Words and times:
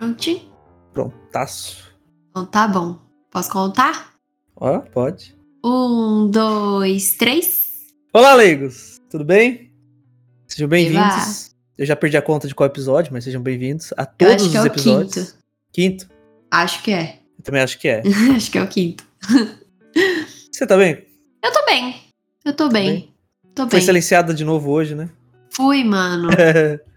Prontinho? 0.00 0.50
Prontaço. 0.94 1.92
Então 2.30 2.46
tá 2.46 2.66
bom. 2.66 2.98
Posso 3.30 3.50
contar? 3.50 4.14
Ó, 4.56 4.78
pode. 4.78 5.36
Um, 5.62 6.26
dois, 6.30 7.16
três. 7.18 7.92
Olá, 8.10 8.32
leigos! 8.32 8.98
Tudo 9.10 9.26
bem? 9.26 9.70
Sejam 10.46 10.68
bem-vindos. 10.68 11.54
Eu 11.76 11.84
já 11.84 11.94
perdi 11.94 12.16
a 12.16 12.22
conta 12.22 12.48
de 12.48 12.54
qual 12.54 12.66
episódio, 12.66 13.12
mas 13.12 13.24
sejam 13.24 13.42
bem-vindos 13.42 13.92
a 13.94 14.06
todos 14.06 14.48
que 14.48 14.56
os 14.56 14.64
é 14.64 14.66
episódios. 14.68 15.14
quinto. 15.14 15.34
Quinto? 15.70 16.08
Acho 16.50 16.82
que 16.82 16.92
é. 16.92 17.18
Eu 17.38 17.44
também 17.44 17.60
acho 17.60 17.78
que 17.78 17.86
é. 17.86 18.02
acho 18.34 18.50
que 18.50 18.56
é 18.56 18.62
o 18.62 18.68
quinto. 18.68 19.04
Você 20.50 20.66
tá 20.66 20.78
bem? 20.78 21.06
Eu 21.44 21.52
tô 21.52 21.66
bem. 21.66 22.00
Eu 22.42 22.54
tô 22.54 22.70
bem. 22.70 23.14
Tô 23.54 23.64
Foi 23.64 23.78
bem. 23.78 23.86
silenciada 23.86 24.32
de 24.32 24.46
novo 24.46 24.70
hoje, 24.70 24.94
né? 24.94 25.10
Fui, 25.50 25.84
mano. 25.84 26.30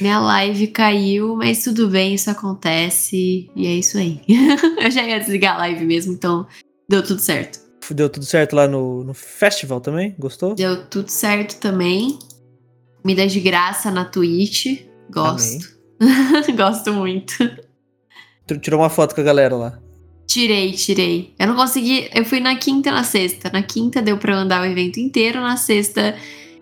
Minha 0.00 0.18
live 0.18 0.68
caiu, 0.68 1.36
mas 1.36 1.62
tudo 1.62 1.88
bem, 1.88 2.14
isso 2.14 2.30
acontece. 2.30 3.50
E 3.54 3.66
é 3.66 3.74
isso 3.74 3.98
aí. 3.98 4.20
eu 4.80 4.90
já 4.90 5.02
ia 5.02 5.18
desligar 5.18 5.56
a 5.56 5.58
live 5.58 5.84
mesmo, 5.84 6.12
então 6.12 6.46
deu 6.88 7.02
tudo 7.02 7.20
certo. 7.20 7.60
Deu 7.90 8.08
tudo 8.08 8.24
certo 8.24 8.56
lá 8.56 8.66
no, 8.66 9.04
no 9.04 9.12
festival 9.12 9.80
também? 9.80 10.14
Gostou? 10.18 10.54
Deu 10.54 10.86
tudo 10.86 11.10
certo 11.10 11.60
também. 11.60 12.18
Comida 13.02 13.26
de 13.26 13.40
graça 13.40 13.90
na 13.90 14.06
Twitch. 14.06 14.86
Gosto. 15.10 15.68
Gosto 16.56 16.92
muito. 16.92 17.34
Tu 18.46 18.58
Tirou 18.58 18.80
uma 18.80 18.88
foto 18.88 19.14
com 19.14 19.20
a 19.20 19.24
galera 19.24 19.54
lá. 19.54 19.78
Tirei, 20.26 20.72
tirei. 20.72 21.34
Eu 21.38 21.48
não 21.48 21.56
consegui. 21.56 22.08
Eu 22.14 22.24
fui 22.24 22.40
na 22.40 22.56
quinta 22.56 22.88
e 22.88 22.92
na 22.92 23.04
sexta. 23.04 23.50
Na 23.52 23.62
quinta 23.62 24.00
deu 24.00 24.16
pra 24.16 24.34
andar 24.34 24.62
o 24.62 24.64
evento 24.64 24.98
inteiro. 24.98 25.40
Na 25.40 25.58
sexta 25.58 26.16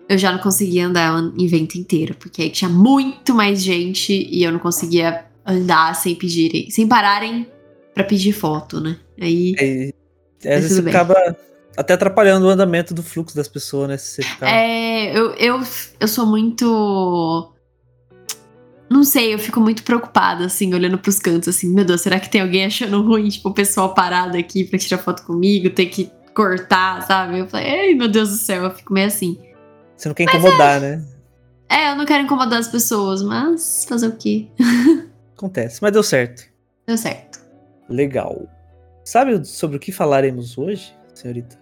eu 0.09 0.17
já 0.17 0.31
não 0.31 0.39
conseguia 0.39 0.87
andar 0.87 1.15
o 1.15 1.41
evento 1.41 1.75
inteiro. 1.75 2.15
Porque 2.15 2.41
aí 2.41 2.49
tinha 2.49 2.69
muito 2.69 3.33
mais 3.33 3.63
gente 3.63 4.13
e 4.13 4.43
eu 4.43 4.51
não 4.51 4.59
conseguia 4.59 5.25
andar 5.45 5.95
sem 5.95 6.15
pedirem. 6.15 6.69
Sem 6.69 6.87
pararem 6.87 7.47
pra 7.93 8.03
pedir 8.03 8.33
foto, 8.33 8.79
né? 8.79 8.97
Aí. 9.19 9.55
Aí, 9.59 9.93
às 10.39 10.45
Mas 10.45 10.63
vezes 10.63 10.87
acaba 10.87 11.15
até 11.75 11.93
atrapalhando 11.93 12.45
o 12.45 12.49
andamento 12.49 12.93
do 12.93 13.03
fluxo 13.03 13.35
das 13.35 13.47
pessoas, 13.47 13.89
né? 13.89 13.97
Se 13.97 14.15
você 14.15 14.23
ficar. 14.23 14.47
É, 14.47 15.17
eu, 15.17 15.31
eu, 15.33 15.61
eu 15.99 16.07
sou 16.07 16.25
muito. 16.25 17.49
Não 18.89 19.03
sei, 19.03 19.33
eu 19.33 19.39
fico 19.39 19.59
muito 19.59 19.81
preocupada, 19.83 20.45
assim, 20.45 20.71
olhando 20.73 20.99
pros 20.99 21.17
cantos, 21.17 21.47
assim, 21.47 21.67
meu 21.73 21.83
Deus, 21.83 22.01
será 22.01 22.19
que 22.19 22.29
tem 22.29 22.41
alguém 22.41 22.65
achando 22.65 23.01
ruim, 23.01 23.27
tipo, 23.27 23.49
o 23.49 23.53
pessoal 23.53 23.91
parado 23.95 24.37
aqui 24.37 24.65
pra 24.65 24.77
tirar 24.77 24.99
foto 24.99 25.23
comigo, 25.23 25.71
ter 25.71 25.87
que 25.87 26.11
cortar, 26.35 27.01
sabe? 27.01 27.39
Eu 27.39 27.47
falei, 27.47 27.65
ei, 27.65 27.95
meu 27.95 28.07
Deus 28.07 28.29
do 28.29 28.35
céu, 28.35 28.65
eu 28.65 28.71
fico 28.71 28.93
meio 28.93 29.07
assim. 29.07 29.39
Você 30.03 30.09
não 30.09 30.15
quer 30.15 30.23
incomodar, 30.23 30.81
né? 30.81 31.01
É, 31.69 31.91
eu 31.91 31.95
não 31.95 32.05
quero 32.05 32.25
incomodar 32.25 32.59
as 32.59 32.67
pessoas, 32.67 33.23
mas 33.23 33.85
fazer 33.87 34.07
o 34.07 34.11
quê? 34.17 34.49
Acontece. 35.33 35.79
Mas 35.81 35.93
deu 35.93 36.03
certo. 36.03 36.43
Deu 36.85 36.97
certo. 36.97 37.39
Legal. 37.87 38.45
Sabe 39.05 39.45
sobre 39.47 39.77
o 39.77 39.79
que 39.79 39.93
falaremos 39.93 40.57
hoje, 40.57 40.93
senhorita? 41.15 41.57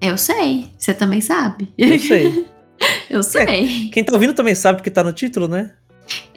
Eu 0.00 0.16
sei, 0.16 0.70
você 0.78 0.94
também 0.94 1.20
sabe. 1.20 1.74
Eu 1.76 1.98
sei. 1.98 2.46
Eu 3.10 3.22
sei. 3.22 3.90
Quem 3.90 4.04
tá 4.04 4.12
ouvindo 4.12 4.32
também 4.32 4.54
sabe 4.54 4.78
porque 4.78 4.90
tá 4.90 5.02
no 5.02 5.12
título, 5.12 5.48
né? 5.48 5.72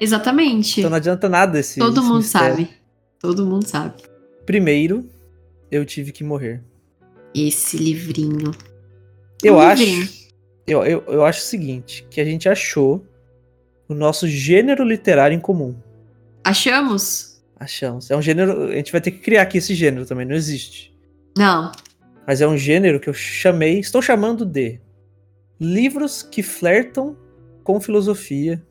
Exatamente. 0.01 0.79
Então 0.79 0.89
não 0.89 0.97
adianta 0.97 1.29
nada 1.29 1.59
esse. 1.59 1.79
Todo 1.79 1.99
esse 1.99 2.07
mundo 2.07 2.17
mistério. 2.17 2.55
sabe. 2.55 2.69
Todo 3.19 3.45
mundo 3.45 3.67
sabe. 3.67 4.01
Primeiro, 4.47 5.07
eu 5.71 5.85
tive 5.85 6.11
que 6.11 6.23
morrer. 6.23 6.63
Esse 7.35 7.77
livrinho. 7.77 8.51
Eu 9.43 9.55
Um 9.55 9.59
acho. 9.59 9.83
livrinho. 9.83 10.24
Eu, 10.67 10.83
eu, 10.83 11.03
eu 11.07 11.25
acho 11.25 11.39
o 11.39 11.43
seguinte: 11.43 12.05
que 12.09 12.19
a 12.19 12.25
gente 12.25 12.49
achou 12.49 13.05
o 13.87 13.93
nosso 13.93 14.27
gênero 14.27 14.83
literário 14.83 15.35
em 15.35 15.39
comum. 15.39 15.75
Achamos? 16.43 17.41
Achamos. 17.59 18.11
É 18.11 18.15
um 18.15 18.21
gênero. 18.21 18.69
A 18.69 18.75
gente 18.75 18.91
vai 18.91 19.01
ter 19.01 19.11
que 19.11 19.19
criar 19.19 19.43
aqui 19.43 19.57
esse 19.57 19.73
gênero 19.73 20.05
também, 20.05 20.25
não 20.25 20.35
existe. 20.35 20.93
Não. 21.37 21.71
Mas 22.27 22.41
é 22.41 22.47
um 22.47 22.57
gênero 22.57 22.99
que 22.99 23.07
eu 23.07 23.13
chamei, 23.13 23.79
estou 23.79 24.01
chamando 24.01 24.45
de 24.45 24.79
livros 25.59 26.23
que 26.23 26.41
flertam 26.41 27.15
com 27.63 27.79
filosofia. 27.79 28.61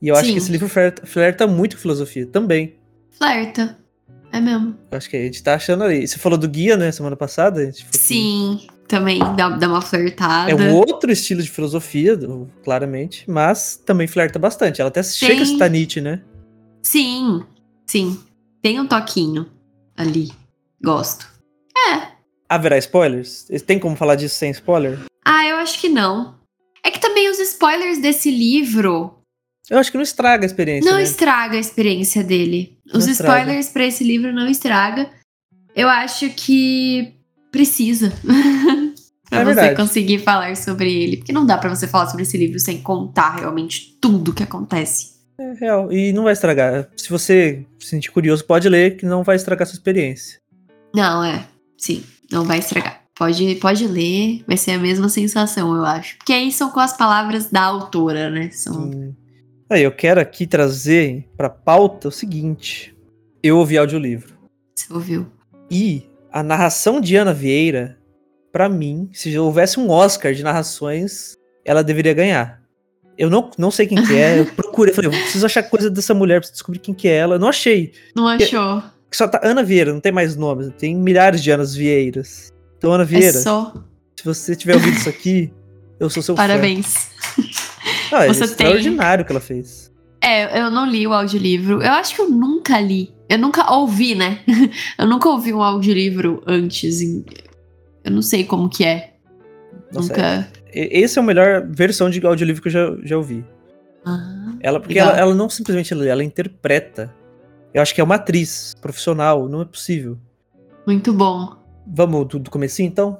E 0.00 0.08
eu 0.08 0.14
acho 0.14 0.26
Sim. 0.26 0.32
que 0.32 0.38
esse 0.38 0.52
livro 0.52 0.68
flerta, 0.68 1.06
flerta 1.06 1.46
muito 1.46 1.76
com 1.76 1.82
filosofia 1.82 2.26
também. 2.26 2.76
Flerta. 3.10 3.78
É 4.32 4.40
mesmo. 4.40 4.76
Eu 4.90 4.98
acho 4.98 5.08
que 5.08 5.16
a 5.16 5.20
gente 5.20 5.42
tá 5.42 5.54
achando 5.54 5.84
ali. 5.84 6.06
Você 6.06 6.18
falou 6.18 6.36
do 6.36 6.48
guia, 6.48 6.76
né, 6.76 6.90
semana 6.90 7.16
passada? 7.16 7.60
A 7.60 7.64
gente 7.66 7.84
falou 7.84 7.92
que 7.92 7.98
Sim, 7.98 8.66
também 8.88 9.18
dá, 9.36 9.48
dá 9.50 9.68
uma 9.68 9.82
flertada. 9.82 10.50
É 10.50 10.54
um 10.54 10.74
outro 10.74 11.10
estilo 11.10 11.42
de 11.42 11.50
filosofia, 11.50 12.18
claramente, 12.62 13.28
mas 13.30 13.76
também 13.84 14.06
flerta 14.06 14.38
bastante. 14.38 14.80
Ela 14.80 14.88
até 14.88 15.02
chega 15.02 15.42
a 15.42 15.46
citar 15.46 15.70
Nietzsche, 15.70 16.00
né? 16.00 16.22
Sim, 16.82 17.42
sim. 17.86 18.20
Tem 18.62 18.78
um 18.80 18.86
toquinho 18.86 19.46
ali. 19.96 20.30
Gosto. 20.82 21.26
É. 21.92 22.08
Haverá 22.48 22.76
spoilers? 22.78 23.46
Tem 23.66 23.78
como 23.78 23.96
falar 23.96 24.16
disso 24.16 24.34
sem 24.36 24.50
spoiler? 24.50 24.98
Ah, 25.24 25.46
eu 25.46 25.56
acho 25.56 25.80
que 25.80 25.88
não. 25.88 26.34
É 26.84 26.90
que 26.90 27.00
também 27.00 27.30
os 27.30 27.38
spoilers 27.38 27.98
desse 27.98 28.30
livro 28.30 29.14
Eu 29.70 29.78
acho 29.78 29.90
que 29.90 29.96
não 29.96 30.02
estraga 30.02 30.44
a 30.44 30.46
experiência. 30.46 30.90
não 30.90 30.98
né? 30.98 31.04
estraga 31.04 31.56
a 31.56 31.60
experiência 31.60 32.22
dele. 32.22 32.78
Não 32.86 32.98
Os 32.98 33.06
estraga. 33.06 33.38
spoilers 33.40 33.68
pra 33.70 33.86
esse 33.86 34.04
livro 34.04 34.32
não 34.32 34.46
estraga. 34.46 35.10
Eu 35.74 35.88
acho 35.88 36.28
que 36.30 37.14
precisa. 37.54 38.12
pra 39.30 39.40
É 39.40 39.44
você 39.44 39.54
verdade. 39.54 39.76
conseguir 39.76 40.18
falar 40.18 40.56
sobre 40.56 40.92
ele. 40.92 41.18
Porque 41.18 41.32
não 41.32 41.46
dá 41.46 41.56
pra 41.56 41.70
você 41.72 41.86
falar 41.86 42.08
sobre 42.08 42.24
esse 42.24 42.36
livro 42.36 42.58
sem 42.58 42.82
contar 42.82 43.36
realmente 43.36 43.96
tudo 44.00 44.32
que 44.34 44.42
acontece. 44.42 45.14
É 45.38 45.52
real. 45.54 45.92
E 45.92 46.12
não 46.12 46.24
vai 46.24 46.32
estragar. 46.32 46.88
Se 46.96 47.08
você 47.08 47.64
se 47.78 47.88
sentir 47.88 48.10
curioso, 48.10 48.44
pode 48.44 48.68
ler, 48.68 48.96
que 48.96 49.06
não 49.06 49.22
vai 49.22 49.36
estragar 49.36 49.66
sua 49.68 49.76
experiência. 49.76 50.40
Não, 50.94 51.22
é. 51.24 51.46
Sim, 51.78 52.02
não 52.30 52.44
vai 52.44 52.58
estragar. 52.58 53.02
Pode, 53.16 53.54
pode 53.56 53.86
ler, 53.86 54.42
vai 54.46 54.56
ser 54.56 54.72
a 54.72 54.78
mesma 54.78 55.08
sensação, 55.08 55.74
eu 55.76 55.84
acho. 55.84 56.16
Porque 56.18 56.32
aí 56.32 56.50
são 56.50 56.70
com 56.70 56.80
as 56.80 56.96
palavras 56.96 57.48
da 57.48 57.62
autora, 57.62 58.28
né? 58.28 58.50
São. 58.50 59.14
Aí, 59.70 59.82
eu 59.82 59.92
quero 59.92 60.20
aqui 60.20 60.46
trazer 60.46 61.28
pra 61.36 61.48
pauta 61.48 62.08
o 62.08 62.12
seguinte. 62.12 62.94
Eu 63.42 63.58
ouvi 63.58 63.78
audiolivro. 63.78 64.34
Você 64.74 64.92
ouviu? 64.92 65.26
E 65.70 66.02
a 66.34 66.42
narração 66.42 67.00
de 67.00 67.14
Ana 67.14 67.32
Vieira, 67.32 67.96
pra 68.50 68.68
mim, 68.68 69.08
se 69.12 69.38
houvesse 69.38 69.78
um 69.78 69.88
Oscar 69.88 70.34
de 70.34 70.42
narrações, 70.42 71.36
ela 71.64 71.84
deveria 71.84 72.12
ganhar. 72.12 72.60
Eu 73.16 73.30
não, 73.30 73.52
não 73.56 73.70
sei 73.70 73.86
quem 73.86 74.04
que 74.04 74.16
é, 74.16 74.40
eu 74.40 74.46
procurei, 74.56 74.92
falei, 74.92 75.08
eu 75.10 75.12
preciso 75.12 75.46
achar 75.46 75.62
coisa 75.62 75.88
dessa 75.88 76.12
mulher, 76.12 76.40
preciso 76.40 76.56
descobrir 76.56 76.80
quem 76.80 76.92
que 76.92 77.06
é 77.06 77.14
ela. 77.18 77.36
Eu 77.36 77.38
não 77.38 77.46
achei. 77.46 77.92
Não 78.16 78.26
achou? 78.26 78.82
Só 79.12 79.28
tá 79.28 79.40
Ana 79.44 79.62
Vieira, 79.62 79.92
não 79.92 80.00
tem 80.00 80.10
mais 80.10 80.34
nomes, 80.34 80.72
tem 80.76 80.96
milhares 80.96 81.40
de 81.40 81.52
Anas 81.52 81.72
Vieiras. 81.72 82.52
Então, 82.78 82.92
Ana 82.92 83.04
É 83.04 83.06
Vieira, 83.06 83.38
só. 83.38 83.72
se 84.18 84.24
você 84.24 84.56
tiver 84.56 84.74
ouvido 84.74 84.96
isso 84.96 85.08
aqui, 85.08 85.52
eu 86.00 86.10
sou 86.10 86.20
seu 86.20 86.34
Parabéns. 86.34 86.94
fã. 87.36 87.42
Não, 88.10 88.22
é 88.22 88.28
Você 88.28 88.42
extraordinário 88.42 89.22
o 89.22 89.24
que 89.26 89.30
ela 89.32 89.40
fez. 89.40 89.92
É, 90.20 90.60
eu 90.60 90.70
não 90.70 90.86
li 90.86 91.06
o 91.06 91.12
audiolivro. 91.12 91.82
Eu 91.82 91.92
acho 91.92 92.14
que 92.14 92.20
eu 92.22 92.28
nunca 92.30 92.80
li. 92.80 93.14
Eu 93.28 93.38
nunca 93.38 93.72
ouvi, 93.72 94.14
né? 94.14 94.40
Eu 94.98 95.06
nunca 95.06 95.28
ouvi 95.28 95.52
um 95.52 95.62
audiolivro 95.62 96.42
antes. 96.46 97.00
Eu 98.04 98.10
não 98.10 98.20
sei 98.22 98.44
como 98.44 98.68
que 98.68 98.84
é. 98.84 99.14
Nossa, 99.92 100.08
nunca. 100.08 100.48
E- 100.72 101.00
Esse 101.02 101.18
é 101.18 101.22
a 101.22 101.24
melhor 101.24 101.66
versão 101.66 102.10
de 102.10 102.24
audiolivro 102.24 102.60
que 102.62 102.68
eu 102.68 102.72
já, 102.72 102.96
já 103.02 103.16
ouvi. 103.16 103.44
Ah, 104.04 104.52
Ela, 104.60 104.78
porque 104.80 104.98
ela, 104.98 105.16
ela 105.18 105.34
não 105.34 105.48
simplesmente 105.48 105.94
lê, 105.94 106.08
ela 106.08 106.22
interpreta. 106.22 107.14
Eu 107.72 107.80
acho 107.80 107.94
que 107.94 108.00
é 108.00 108.04
uma 108.04 108.16
atriz 108.16 108.74
profissional, 108.80 109.48
não 109.48 109.62
é 109.62 109.64
possível. 109.64 110.18
muito 110.86 111.12
bom. 111.12 111.56
Vamos 111.86 112.26
do, 112.28 112.38
do 112.38 112.50
comecinho, 112.50 112.88
então? 112.88 113.18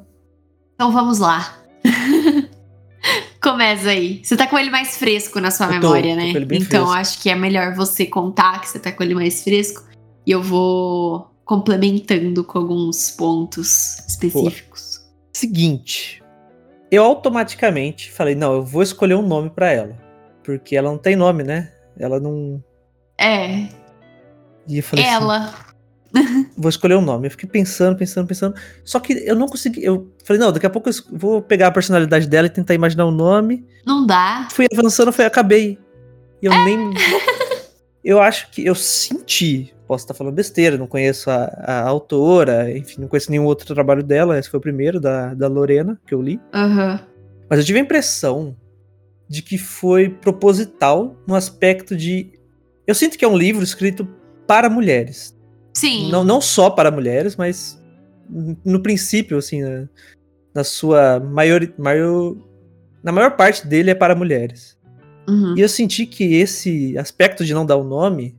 Então 0.74 0.92
vamos 0.92 1.18
lá. 1.18 1.58
Começa 3.42 3.90
aí. 3.90 4.20
Você 4.22 4.36
tá 4.36 4.46
com 4.46 4.58
ele 4.58 4.70
mais 4.70 4.96
fresco 4.96 5.38
na 5.40 5.50
sua 5.50 5.66
Eu 5.66 5.72
memória, 5.72 6.10
tô 6.14 6.16
né? 6.16 6.28
então 6.52 6.86
fresco. 6.86 6.90
acho 6.92 7.22
que 7.22 7.28
é 7.30 7.34
melhor 7.34 7.74
você 7.74 8.06
contar 8.06 8.60
que 8.60 8.68
você 8.68 8.78
tá 8.78 8.90
com 8.90 9.02
ele 9.02 9.14
mais 9.14 9.42
fresco. 9.44 9.84
E 10.26 10.30
eu 10.30 10.42
vou 10.42 11.30
complementando 11.44 12.42
com 12.44 12.58
alguns 12.58 13.10
pontos 13.10 13.98
específicos. 14.08 15.02
Seguinte, 15.32 16.22
eu 16.90 17.04
automaticamente 17.04 18.10
falei, 18.10 18.34
não, 18.34 18.54
eu 18.54 18.62
vou 18.62 18.82
escolher 18.82 19.14
um 19.14 19.26
nome 19.26 19.50
pra 19.50 19.70
ela. 19.70 19.96
Porque 20.42 20.76
ela 20.76 20.90
não 20.90 20.98
tem 20.98 21.16
nome, 21.16 21.42
né? 21.42 21.72
Ela 21.98 22.18
não... 22.20 22.62
É, 23.18 23.68
E 24.66 24.78
eu 24.78 24.82
falei 24.82 25.04
assim, 25.04 25.14
ela. 25.14 25.54
vou 26.56 26.68
escolher 26.68 26.96
um 26.96 27.00
nome. 27.00 27.26
Eu 27.26 27.30
fiquei 27.30 27.48
pensando, 27.48 27.96
pensando, 27.96 28.26
pensando. 28.26 28.54
Só 28.84 28.98
que 29.00 29.12
eu 29.12 29.34
não 29.36 29.46
consegui. 29.46 29.84
Eu 29.84 30.12
falei, 30.24 30.40
não, 30.40 30.52
daqui 30.52 30.66
a 30.66 30.70
pouco 30.70 30.88
eu 30.88 30.94
vou 31.12 31.42
pegar 31.42 31.68
a 31.68 31.72
personalidade 31.72 32.26
dela 32.28 32.46
e 32.46 32.50
tentar 32.50 32.74
imaginar 32.74 33.04
o 33.06 33.10
nome. 33.10 33.66
Não 33.84 34.06
dá. 34.06 34.48
Fui 34.50 34.66
avançando, 34.72 35.12
foi, 35.12 35.24
acabei. 35.24 35.78
E 36.42 36.46
eu 36.46 36.52
É. 36.52 36.64
nem. 36.64 36.92
Eu 38.04 38.20
acho 38.20 38.50
que 38.50 38.64
eu 38.64 38.74
senti. 38.74 39.74
Posso 39.86 40.04
estar 40.04 40.14
falando 40.14 40.34
besteira, 40.34 40.76
não 40.76 40.86
conheço 40.86 41.30
a, 41.30 41.44
a 41.44 41.88
autora, 41.88 42.70
enfim, 42.76 43.00
não 43.00 43.08
conheço 43.08 43.30
nenhum 43.30 43.44
outro 43.44 43.72
trabalho 43.74 44.02
dela. 44.02 44.38
Esse 44.38 44.50
foi 44.50 44.58
o 44.58 44.62
primeiro, 44.62 45.00
da, 45.00 45.32
da 45.34 45.48
Lorena, 45.48 45.98
que 46.06 46.14
eu 46.14 46.20
li. 46.20 46.40
Aham. 46.52 47.00
Mas 47.48 47.58
eu 47.58 47.64
tive 47.64 47.78
a 47.78 47.82
impressão 47.82 48.56
de 49.28 49.42
que 49.42 49.56
foi 49.56 50.08
proposital 50.08 51.16
no 51.26 51.34
aspecto 51.34 51.96
de. 51.96 52.32
Eu 52.86 52.94
sinto 52.94 53.16
que 53.16 53.24
é 53.24 53.28
um 53.28 53.36
livro 53.36 53.62
escrito 53.62 54.06
para 54.46 54.68
mulheres. 54.68 55.34
Sim. 55.72 56.10
Não, 56.10 56.22
não 56.22 56.40
só 56.40 56.70
para 56.70 56.90
mulheres, 56.90 57.36
mas 57.36 57.82
no 58.64 58.80
princípio, 58.80 59.38
assim, 59.38 59.62
na, 59.62 59.88
na 60.54 60.64
sua 60.64 61.20
maior, 61.20 61.60
maior. 61.78 62.36
Na 63.02 63.12
maior 63.12 63.36
parte 63.36 63.66
dele 63.66 63.90
é 63.90 63.94
para 63.94 64.14
mulheres. 64.14 64.78
Uhum. 65.28 65.56
E 65.56 65.60
eu 65.60 65.68
senti 65.68 66.06
que 66.06 66.34
esse 66.34 66.96
aspecto 66.98 67.44
de 67.44 67.54
não 67.54 67.64
dar 67.64 67.76
o 67.76 67.84
nome 67.84 68.34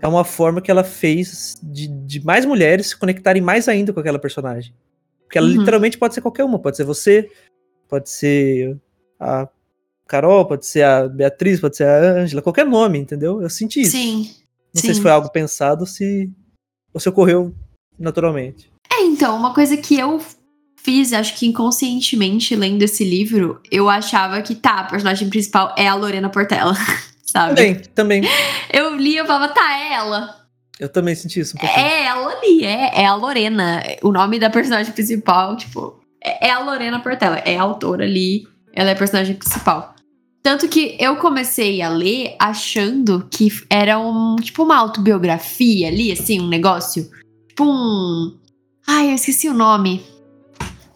é 0.00 0.08
uma 0.08 0.24
forma 0.24 0.60
que 0.60 0.70
ela 0.70 0.84
fez 0.84 1.56
de, 1.62 1.88
de 1.88 2.24
mais 2.24 2.44
mulheres 2.44 2.88
se 2.88 2.96
conectarem 2.96 3.42
mais 3.42 3.68
ainda 3.68 3.92
com 3.92 4.00
aquela 4.00 4.18
personagem. 4.18 4.74
Porque 5.24 5.38
ela 5.38 5.46
Uhum. 5.46 5.54
literalmente 5.58 5.98
pode 5.98 6.14
ser 6.14 6.20
qualquer 6.20 6.44
uma, 6.44 6.58
pode 6.58 6.76
ser 6.76 6.84
você, 6.84 7.30
pode 7.88 8.08
ser 8.10 8.76
a 9.18 9.48
Carol, 10.06 10.46
pode 10.46 10.66
ser 10.66 10.82
a 10.84 11.08
Beatriz, 11.08 11.60
pode 11.60 11.76
ser 11.76 11.84
a 11.84 12.20
Ângela, 12.20 12.42
qualquer 12.42 12.64
nome, 12.64 12.98
entendeu? 12.98 13.42
Eu 13.42 13.50
senti 13.50 13.80
isso. 13.80 13.92
Sim. 13.92 14.30
Não 14.74 14.80
sim. 14.80 14.86
sei 14.88 14.94
se 14.94 15.02
foi 15.02 15.10
algo 15.10 15.30
pensado 15.30 15.86
se, 15.86 16.30
ou 16.92 17.00
se 17.00 17.08
ocorreu 17.08 17.52
naturalmente. 17.98 18.70
É, 18.92 19.02
então, 19.02 19.36
uma 19.36 19.52
coisa 19.52 19.76
que 19.76 19.98
eu 19.98 20.20
fiz, 20.86 21.12
acho 21.12 21.34
que 21.34 21.46
inconscientemente 21.46 22.54
lendo 22.54 22.80
esse 22.80 23.04
livro, 23.04 23.60
eu 23.72 23.90
achava 23.90 24.40
que 24.40 24.54
tá, 24.54 24.78
a 24.78 24.84
personagem 24.84 25.28
principal 25.28 25.74
é 25.76 25.88
a 25.88 25.96
Lorena 25.96 26.28
Portela, 26.28 26.76
sabe? 27.26 27.56
Também, 27.56 27.74
também. 27.92 28.22
Eu 28.72 28.94
li 28.94 29.14
e 29.14 29.16
eu 29.16 29.26
falava, 29.26 29.52
tá, 29.52 29.80
é 29.80 29.94
ela. 29.94 30.46
Eu 30.78 30.88
também 30.88 31.16
senti 31.16 31.40
isso 31.40 31.56
um 31.56 31.60
pouquinho. 31.60 31.84
É 31.84 32.04
ela 32.04 32.32
ali, 32.32 32.64
é, 32.64 33.02
é 33.02 33.06
a 33.06 33.16
Lorena. 33.16 33.82
O 34.00 34.12
nome 34.12 34.38
da 34.38 34.48
personagem 34.48 34.92
principal, 34.92 35.56
tipo, 35.56 35.98
é, 36.22 36.48
é 36.48 36.50
a 36.52 36.60
Lorena 36.60 37.00
Portela, 37.00 37.38
é 37.38 37.58
a 37.58 37.62
autora 37.62 38.04
ali, 38.04 38.46
ela 38.72 38.90
é 38.90 38.92
a 38.92 38.96
personagem 38.96 39.34
principal. 39.34 39.92
Tanto 40.40 40.68
que 40.68 40.96
eu 41.00 41.16
comecei 41.16 41.82
a 41.82 41.88
ler 41.88 42.36
achando 42.38 43.26
que 43.28 43.48
era 43.68 43.98
um, 43.98 44.36
tipo, 44.36 44.62
uma 44.62 44.76
autobiografia 44.76 45.88
ali, 45.88 46.12
assim, 46.12 46.40
um 46.40 46.46
negócio. 46.46 47.10
Tipo 47.48 47.64
um. 47.64 48.38
Ai, 48.86 49.10
eu 49.10 49.14
esqueci 49.16 49.48
o 49.48 49.54
nome. 49.54 50.04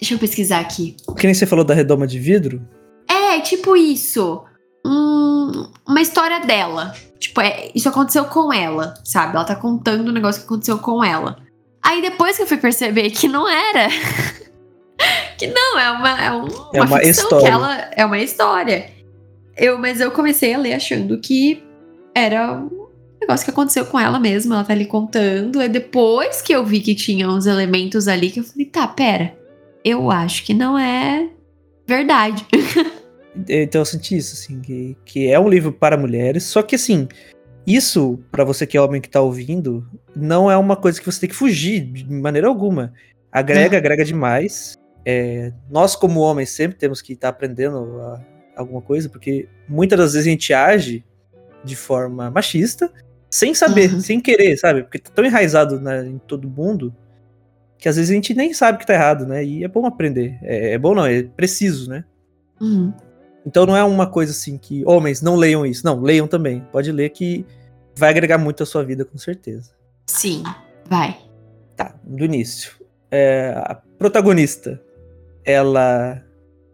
Deixa 0.01 0.15
eu 0.15 0.19
pesquisar 0.19 0.61
aqui. 0.61 0.97
Que 1.19 1.27
nem 1.27 1.35
você 1.35 1.47
falou 1.47 1.65
da 1.65 1.75
redoma 1.75 2.07
de 2.07 2.19
vidro. 2.19 2.61
É, 3.09 3.39
tipo 3.41 3.77
isso. 3.77 4.43
Um- 4.87 5.69
uma 5.87 6.01
história 6.01 6.41
dela. 6.41 6.95
Tipo, 7.19 7.41
é, 7.43 7.71
isso 7.75 7.89
aconteceu 7.89 8.25
com 8.25 8.51
ela, 8.53 8.95
sabe? 9.05 9.35
Ela 9.37 9.45
tá 9.45 9.55
contando 9.55 10.09
um 10.09 10.13
negócio 10.13 10.41
que 10.41 10.47
aconteceu 10.47 10.79
com 10.79 11.05
ela. 11.05 11.37
Aí 11.83 12.01
depois 12.01 12.37
que 12.37 12.43
eu 12.43 12.47
fui 12.47 12.57
perceber 12.57 13.11
que 13.11 13.29
não 13.29 13.47
era. 13.49 13.89
que 15.37 15.47
não, 15.47 15.79
é 15.79 15.91
uma, 15.91 16.23
é 16.23 16.33
um- 16.33 16.45
uma, 16.47 16.71
É 16.75 16.81
uma 16.83 17.03
história. 17.03 17.45
que 17.47 17.53
ela. 17.53 17.77
É 17.97 18.05
uma 18.07 18.19
história. 18.19 18.91
Eu, 19.57 19.79
mas 19.79 20.01
eu 20.01 20.11
comecei 20.11 20.55
a 20.55 20.59
ler 20.59 20.73
achando 20.75 21.19
que 21.21 21.63
era 22.15 22.53
um 22.53 22.87
negócio 23.21 23.45
que 23.45 23.51
aconteceu 23.51 23.85
com 23.85 23.99
ela 24.01 24.19
mesma. 24.19 24.55
Ela 24.57 24.65
tá 24.65 24.73
ali 24.73 24.87
contando. 24.87 25.61
E 25.63 25.69
depois 25.69 26.41
que 26.41 26.55
eu 26.55 26.65
vi 26.65 26.81
que 26.81 26.95
tinha 26.95 27.29
uns 27.29 27.45
elementos 27.47 28.09
ali, 28.09 28.31
que 28.31 28.41
eu 28.41 28.45
falei, 28.45 28.67
tá, 28.67 28.87
pera. 28.89 29.35
Eu 29.85 30.11
acho 30.11 30.45
que 30.45 30.53
não 30.55 30.79
é 30.79 31.29
verdade. 31.87 32.47
Então 33.49 33.81
eu 33.83 33.85
senti 33.85 34.17
isso, 34.17 34.35
assim, 34.35 34.61
que, 34.61 34.97
que 35.05 35.31
é 35.31 35.39
um 35.39 35.49
livro 35.49 35.73
para 35.73 35.97
mulheres, 35.97 36.43
só 36.43 36.63
que 36.63 36.75
assim, 36.75 37.07
isso, 37.65 38.19
pra 38.29 38.43
você 38.43 38.67
que 38.67 38.77
é 38.77 38.81
homem 38.81 39.01
que 39.01 39.09
tá 39.09 39.21
ouvindo, 39.21 39.87
não 40.17 40.51
é 40.51 40.57
uma 40.57 40.75
coisa 40.75 40.99
que 40.99 41.07
você 41.07 41.21
tem 41.21 41.29
que 41.29 41.35
fugir 41.37 41.81
de 41.81 42.11
maneira 42.13 42.49
alguma. 42.49 42.93
Agrega, 43.31 43.71
Não. 43.71 43.79
agrega 43.79 44.05
demais. 44.05 44.75
É, 45.07 45.53
nós, 45.71 45.95
como 45.95 46.19
homens, 46.19 46.51
sempre 46.51 46.77
temos 46.77 47.01
que 47.01 47.13
estar 47.13 47.29
aprendendo 47.29 47.79
a- 48.01 48.21
alguma 48.57 48.83
coisa, 48.83 49.09
porque 49.09 49.49
muitas 49.69 49.97
das 49.97 50.13
vezes 50.15 50.27
a 50.27 50.31
gente 50.31 50.53
age 50.53 51.05
de 51.63 51.77
forma 51.77 52.33
machista, 52.33 52.93
sem 53.31 53.55
saber, 53.55 53.95
Uhum. 53.95 54.01
sem 54.01 54.21
querer, 54.21 54.57
sabe? 54.57 54.83
Porque 54.83 54.99
tá 54.99 55.11
tão 55.15 55.25
enraizado 55.25 55.81
né, 55.81 56.05
em 56.05 56.19
todo 56.19 56.49
mundo 56.51 56.93
que 57.81 57.89
às 57.89 57.97
vezes 57.97 58.11
a 58.11 58.15
gente 58.15 58.35
nem 58.35 58.53
sabe 58.53 58.79
que 58.79 58.87
tá 58.87 58.95
errado, 58.95 59.27
né? 59.27 59.45
E 59.45 59.65
é 59.65 59.69
bom 59.69 59.87
aprender. 59.87 60.39
É, 60.43 60.75
é 60.75 60.79
bom 60.79 60.95
não, 60.95 61.07
é 61.07 61.23
preciso, 61.23 61.89
né? 61.89 62.05
Uhum. 62.61 62.93
Então 63.47 63.65
não 63.65 63.77
é 63.77 63.83
uma 63.83 64.07
coisa 64.07 64.33
assim 64.33 64.59
que 64.59 64.85
homens 64.85 65.23
não 65.23 65.35
leiam 65.35 65.65
isso. 65.65 65.85
Não, 65.85 66.01
leiam 66.01 66.29
também. 66.29 66.61
Pode 66.71 66.93
ler 66.93 67.09
que 67.11 67.47
vai 67.97 68.11
agregar 68.11 68.39
muito 68.39 68.63
à 68.63 68.67
sua 68.67 68.85
vida, 68.85 69.05
com 69.05 69.17
certeza. 69.17 69.71
Sim, 70.07 70.43
vai. 70.89 71.19
Tá, 71.75 71.95
do 72.05 72.25
início. 72.25 72.73
É, 73.11 73.55
a 73.57 73.81
protagonista, 73.99 74.81
ela. 75.45 76.23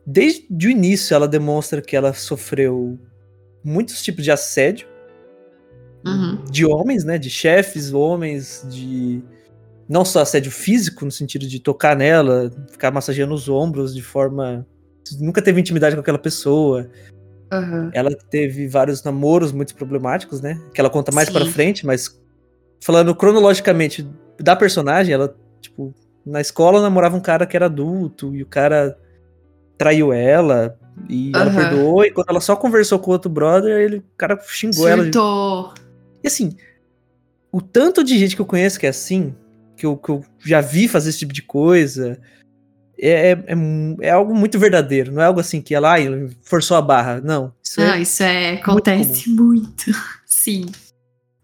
Desde 0.05 0.67
o 0.67 0.71
início, 0.71 1.15
ela 1.15 1.27
demonstra 1.27 1.81
que 1.81 1.97
ela 1.97 2.13
sofreu 2.13 2.99
muitos 3.65 4.03
tipos 4.03 4.23
de 4.25 4.31
assédio 4.31 4.89
Uhum. 6.07 6.45
de 6.45 6.65
homens, 6.65 7.05
né? 7.05 7.19
De 7.19 7.29
chefes, 7.29 7.93
homens, 7.93 8.65
de. 8.71 9.23
Não 9.89 10.05
só 10.05 10.21
assédio 10.21 10.51
físico, 10.51 11.05
no 11.05 11.11
sentido 11.11 11.47
de 11.47 11.61
tocar 11.61 11.97
nela, 11.97 12.51
ficar 12.71 12.91
massageando 12.91 13.35
os 13.35 13.49
ombros 13.49 13.95
de 13.95 14.03
forma. 14.03 14.67
Nunca 15.21 15.41
teve 15.41 15.61
intimidade 15.61 15.95
com 15.95 16.01
aquela 16.01 16.19
pessoa. 16.19 16.89
Uhum. 17.53 17.91
Ela 17.93 18.11
teve 18.29 18.67
vários 18.67 19.03
namoros 19.05 19.53
muito 19.53 19.75
problemáticos, 19.77 20.41
né? 20.41 20.61
Que 20.75 20.81
ela 20.81 20.91
conta 20.91 21.13
mais 21.13 21.29
Sim. 21.29 21.35
pra 21.35 21.47
frente, 21.47 21.87
mas 21.87 22.21
falando 22.81 23.15
cronologicamente 23.15 24.09
da 24.41 24.57
personagem, 24.57 25.15
ela, 25.15 25.35
tipo, 25.61 25.95
na 26.25 26.41
escola 26.41 26.83
namorava 26.83 27.17
um 27.17 27.21
cara 27.21 27.47
que 27.47 27.57
era 27.57 27.67
adulto 27.67 28.35
e 28.35 28.43
o 28.43 28.47
cara 28.47 28.99
traiu 29.79 30.13
ela 30.13 30.77
e 31.09 31.31
ela 31.35 31.45
Aham. 31.45 31.57
perdoou 31.57 32.05
e 32.05 32.11
quando 32.11 32.31
ela 32.31 32.41
só 32.41 32.57
conversou 32.57 32.99
com 32.99 33.13
outro 33.13 33.31
brother, 33.31 33.79
ele, 33.79 33.99
o 33.99 34.05
cara 34.17 34.39
xingou 34.43 34.89
ela. 34.89 35.05
Surtou. 35.05 35.75
E 36.25 36.27
assim, 36.27 36.57
o 37.53 37.61
tanto 37.61 38.03
de 38.03 38.19
gente 38.19 38.35
que 38.35 38.43
eu 38.43 38.47
conheço 38.47 38.81
que 38.81 38.87
é 38.87 38.89
assim, 38.89 39.35
que 39.77 39.87
eu, 39.87 39.97
que 39.97 40.11
eu 40.11 40.25
já 40.45 40.61
vi 40.61 40.89
fazer 40.89 41.11
esse 41.11 41.19
tipo 41.19 41.33
de 41.33 41.43
coisa, 41.43 42.21
é, 42.99 43.11
é, 43.11 43.31
é 43.33 43.55
é 44.01 44.11
algo 44.11 44.35
muito 44.35 44.59
verdadeiro. 44.59 45.13
Não 45.13 45.23
é 45.23 45.27
algo 45.27 45.41
assim 45.41 45.61
que 45.61 45.75
ela 45.75 45.93
ai, 45.93 46.09
forçou 46.43 46.77
a 46.77 46.83
barra. 46.83 47.21
Não. 47.21 47.53
Isso 47.63 47.81
Não, 47.81 47.93
é 47.93 48.01
isso 48.01 48.23
é, 48.23 48.55
acontece 48.55 49.29
muito. 49.31 49.91
Sim, 50.27 50.67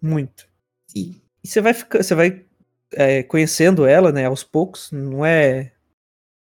muito. 0.01 0.47
sim. 0.87 1.21
E 1.45 1.49
você 1.49 1.61
vai 1.61 1.75
ficar, 1.75 2.03
você 2.03 2.15
vai 2.15 2.45
é, 2.93 3.23
conhecendo 3.25 3.85
ela, 3.85 4.13
né, 4.13 4.27
aos 4.27 4.45
poucos. 4.45 4.91
Não 4.93 5.25
é, 5.27 5.73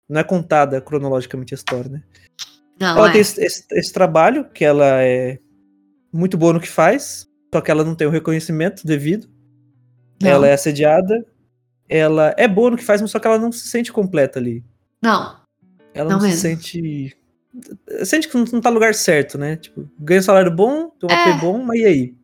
não 0.08 0.20
é 0.20 0.24
contada 0.24 0.80
cronologicamente 0.80 1.52
a 1.52 1.56
história, 1.56 1.90
né? 1.90 2.02
Não, 2.78 2.96
ela 2.98 3.08
é. 3.08 3.12
tem 3.12 3.20
esse, 3.20 3.42
esse- 3.44 3.64
esse 3.72 3.92
trabalho 3.92 4.44
que 4.50 4.64
ela 4.64 5.02
é 5.02 5.38
muito 6.12 6.36
boa 6.36 6.52
no 6.52 6.60
que 6.60 6.68
faz, 6.68 7.26
só 7.52 7.60
que 7.60 7.70
ela 7.70 7.84
não 7.84 7.94
tem 7.96 8.06
o 8.06 8.10
reconhecimento 8.10 8.86
devido. 8.86 9.28
Não. 10.22 10.30
Ela 10.30 10.48
é 10.48 10.52
assediada. 10.52 11.24
Ela 11.88 12.34
é 12.36 12.48
boa 12.48 12.70
no 12.70 12.76
que 12.76 12.84
faz, 12.84 13.00
mas 13.00 13.10
só 13.10 13.18
que 13.18 13.26
ela 13.26 13.38
não 13.38 13.52
se 13.52 13.68
sente 13.68 13.92
completa 13.92 14.38
ali. 14.38 14.64
Não, 15.02 15.36
Ela 15.92 16.10
Não 16.10 16.18
não, 16.18 16.28
se 16.30 16.36
sente. 16.36 17.16
Sente 18.04 18.28
que 18.28 18.36
não, 18.36 18.60
tá 18.60 18.68
no 18.70 18.74
lugar 18.74 18.94
certo, 18.94 19.38
né? 19.38 19.56
Tipo, 19.56 19.88
ganha 19.98 20.20
um 20.20 20.24
salário 20.24 20.50
bom, 20.50 20.88
tem 20.98 21.08
um 21.08 21.12
É. 21.12 21.30
AP 21.32 21.40
bom, 21.40 21.62
mas 21.62 21.78
e 21.80 21.84
aí? 21.84 22.14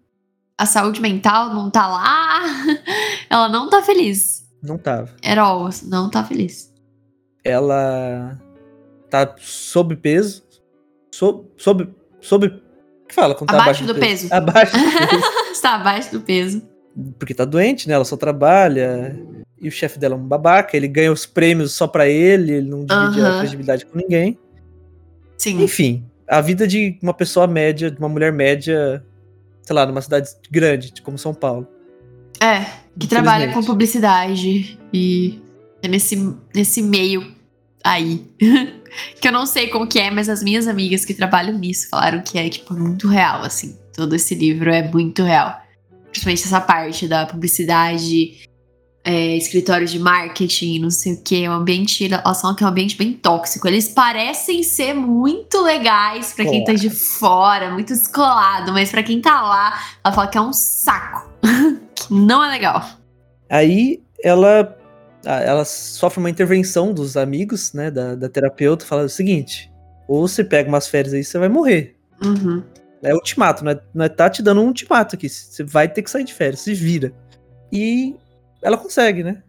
a 0.59 0.67
saúde 0.67 1.01
mental 1.01 1.55
não 1.55 1.71
tá 1.71 1.87
lá. 1.87 2.41
Ela 3.31 3.49
não 3.49 3.71
tá 3.71 3.81
feliz. 3.83 4.47
Não 4.63 4.77
tava. 4.77 5.11
All, 5.39 5.71
não 5.85 6.11
tá 6.11 6.23
feliz. 6.25 6.71
ela 7.43 8.39
tá 9.09 9.35
sob 9.39 9.97
peso. 9.97 10.43
Sob. 11.11 11.49
Sob. 11.57 11.89
sob 12.21 12.47
o 12.49 13.07
que 13.09 13.15
fala? 13.15 13.35
Quando 13.35 13.49
tá 13.51 13.63
Abaixo 13.63 13.85
do 13.87 13.95
peso. 13.95 14.29
Abaixo 14.33 14.73
do 14.77 14.83
peso. 15.09 15.25
Está 15.53 15.75
abaixo 15.77 16.13
do 16.13 16.21
peso. 16.21 16.63
Porque 17.19 17.33
tá 17.35 17.45
doente, 17.47 17.89
né? 17.89 17.95
Ela 17.95 18.05
só 18.05 18.17
trabalha. 18.17 19.17
E 19.61 19.69
o 19.69 19.71
chefe 19.71 19.99
dela 19.99 20.15
é 20.15 20.19
um 20.19 20.27
babaca. 20.27 20.77
Ele 20.77 20.89
ganha 20.89 21.13
os 21.13 21.27
prêmios 21.27 21.73
só 21.73 21.87
pra 21.87 22.09
ele. 22.09 22.53
Ele 22.53 22.69
não 22.69 22.85
divide 22.85 23.21
a 23.21 23.39
credibilidade 23.41 23.87
com 23.87 23.99
ninguém. 23.99 24.39
Sim. 25.37 25.63
Enfim, 25.63 26.05
a 26.29 26.41
vida 26.41 26.67
de 26.67 26.99
uma 27.03 27.13
pessoa 27.15 27.47
média, 27.47 27.91
de 27.91 27.99
uma 27.99 28.09
mulher 28.09 28.33
média, 28.33 29.05
sei 29.63 29.75
lá, 29.75 29.85
numa 29.85 30.01
cidade 30.01 30.31
grande, 30.51 30.93
como 31.03 31.19
São 31.19 31.35
Paulo. 31.35 31.67
É, 32.41 32.65
que 32.99 33.07
trabalha 33.07 33.53
com 33.53 33.63
publicidade 33.63 34.79
e 34.93 35.43
é 35.83 35.89
nesse, 35.89 36.35
nesse 36.55 36.83
meio 36.83 37.35
aí. 37.83 38.25
que 39.21 39.29
eu 39.29 39.33
não 39.33 39.47
sei 39.47 39.69
como 39.69 39.87
que 39.87 39.99
é, 39.99 40.11
mas 40.11 40.29
as 40.29 40.43
minhas 40.43 40.67
amigas 40.67 41.05
que 41.05 41.15
trabalham 41.15 41.57
nisso 41.59 41.89
falaram 41.89 42.23
que 42.23 42.39
é, 42.39 42.49
tipo, 42.49 42.75
muito 42.75 43.09
real, 43.09 43.43
assim. 43.43 43.77
Todo 43.95 44.15
esse 44.15 44.35
livro 44.35 44.71
é 44.71 44.83
muito 44.83 45.23
real. 45.23 45.61
Principalmente 46.11 46.45
essa 46.45 46.61
parte 46.61 47.07
da 47.07 47.27
publicidade, 47.27 48.49
é, 49.05 49.37
escritório 49.37 49.87
de 49.87 49.99
marketing, 49.99 50.79
não 50.79 50.91
sei 50.91 51.15
o 51.15 51.23
que. 51.23 51.49
O 51.49 51.53
ambiente, 51.53 52.13
elas 52.13 52.41
falam 52.41 52.55
que 52.55 52.63
é 52.63 52.67
um 52.67 52.71
ambiente 52.71 52.97
bem 52.97 53.13
tóxico. 53.13 53.67
Eles 53.67 53.89
parecem 53.89 54.63
ser 54.63 54.95
muito 54.95 55.63
legais 55.63 56.33
pra 56.35 56.45
quem 56.45 56.65
tá 56.65 56.73
de 56.73 56.91
fora, 56.91 57.71
muito 57.71 57.89
descolado, 57.89 58.73
mas 58.73 58.91
pra 58.91 59.03
quem 59.03 59.21
tá 59.21 59.41
lá, 59.41 59.81
ela 60.05 60.15
fala 60.15 60.29
que 60.29 60.39
é 60.39 60.41
um 60.41 60.53
saco. 60.53 61.31
que 61.95 62.13
não 62.13 62.45
é 62.45 62.51
legal. 62.51 62.85
Aí 63.49 64.03
ela, 64.23 64.77
ela 65.25 65.65
sofre 65.65 66.21
uma 66.21 66.31
intervenção 66.31 66.93
dos 66.93 67.17
amigos, 67.17 67.73
né, 67.73 67.91
da, 67.91 68.15
da 68.15 68.29
terapeuta, 68.29 68.85
falando 68.85 69.07
o 69.07 69.11
seguinte: 69.11 69.73
ou 70.07 70.29
você 70.29 70.45
pega 70.45 70.69
umas 70.69 70.87
férias 70.87 71.15
aí, 71.15 71.25
você 71.25 71.39
vai 71.39 71.49
morrer. 71.49 71.97
Uhum. 72.23 72.63
É 73.03 73.15
ultimato, 73.15 73.65
não 73.65 73.73
é, 73.73 73.81
não 73.95 74.05
é 74.05 74.09
tá 74.11 74.29
te 74.29 74.43
dando 74.43 74.61
um 74.61 74.67
ultimato 74.67 75.17
aqui. 75.17 75.29
Você 75.29 75.65
vai 75.65 75.89
ter 75.89 76.03
que 76.03 76.11
sair 76.11 76.25
de 76.25 76.35
férias, 76.35 76.61
se 76.61 76.75
vira. 76.75 77.13
E 77.73 78.15
ela 78.63 78.77
consegue, 78.77 79.23
né? 79.25 79.43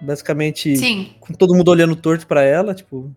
Basicamente, 0.00 0.76
Sim. 0.76 1.14
com 1.20 1.32
todo 1.32 1.54
mundo 1.54 1.68
olhando 1.70 1.96
torto 1.96 2.26
pra 2.26 2.42
ela, 2.42 2.74
tipo. 2.74 3.14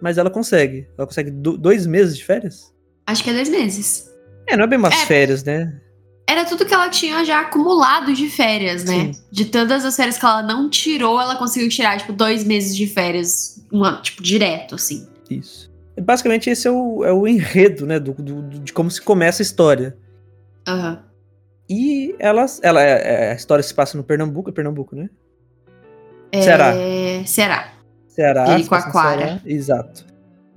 Mas 0.00 0.18
ela 0.18 0.30
consegue. 0.30 0.86
Ela 0.96 1.06
consegue 1.06 1.30
do- 1.30 1.56
dois 1.58 1.86
meses 1.86 2.16
de 2.16 2.24
férias? 2.24 2.72
Acho 3.06 3.22
que 3.22 3.30
é 3.30 3.34
dois 3.34 3.48
meses. 3.48 4.10
É, 4.46 4.56
não 4.56 4.64
é 4.64 4.66
bem 4.66 4.78
umas 4.78 4.94
É. 4.94 5.06
férias, 5.06 5.42
né? 5.44 5.80
Era 6.26 6.44
tudo 6.46 6.64
que 6.64 6.72
ela 6.72 6.88
tinha 6.88 7.22
já 7.24 7.40
acumulado 7.40 8.12
de 8.14 8.28
férias, 8.30 8.84
né? 8.84 9.12
Sim. 9.12 9.22
De 9.30 9.44
todas 9.46 9.84
as 9.84 9.94
férias 9.94 10.16
que 10.18 10.24
ela 10.24 10.42
não 10.42 10.70
tirou, 10.70 11.20
ela 11.20 11.36
conseguiu 11.36 11.68
tirar, 11.68 11.98
tipo, 11.98 12.12
dois 12.12 12.44
meses 12.44 12.74
de 12.74 12.86
férias, 12.86 13.62
uma, 13.70 14.00
tipo, 14.00 14.22
direto, 14.22 14.74
assim. 14.74 15.06
Isso. 15.28 15.70
E 15.96 16.00
Basicamente, 16.00 16.48
esse 16.48 16.66
é 16.66 16.70
o, 16.70 17.04
é 17.04 17.12
o 17.12 17.26
enredo, 17.28 17.86
né? 17.86 17.98
Do, 18.00 18.12
do- 18.14 18.60
de 18.60 18.72
como 18.72 18.90
se 18.90 19.00
começa 19.02 19.42
a 19.42 19.44
história. 19.44 19.96
Aham. 20.66 21.02
E 21.68 22.14
ela, 22.18 22.44
ela 22.62 22.82
é- 22.82 23.02
é- 23.28 23.32
a 23.32 23.34
história 23.34 23.62
se 23.62 23.72
passa 23.72 23.96
no 23.96 24.04
Pernambuco, 24.04 24.50
é 24.50 24.52
Pernambuco, 24.52 24.94
né? 24.94 25.08
É... 26.30 26.42
Ceará. 26.42 26.74
Ceará. 27.26 27.72
Ceará. 28.08 28.46
Jericoacoara. 28.46 29.18
Ceará, 29.20 29.40
Exato. 29.46 30.04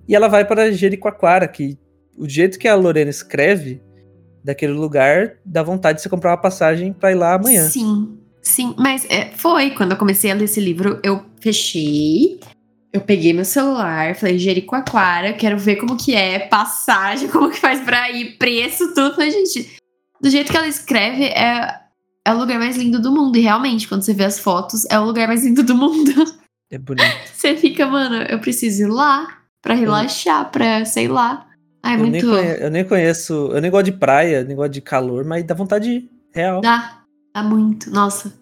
E 0.07 0.15
ela 0.15 0.27
vai 0.27 0.45
para 0.45 0.71
Jericoacoara, 0.71 1.47
que 1.47 1.77
o 2.17 2.27
jeito 2.27 2.57
que 2.57 2.67
a 2.67 2.75
Lorena 2.75 3.09
escreve 3.09 3.81
daquele 4.43 4.73
lugar 4.73 5.35
dá 5.45 5.61
vontade 5.61 5.97
de 5.97 6.03
você 6.03 6.09
comprar 6.09 6.31
uma 6.31 6.37
passagem 6.41 6.93
pra 6.93 7.11
ir 7.11 7.15
lá 7.15 7.33
amanhã. 7.35 7.67
Sim, 7.67 8.17
sim. 8.41 8.73
Mas 8.77 9.05
é, 9.09 9.31
foi, 9.35 9.71
quando 9.71 9.91
eu 9.91 9.97
comecei 9.97 10.31
a 10.31 10.33
ler 10.33 10.45
esse 10.45 10.59
livro, 10.61 10.99
eu 11.03 11.25
fechei, 11.39 12.39
eu 12.93 13.01
peguei 13.01 13.33
meu 13.33 13.43
celular, 13.45 14.15
falei, 14.15 14.39
Jericoacoara, 14.39 15.33
quero 15.33 15.57
ver 15.59 15.75
como 15.75 15.97
que 15.97 16.15
é, 16.15 16.39
passagem, 16.39 17.27
como 17.29 17.51
que 17.51 17.59
faz 17.59 17.81
pra 17.81 18.09
ir, 18.11 18.37
preço, 18.37 18.93
tudo. 18.93 19.15
Falei, 19.15 19.31
gente, 19.31 19.77
do 20.21 20.29
jeito 20.29 20.51
que 20.51 20.57
ela 20.57 20.67
escreve, 20.67 21.25
é, 21.25 21.79
é 22.25 22.33
o 22.33 22.37
lugar 22.37 22.59
mais 22.59 22.75
lindo 22.77 22.99
do 23.01 23.11
mundo. 23.11 23.37
E 23.37 23.41
realmente, 23.41 23.87
quando 23.87 24.01
você 24.03 24.13
vê 24.13 24.23
as 24.25 24.39
fotos, 24.39 24.85
é 24.89 24.99
o 24.99 25.05
lugar 25.05 25.27
mais 25.27 25.43
lindo 25.43 25.63
do 25.63 25.75
mundo. 25.75 26.11
É 26.71 26.77
bonito. 26.77 27.05
Você 27.33 27.55
fica, 27.55 27.85
mano, 27.87 28.15
eu 28.29 28.39
preciso 28.39 28.81
ir 28.83 28.87
lá 28.87 29.37
pra 29.61 29.73
relaxar, 29.73 30.51
pra, 30.51 30.83
sei 30.83 31.07
lá. 31.07 31.47
Ai, 31.81 31.95
Eu 31.95 31.99
nem, 31.99 32.09
muito. 32.11 32.27
conhe- 32.27 32.57
eu 32.59 32.69
nem 32.69 32.83
conheço, 32.83 33.33
eu 33.53 33.61
nem 33.61 33.71
gosto 33.71 33.85
de 33.85 33.91
praia, 33.93 34.43
nem 34.43 34.53
gosto 34.55 34.73
de 34.73 34.81
calor, 34.81 35.23
mas 35.23 35.45
dá 35.45 35.55
vontade 35.55 35.85
de 35.85 35.91
ir. 35.95 36.09
Real. 36.33 36.59
Dá, 36.59 37.03
dá 37.33 37.41
muito. 37.41 37.89
Nossa. 37.89 38.33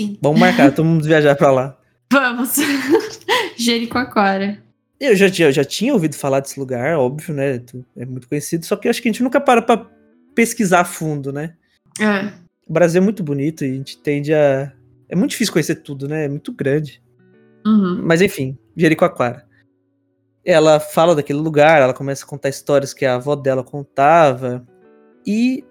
Sim. 0.00 0.18
Vamos 0.20 0.40
marcar, 0.40 0.72
todo 0.74 0.84
mundo 0.86 1.04
viajar 1.04 1.36
pra 1.36 1.52
lá. 1.52 1.76
Vamos. 2.12 2.56
Jericoacoara. 3.56 4.58
Eu 4.98 5.14
já, 5.16 5.26
eu 5.44 5.52
já 5.52 5.64
tinha 5.64 5.92
ouvido 5.94 6.14
falar 6.16 6.40
desse 6.40 6.58
lugar, 6.60 6.98
óbvio, 6.98 7.34
né? 7.34 7.62
É 7.96 8.04
muito 8.04 8.28
conhecido, 8.28 8.66
só 8.66 8.76
que 8.76 8.88
acho 8.88 9.00
que 9.00 9.08
a 9.08 9.12
gente 9.12 9.22
nunca 9.22 9.40
para 9.40 9.62
pra 9.62 9.86
pesquisar 10.34 10.80
a 10.80 10.84
fundo, 10.84 11.32
né? 11.32 11.54
É. 12.00 12.32
O 12.66 12.72
Brasil 12.72 13.00
é 13.00 13.04
muito 13.04 13.22
bonito 13.22 13.64
e 13.64 13.70
a 13.70 13.74
gente 13.74 13.98
tende 13.98 14.32
a. 14.32 14.72
É 15.08 15.16
muito 15.16 15.32
difícil 15.32 15.52
conhecer 15.52 15.76
tudo, 15.76 16.06
né? 16.08 16.24
É 16.26 16.28
muito 16.28 16.52
grande. 16.52 17.02
Uhum. 17.66 18.00
Mas 18.04 18.22
enfim, 18.22 18.56
Jericoacoara. 18.76 19.46
Ela 20.44 20.80
fala 20.80 21.14
daquele 21.14 21.38
lugar, 21.38 21.82
ela 21.82 21.92
começa 21.92 22.24
a 22.24 22.28
contar 22.28 22.48
histórias 22.48 22.94
que 22.94 23.04
a 23.04 23.16
avó 23.16 23.36
dela 23.36 23.62
contava. 23.62 24.66
E, 25.26 25.64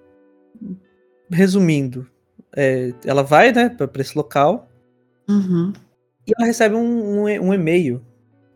resumindo, 1.31 2.07
é, 2.55 2.93
ela 3.03 3.23
vai, 3.23 3.51
né, 3.51 3.69
pra, 3.69 3.87
pra 3.87 4.01
esse 4.01 4.15
local 4.15 4.69
Uhum. 5.27 5.73
e 6.27 6.33
ela 6.37 6.47
recebe 6.47 6.75
um, 6.75 7.21
um, 7.21 7.23
um 7.23 7.53
e-mail 7.53 8.03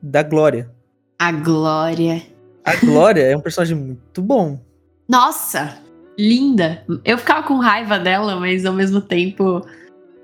da 0.02 0.24
Glória. 0.24 0.72
A 1.20 1.32
Glória. 1.32 2.22
A 2.66 2.76
Glória 2.78 3.22
é 3.22 3.38
um 3.38 3.42
personagem 3.42 3.78
muito 3.78 4.22
bom. 4.22 4.60
Nossa, 5.08 5.78
linda. 6.18 6.84
Eu 7.04 7.18
ficava 7.18 7.44
com 7.44 7.58
raiva 7.58 7.98
dela, 8.00 8.36
mas 8.40 8.66
ao 8.66 8.74
mesmo 8.74 9.02
tempo. 9.02 9.62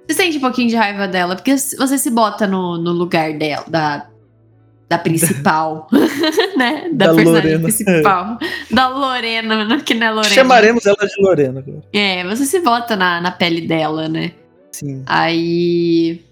Você 0.07 0.15
sente 0.15 0.37
um 0.37 0.41
pouquinho 0.41 0.69
de 0.69 0.75
raiva 0.75 1.07
dela, 1.07 1.35
porque 1.35 1.55
você 1.55 1.97
se 1.97 2.09
bota 2.09 2.47
no, 2.47 2.77
no 2.79 2.91
lugar 2.91 3.31
dela, 3.37 3.63
da, 3.67 4.07
da 4.89 4.97
principal, 4.97 5.87
né? 6.57 6.89
Da, 6.91 7.07
Da 7.07 7.13
personagem 7.13 7.51
Lorena. 7.51 7.63
principal. 7.63 8.37
da 8.71 8.87
Lorena, 8.87 9.81
que 9.81 9.93
não 9.93 10.07
é 10.07 10.11
Lorena. 10.11 10.33
Chamaremos 10.33 10.85
ela 10.87 10.97
de 10.97 11.21
Lorena. 11.21 11.63
É, 11.93 12.23
você 12.25 12.45
se 12.45 12.59
bota 12.61 12.95
na, 12.95 13.21
na 13.21 13.31
pele 13.31 13.61
dela, 13.61 14.07
né? 14.09 14.31
Sim. 14.71 15.03
Aí. 15.05 16.23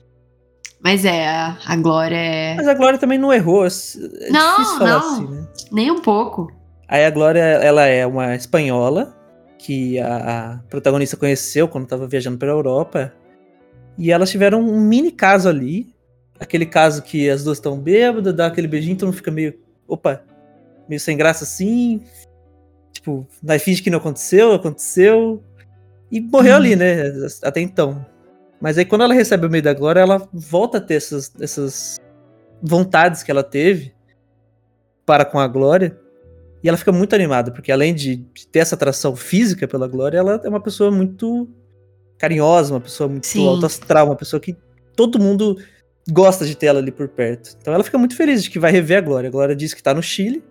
Mas 0.82 1.06
é, 1.06 1.28
a, 1.28 1.58
a 1.66 1.76
Glória 1.76 2.16
é. 2.16 2.56
Mas 2.56 2.68
a 2.68 2.74
Glória 2.74 2.98
também 2.98 3.18
não 3.20 3.32
errou. 3.34 3.66
É 3.66 3.68
difícil 3.68 4.02
Não, 4.32 4.78
falar 4.80 4.90
não. 4.90 4.98
assim, 4.98 5.28
né? 5.28 5.48
Nem 5.72 5.92
um 5.92 6.00
pouco. 6.00 6.52
Aí 6.88 7.06
a 7.06 7.10
Glória, 7.12 7.42
ela 7.42 7.86
é 7.86 8.06
uma 8.08 8.34
espanhola 8.36 9.16
que 9.58 10.00
a, 10.00 10.62
protagonista 10.70 11.18
conheceu 11.18 11.68
quando 11.68 11.86
estava 11.86 12.08
viajando 12.08 12.38
pela 12.38 12.52
Europa. 12.52 13.14
E 13.98 14.12
elas 14.12 14.30
tiveram 14.30 14.62
um 14.62 14.80
mini 14.80 15.12
caso 15.12 15.50
ali. 15.50 15.94
Aquele 16.40 16.66
caso 16.66 17.02
que 17.02 17.30
as 17.30 17.44
duas 17.44 17.58
estão 17.58 17.80
bêbadas, 17.80 18.34
dá 18.34 18.46
aquele 18.46 18.68
beijinho, 18.68 18.98
mundo 19.02 19.14
fica 19.14 19.32
meio. 19.32 19.60
Opa, 19.88 20.22
meio 20.88 21.00
sem 21.00 21.18
graça 21.18 21.44
assim. 21.44 22.04
Tipo, 22.92 23.28
nós 23.42 23.62
finge 23.64 23.82
que 23.82 23.90
não 23.90 23.98
aconteceu, 23.98 24.54
aconteceu. 24.54 25.44
E 26.12 26.22
morreu 26.22 26.54
Uhum. 26.54 26.58
ali, 26.58 26.76
né? 26.76 27.12
Até 27.44 27.60
então. 27.62 28.06
Mas 28.62 28.78
aí 28.78 28.86
quando 28.86 29.04
ela 29.04 29.14
recebe 29.14 29.46
o 29.46 29.50
meio 29.50 29.64
da 29.64 29.74
glória, 29.74 30.00
ela 30.00 30.28
volta 30.32 30.78
a 30.78 30.82
ter 30.82 30.96
essas, 30.96 31.32
essas 31.40 31.98
vontades 32.62 33.24
que 33.24 33.32
ela 33.32 33.44
teve 33.44 33.94
para 35.06 35.26
com 35.26 35.40
a 35.40 35.48
glória. 35.48 35.98
E 36.64 36.68
ela 36.68 36.78
fica 36.78 36.92
muito 36.92 37.14
animada, 37.14 37.52
porque 37.52 37.72
além 37.72 37.94
de 37.94 38.18
ter 38.52 38.60
essa 38.60 38.76
atração 38.76 39.16
física 39.16 39.68
pela 39.68 39.88
Glória, 39.88 40.18
ela 40.18 40.42
é 40.44 40.50
uma 40.50 40.60
pessoa 40.60 40.90
muito 40.92 41.48
carinhosa, 42.18 42.74
uma 42.74 42.80
pessoa 42.82 43.08
muito 43.08 43.28
Sim. 43.28 43.48
uma 43.48 44.16
pessoa 44.16 44.40
que 44.40 44.56
todo 44.96 45.20
mundo 45.20 45.58
gosta 46.10 46.46
de 46.46 46.56
ter 46.56 46.68
ela 46.68 46.80
ali 46.80 46.92
por 46.92 47.08
perto. 47.08 47.56
Então 47.62 47.74
ela 47.74 47.84
fica 47.84 47.98
muito 47.98 48.16
feliz 48.16 48.44
de 48.44 48.50
que 48.50 48.58
vai 48.60 48.72
rever 48.72 48.98
a 48.98 49.02
Glória. 49.02 49.28
A 49.28 49.32
Glória 49.32 49.56
diz 49.56 49.74
que 49.74 49.84
tá 49.84 49.94
no 49.94 50.02
Chile 50.02 50.44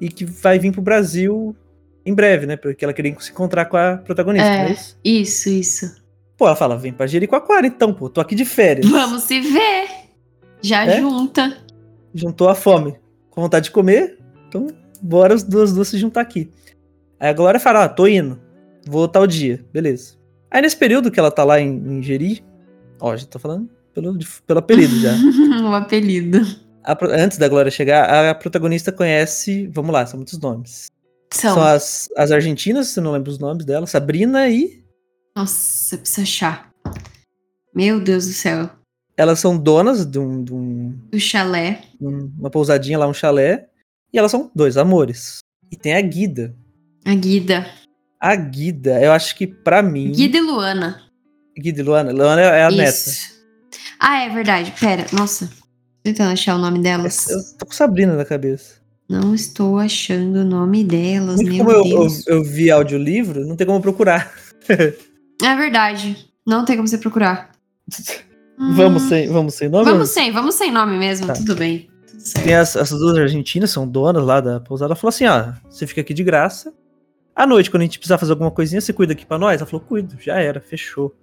e 0.00 0.08
que 0.08 0.24
vai 0.24 0.58
vir 0.58 0.70
pro 0.72 0.82
Brasil 0.82 1.56
em 2.04 2.12
breve, 2.12 2.44
né? 2.46 2.56
Porque 2.56 2.84
ela 2.84 2.92
queria 2.92 3.16
se 3.18 3.30
encontrar 3.30 3.64
com 3.64 3.76
a 3.78 3.96
protagonista, 3.96 4.46
É. 4.46 4.68
é 4.68 4.72
isso? 4.72 4.98
Isso, 5.02 5.48
isso. 5.48 6.04
Pô, 6.36 6.46
ela 6.46 6.56
fala, 6.56 6.76
vem 6.76 6.92
pra 6.92 7.06
Jericoacoara 7.06 7.66
então, 7.66 7.94
pô, 7.94 8.10
tô 8.10 8.20
aqui 8.20 8.34
de 8.34 8.44
férias. 8.44 8.86
Vamos 8.90 9.22
se 9.22 9.40
ver. 9.40 9.86
Já 10.60 10.84
É? 10.84 11.00
junta. 11.00 11.56
juntou 12.14 12.48
a 12.48 12.54
fome 12.54 12.96
com 13.30 13.40
vontade 13.40 13.64
de 13.64 13.70
comer, 13.70 14.18
então 14.48 14.66
bora 15.04 15.34
as 15.34 15.42
duas 15.42 15.72
duas 15.72 15.88
se 15.88 15.98
juntar 15.98 16.22
aqui. 16.22 16.50
Aí 17.20 17.28
a 17.28 17.32
Glória 17.32 17.60
fala, 17.60 17.84
ah, 17.84 17.88
tô 17.88 18.06
indo, 18.06 18.40
vou 18.86 19.06
tal 19.06 19.26
dia, 19.26 19.64
beleza. 19.72 20.14
Aí 20.50 20.62
nesse 20.62 20.76
período 20.76 21.10
que 21.10 21.18
ela 21.20 21.30
tá 21.30 21.44
lá 21.44 21.60
em, 21.60 21.76
em 21.76 22.02
Jeri, 22.02 22.44
ó, 23.00 23.16
já 23.16 23.26
tô 23.26 23.38
falando 23.38 23.68
pelo, 23.92 24.18
pelo 24.46 24.58
apelido 24.58 24.96
já. 25.00 25.12
o 25.62 25.74
apelido. 25.74 26.40
A 26.82 26.96
antes 27.12 27.38
da 27.38 27.48
Glória 27.48 27.70
chegar, 27.70 28.28
a 28.30 28.34
protagonista 28.34 28.92
conhece, 28.92 29.66
vamos 29.72 29.92
lá, 29.92 30.04
são 30.06 30.18
muitos 30.18 30.38
nomes. 30.38 30.86
São. 31.32 31.54
São 31.54 31.62
as, 31.62 32.08
as 32.16 32.30
argentinas, 32.30 32.88
se 32.88 33.00
eu 33.00 33.04
não 33.04 33.12
lembro 33.12 33.30
os 33.30 33.38
nomes 33.38 33.64
dela, 33.64 33.86
Sabrina 33.86 34.48
e... 34.48 34.84
Nossa, 35.36 35.98
precisa 35.98 36.22
achar. 36.22 36.70
Meu 37.74 37.98
Deus 38.00 38.26
do 38.26 38.32
céu. 38.32 38.70
Elas 39.16 39.40
são 39.40 39.56
donas 39.56 40.04
de, 40.06 40.18
um- 40.18 40.44
de 40.44 40.52
um- 40.52 40.96
Do 41.10 41.18
chalé. 41.18 41.82
um- 42.00 42.30
uma 42.38 42.50
pousadinha 42.50 42.98
lá, 42.98 43.06
um 43.08 43.14
chalé, 43.14 43.68
e 44.14 44.18
elas 44.18 44.30
são 44.30 44.48
dois 44.54 44.76
amores. 44.76 45.38
E 45.72 45.76
tem 45.76 45.94
a 45.94 46.00
Guida. 46.00 46.54
A 47.04 47.14
Guida. 47.14 47.66
A 48.20 48.36
Guida, 48.36 49.02
eu 49.02 49.10
acho 49.12 49.34
que 49.34 49.44
pra 49.46 49.82
mim... 49.82 50.12
Guida 50.12 50.38
e 50.38 50.40
Luana. 50.40 51.02
Guida 51.58 51.80
e 51.80 51.82
Luana. 51.82 52.12
Luana 52.12 52.40
é 52.40 52.62
a 52.64 52.70
neta. 52.70 52.90
Isso. 52.90 53.34
Ah, 53.98 54.22
é 54.22 54.30
verdade. 54.30 54.72
Pera, 54.78 55.04
nossa. 55.12 55.46
Tô 55.48 55.62
tentando 56.04 56.32
achar 56.32 56.54
o 56.54 56.58
nome 56.58 56.78
delas. 56.78 57.28
Eu 57.28 57.42
tô 57.58 57.66
com 57.66 57.72
Sabrina 57.72 58.14
na 58.14 58.24
cabeça. 58.24 58.76
Não 59.08 59.34
estou 59.34 59.78
achando 59.78 60.36
o 60.36 60.44
nome 60.44 60.84
delas, 60.84 61.36
Muito 61.36 61.50
meu 61.52 61.64
como 61.64 61.70
eu, 61.72 61.84
eu, 61.84 61.98
Deus. 62.00 62.26
eu 62.26 62.42
vi 62.44 62.70
audiolivro, 62.70 63.44
não 63.44 63.56
tem 63.56 63.66
como 63.66 63.80
procurar. 63.80 64.32
É 64.68 65.56
verdade. 65.56 66.30
Não 66.46 66.64
tem 66.64 66.76
como 66.76 66.86
você 66.86 66.98
procurar. 66.98 67.50
Vamos 68.76 69.02
Hum, 69.02 69.08
sem, 69.08 69.28
vamos 69.28 69.54
sem 69.54 69.68
nome? 69.68 69.84
Vamos 69.90 70.10
sem, 70.10 70.30
vamos 70.30 70.54
sem 70.54 70.70
nome 70.70 70.96
mesmo. 70.96 71.26
Tá. 71.26 71.32
Tudo 71.32 71.56
bem. 71.56 71.90
Tem 72.42 72.54
as, 72.54 72.74
essas 72.76 72.98
duas 72.98 73.16
argentinas, 73.18 73.70
são 73.70 73.86
donas 73.86 74.24
lá 74.24 74.40
da 74.40 74.60
pousada. 74.60 74.88
Ela 74.88 74.96
falou 74.96 75.10
assim: 75.10 75.26
ó, 75.26 75.52
você 75.68 75.86
fica 75.86 76.00
aqui 76.00 76.14
de 76.14 76.24
graça. 76.24 76.72
À 77.36 77.46
noite, 77.46 77.70
quando 77.70 77.82
a 77.82 77.84
gente 77.84 77.98
precisar 77.98 78.16
fazer 78.18 78.32
alguma 78.32 78.50
coisinha, 78.50 78.80
você 78.80 78.92
cuida 78.92 79.12
aqui 79.12 79.26
pra 79.26 79.38
nós? 79.38 79.60
Ela 79.60 79.66
falou: 79.70 79.84
cuido, 79.84 80.16
já 80.20 80.38
era, 80.38 80.60
fechou. 80.60 81.14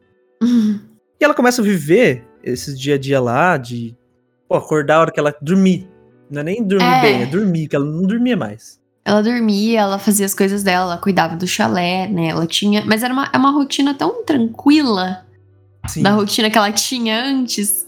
Uhum. 0.42 0.80
E 1.20 1.24
ela 1.24 1.34
começa 1.34 1.62
a 1.62 1.64
viver 1.66 2.26
esses 2.44 2.80
dia 2.80 2.96
a 2.96 2.98
dia 2.98 3.20
lá, 3.22 3.56
de 3.58 3.96
pô, 4.48 4.56
acordar 4.56 4.96
a 4.98 5.00
hora 5.02 5.12
que 5.12 5.20
ela 5.20 5.36
dormir. 5.42 5.88
Não 6.30 6.42
é 6.42 6.44
nem 6.44 6.64
dormir 6.64 6.86
É. 6.86 7.02
bem, 7.02 7.22
é 7.24 7.26
dormir, 7.26 7.68
que 7.68 7.76
ela 7.76 7.86
não 7.86 8.04
dormia 8.04 8.36
mais. 8.38 8.80
Ela 9.04 9.22
dormia, 9.24 9.82
ela 9.82 9.98
fazia 10.00 10.26
as 10.26 10.34
coisas 10.34 10.64
dela, 10.64 10.94
ela 10.94 10.98
cuidava 11.02 11.36
do 11.36 11.48
chalé, 11.48 12.08
né? 12.08 12.28
Ela 12.28 12.46
tinha. 12.46 12.84
Mas 12.86 13.04
era 13.04 13.14
uma, 13.14 13.30
é 13.34 13.38
uma 13.38 13.52
rotina 13.52 13.94
tão 13.94 14.24
tranquila 14.24 15.26
Sim. 15.88 16.04
da 16.04 16.12
rotina 16.12 16.50
que 16.50 16.58
ela 16.58 16.72
tinha 16.72 17.24
antes. 17.26 17.88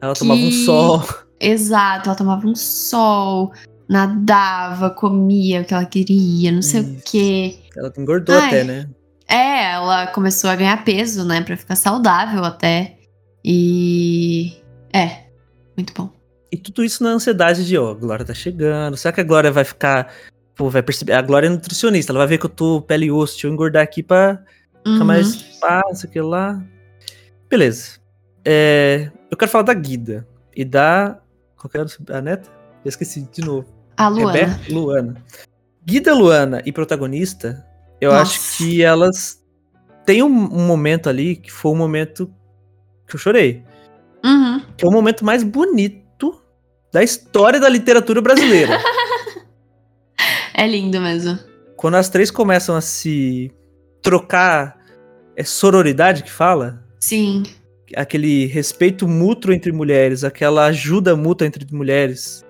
Ela 0.00 0.14
tomava 0.14 0.40
um 0.40 0.48
que- 0.48 0.64
sol. 0.64 1.02
Exato, 1.42 2.08
ela 2.08 2.16
tomava 2.16 2.46
um 2.46 2.54
sol, 2.54 3.52
nadava, 3.88 4.90
comia 4.90 5.62
o 5.62 5.64
que 5.64 5.74
ela 5.74 5.84
queria, 5.84 6.52
não 6.52 6.62
sei 6.62 6.80
o 6.80 6.84
Isso. 6.84 7.02
quê. 7.10 7.58
Ela 7.76 7.92
engordou 7.98 8.34
Ai. 8.36 8.46
até, 8.46 8.64
né? 8.64 8.88
É, 9.28 9.72
ela 9.72 10.06
começou 10.08 10.48
a 10.50 10.54
ganhar 10.56 10.84
peso, 10.84 11.24
né? 11.24 11.40
Pra 11.40 11.56
ficar 11.56 11.74
saudável 11.74 12.44
até. 12.44 12.96
E. 13.44 14.52
É, 14.92 15.24
muito 15.76 15.92
bom. 15.96 16.10
E 16.50 16.56
tudo 16.56 16.84
isso 16.84 17.02
na 17.02 17.10
ansiedade 17.10 17.66
de, 17.66 17.76
ó, 17.78 17.90
a 17.90 17.94
Glória 17.94 18.24
tá 18.24 18.34
chegando. 18.34 18.96
Será 18.96 19.12
que 19.12 19.20
a 19.20 19.24
Glória 19.24 19.50
vai 19.50 19.64
ficar. 19.64 20.12
Pô, 20.54 20.68
vai 20.68 20.82
perceber. 20.82 21.14
A 21.14 21.22
Glória 21.22 21.46
é 21.46 21.50
nutricionista, 21.50 22.12
ela 22.12 22.18
vai 22.20 22.28
ver 22.28 22.38
que 22.38 22.44
eu 22.46 22.50
tô 22.50 22.82
pele 22.82 23.06
e 23.06 23.10
osso, 23.10 23.34
deixa 23.34 23.46
eu 23.46 23.52
engordar 23.52 23.82
aqui 23.82 24.02
pra 24.02 24.38
Uhum. 24.86 24.92
ficar 24.94 25.04
mais 25.04 25.36
pá, 25.60 25.80
não 25.86 25.94
sei 25.94 26.10
o 26.10 26.12
que 26.12 26.20
lá. 26.20 26.62
Beleza. 27.48 27.98
É, 28.44 29.10
eu 29.30 29.36
quero 29.36 29.50
falar 29.50 29.64
da 29.64 29.74
Guida 29.74 30.26
e 30.54 30.64
da. 30.64 31.18
Qual 31.62 31.70
que 31.70 31.78
era 31.78 32.18
a 32.18 32.20
neta? 32.20 32.50
Eu 32.84 32.88
esqueci 32.88 33.20
de 33.20 33.40
novo. 33.40 33.72
A 33.96 34.08
Luana. 34.08 34.32
Rebeca 34.32 34.74
Luana. 34.74 35.24
Guida, 35.84 36.12
Luana 36.12 36.60
e 36.66 36.72
protagonista, 36.72 37.64
eu 38.00 38.10
Nossa. 38.10 38.22
acho 38.22 38.56
que 38.56 38.82
elas 38.82 39.40
têm 40.04 40.24
um, 40.24 40.26
um 40.26 40.66
momento 40.66 41.08
ali 41.08 41.36
que 41.36 41.52
foi 41.52 41.70
um 41.70 41.76
momento 41.76 42.26
que 43.06 43.14
eu 43.14 43.20
chorei. 43.20 43.64
Uhum. 44.24 44.60
Que 44.76 44.84
é 44.84 44.88
o 44.88 44.90
momento 44.90 45.24
mais 45.24 45.44
bonito 45.44 46.42
da 46.92 47.00
história 47.00 47.60
da 47.60 47.68
literatura 47.68 48.20
brasileira. 48.20 48.78
É 50.54 50.66
lindo 50.66 51.00
mesmo. 51.00 51.38
Quando 51.76 51.94
as 51.96 52.08
três 52.10 52.30
começam 52.30 52.76
a 52.76 52.80
se 52.80 53.50
trocar. 54.02 54.78
É 55.34 55.42
sororidade 55.42 56.22
que 56.22 56.30
fala? 56.30 56.86
Sim. 57.00 57.42
Aquele 57.96 58.46
respeito 58.46 59.06
mútuo 59.08 59.52
entre 59.52 59.72
mulheres, 59.72 60.24
aquela 60.24 60.66
ajuda 60.66 61.14
mútua 61.16 61.46
entre 61.46 61.66
mulheres. 61.74 62.44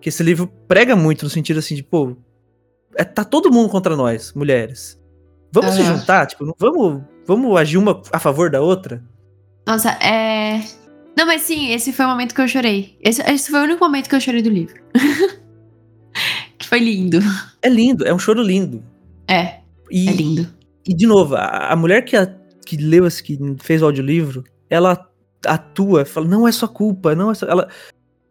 Que 0.00 0.08
esse 0.08 0.22
livro 0.22 0.46
prega 0.66 0.96
muito 0.96 1.24
no 1.24 1.30
sentido 1.30 1.58
assim 1.58 1.74
de, 1.74 1.82
pô, 1.82 2.16
é, 2.96 3.04
tá 3.04 3.24
todo 3.24 3.52
mundo 3.52 3.68
contra 3.68 3.94
nós, 3.96 4.32
mulheres. 4.34 5.00
Vamos 5.52 5.74
se 5.74 5.82
Aham. 5.82 5.98
juntar, 5.98 6.26
tipo, 6.26 6.44
não 6.44 6.54
vamos, 6.58 7.02
vamos 7.26 7.56
agir 7.60 7.76
uma 7.78 8.00
a 8.12 8.18
favor 8.18 8.50
da 8.50 8.60
outra? 8.60 9.02
Nossa, 9.66 9.90
é. 10.02 10.60
Não, 11.16 11.26
mas 11.26 11.42
sim, 11.42 11.70
esse 11.72 11.92
foi 11.92 12.04
o 12.06 12.08
momento 12.08 12.34
que 12.34 12.40
eu 12.40 12.48
chorei. 12.48 12.96
Esse, 13.02 13.22
esse 13.30 13.50
foi 13.50 13.60
o 13.60 13.64
único 13.64 13.84
momento 13.84 14.08
que 14.08 14.14
eu 14.16 14.20
chorei 14.20 14.42
do 14.42 14.48
livro. 14.50 14.74
que 16.58 16.66
foi 16.68 16.78
lindo. 16.78 17.18
É 17.60 17.68
lindo, 17.68 18.04
é 18.06 18.12
um 18.14 18.18
choro 18.18 18.42
lindo. 18.42 18.82
É, 19.28 19.60
E, 19.90 20.08
é 20.08 20.12
lindo. 20.12 20.48
E, 20.88 20.94
de 20.94 21.06
novo, 21.06 21.36
a, 21.36 21.68
a 21.72 21.76
mulher 21.76 22.02
que, 22.04 22.16
a- 22.16 22.34
que 22.66 22.76
leu, 22.76 23.06
esse, 23.06 23.22
que 23.22 23.38
fez 23.60 23.82
o 23.82 23.84
audiolivro, 23.84 24.42
ela 24.72 25.08
atua, 25.46 26.04
fala, 26.04 26.26
não 26.26 26.46
é 26.48 26.52
sua 26.52 26.68
culpa, 26.68 27.14
não 27.14 27.30
é 27.30 27.34
sua... 27.34 27.48
Ela... 27.48 27.68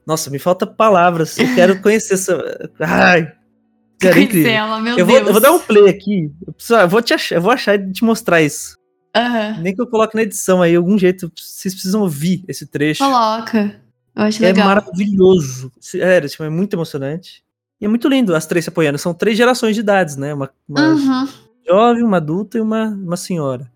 Nossa, 0.06 0.30
me 0.30 0.40
falta 0.40 0.66
palavras, 0.66 1.38
eu 1.38 1.54
quero 1.56 1.80
conhecer 1.82 2.16
essa... 2.16 2.36
Ai, 2.80 3.24
cara, 3.26 3.36
é 4.00 4.14
Conhecer 4.14 4.22
incrível. 4.24 4.52
ela, 4.52 4.80
meu 4.80 4.98
Eu 4.98 5.06
vou, 5.06 5.16
Deus. 5.16 5.28
eu 5.28 5.34
vou 5.34 5.42
dar 5.42 5.52
um 5.52 5.60
play 5.60 5.90
aqui, 5.90 6.32
eu, 6.48 6.54
preciso- 6.54 6.80
eu 6.80 6.90
vou, 6.90 7.02
te 7.02 7.14
achar, 7.14 7.36
eu 7.36 7.42
vou 7.42 7.52
achar 7.52 7.76
e 7.80 7.92
te 7.92 8.04
mostrar 8.04 8.42
isso. 8.42 8.76
Aham. 9.16 9.60
Nem 9.62 9.76
que 9.76 9.82
eu 9.82 9.88
coloque 9.88 10.16
na 10.16 10.24
edição 10.24 10.62
aí, 10.62 10.76
algum 10.76 10.98
jeito, 10.98 11.32
vocês 11.36 11.74
precisam 11.74 12.02
ouvir 12.02 12.44
esse 12.48 12.66
trecho. 12.66 13.04
Coloca. 13.04 13.80
Eu 14.16 14.24
acho 14.24 14.44
É 14.44 14.48
legal. 14.48 14.66
maravilhoso, 14.68 15.72
sério, 15.80 16.28
tipo, 16.30 16.44
é 16.44 16.50
muito 16.50 16.74
emocionante. 16.76 17.44
E 17.80 17.86
é 17.86 17.88
muito 17.88 18.08
lindo 18.08 18.36
as 18.36 18.46
três 18.46 18.66
se 18.66 18.70
apoiando, 18.70 18.98
são 18.98 19.14
três 19.14 19.36
gerações 19.38 19.76
de 19.76 19.82
idades, 19.82 20.16
né? 20.16 20.34
Uma, 20.34 20.50
uma 20.68 20.82
Uhum. 20.94 21.28
jovem, 21.68 22.04
uma 22.04 22.18
adulta 22.18 22.58
e 22.58 22.62
uma, 22.62 22.86
uma 22.90 23.18
senhora. 23.18 23.72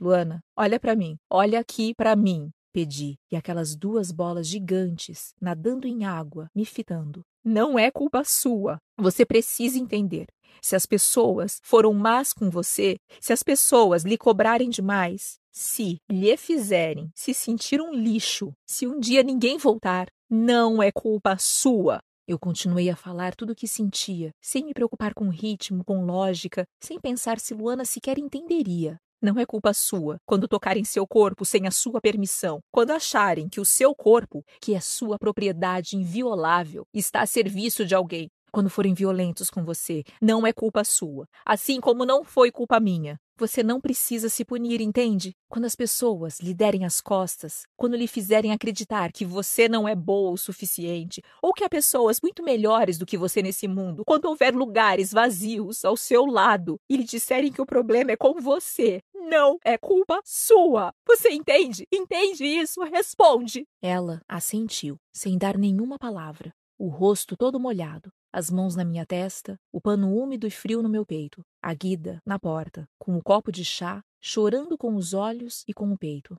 Luana, 0.00 0.40
olha 0.56 0.78
pra 0.78 0.94
mim. 0.94 1.16
Olha 1.30 1.60
aqui 1.60 1.94
pra 1.94 2.14
mim. 2.14 2.50
Pedi. 2.72 3.16
E 3.30 3.36
aquelas 3.36 3.74
duas 3.74 4.12
bolas 4.12 4.46
gigantes 4.46 5.34
nadando 5.40 5.86
em 5.86 6.04
água, 6.04 6.48
me 6.54 6.64
fitando. 6.64 7.22
Não 7.44 7.78
é 7.78 7.90
culpa 7.90 8.22
sua. 8.24 8.78
Você 8.96 9.24
precisa 9.24 9.78
entender. 9.78 10.26
Se 10.62 10.76
as 10.76 10.86
pessoas 10.86 11.60
foram 11.62 11.92
más 11.92 12.32
com 12.32 12.50
você, 12.50 12.96
se 13.20 13.32
as 13.32 13.42
pessoas 13.42 14.04
lhe 14.04 14.18
cobrarem 14.18 14.70
demais, 14.70 15.38
se 15.50 15.98
lhe 16.10 16.36
fizerem 16.36 17.10
se 17.14 17.32
sentir 17.32 17.80
um 17.80 17.92
lixo, 17.92 18.52
se 18.66 18.86
um 18.86 19.00
dia 19.00 19.22
ninguém 19.22 19.56
voltar, 19.58 20.08
não 20.28 20.82
é 20.82 20.92
culpa 20.92 21.36
sua. 21.38 22.00
Eu 22.26 22.38
continuei 22.38 22.90
a 22.90 22.96
falar 22.96 23.34
tudo 23.34 23.52
o 23.52 23.56
que 23.56 23.66
sentia, 23.66 24.30
sem 24.40 24.64
me 24.64 24.74
preocupar 24.74 25.14
com 25.14 25.30
ritmo, 25.30 25.82
com 25.82 26.04
lógica, 26.04 26.66
sem 26.78 27.00
pensar 27.00 27.40
se 27.40 27.54
Luana 27.54 27.86
sequer 27.86 28.18
entenderia. 28.18 29.00
Não 29.20 29.36
é 29.36 29.44
culpa 29.44 29.74
sua 29.74 30.20
quando 30.24 30.46
tocarem 30.46 30.84
seu 30.84 31.04
corpo 31.04 31.44
sem 31.44 31.66
a 31.66 31.72
sua 31.72 32.00
permissão, 32.00 32.60
quando 32.70 32.92
acharem 32.92 33.48
que 33.48 33.60
o 33.60 33.64
seu 33.64 33.92
corpo, 33.92 34.44
que 34.60 34.74
é 34.76 34.80
sua 34.80 35.18
propriedade 35.18 35.96
inviolável, 35.96 36.86
está 36.94 37.22
a 37.22 37.26
serviço 37.26 37.84
de 37.84 37.96
alguém. 37.96 38.30
Quando 38.52 38.70
forem 38.70 38.94
violentos 38.94 39.50
com 39.50 39.64
você, 39.64 40.04
não 40.22 40.46
é 40.46 40.52
culpa 40.52 40.84
sua, 40.84 41.26
assim 41.44 41.80
como 41.80 42.06
não 42.06 42.24
foi 42.24 42.52
culpa 42.52 42.78
minha. 42.78 43.18
Você 43.38 43.62
não 43.62 43.80
precisa 43.80 44.28
se 44.28 44.44
punir, 44.44 44.80
entende? 44.80 45.32
Quando 45.48 45.64
as 45.64 45.76
pessoas 45.76 46.40
lhe 46.40 46.52
derem 46.52 46.84
as 46.84 47.00
costas, 47.00 47.62
quando 47.76 47.96
lhe 47.96 48.08
fizerem 48.08 48.52
acreditar 48.52 49.12
que 49.12 49.24
você 49.24 49.68
não 49.68 49.86
é 49.86 49.94
boa 49.94 50.32
o 50.32 50.36
suficiente, 50.36 51.22
ou 51.40 51.52
que 51.52 51.62
há 51.62 51.68
pessoas 51.68 52.18
muito 52.20 52.42
melhores 52.42 52.98
do 52.98 53.06
que 53.06 53.16
você 53.16 53.40
nesse 53.40 53.68
mundo, 53.68 54.02
quando 54.04 54.24
houver 54.24 54.52
lugares 54.52 55.12
vazios 55.12 55.84
ao 55.84 55.96
seu 55.96 56.26
lado 56.26 56.80
e 56.90 56.96
lhe 56.96 57.04
disserem 57.04 57.52
que 57.52 57.62
o 57.62 57.66
problema 57.66 58.10
é 58.10 58.16
com 58.16 58.40
você, 58.40 59.00
não 59.28 59.58
é 59.64 59.76
culpa 59.76 60.20
sua. 60.24 60.92
Você 61.06 61.30
entende? 61.30 61.86
Entende 61.92 62.44
isso? 62.44 62.82
Responde. 62.82 63.64
Ela 63.82 64.20
assentiu, 64.26 64.96
sem 65.12 65.36
dar 65.36 65.58
nenhuma 65.58 65.98
palavra, 65.98 66.52
o 66.78 66.88
rosto 66.88 67.36
todo 67.36 67.60
molhado, 67.60 68.10
as 68.32 68.50
mãos 68.50 68.74
na 68.74 68.84
minha 68.84 69.04
testa, 69.04 69.56
o 69.72 69.80
pano 69.80 70.14
úmido 70.14 70.46
e 70.46 70.50
frio 70.50 70.82
no 70.82 70.88
meu 70.88 71.04
peito, 71.04 71.42
a 71.62 71.74
Guida 71.74 72.20
na 72.26 72.38
porta, 72.38 72.86
com 72.98 73.16
o 73.16 73.22
copo 73.22 73.52
de 73.52 73.64
chá, 73.64 74.00
chorando 74.20 74.76
com 74.78 74.94
os 74.94 75.12
olhos 75.12 75.62
e 75.68 75.74
com 75.74 75.92
o 75.92 75.98
peito. 75.98 76.36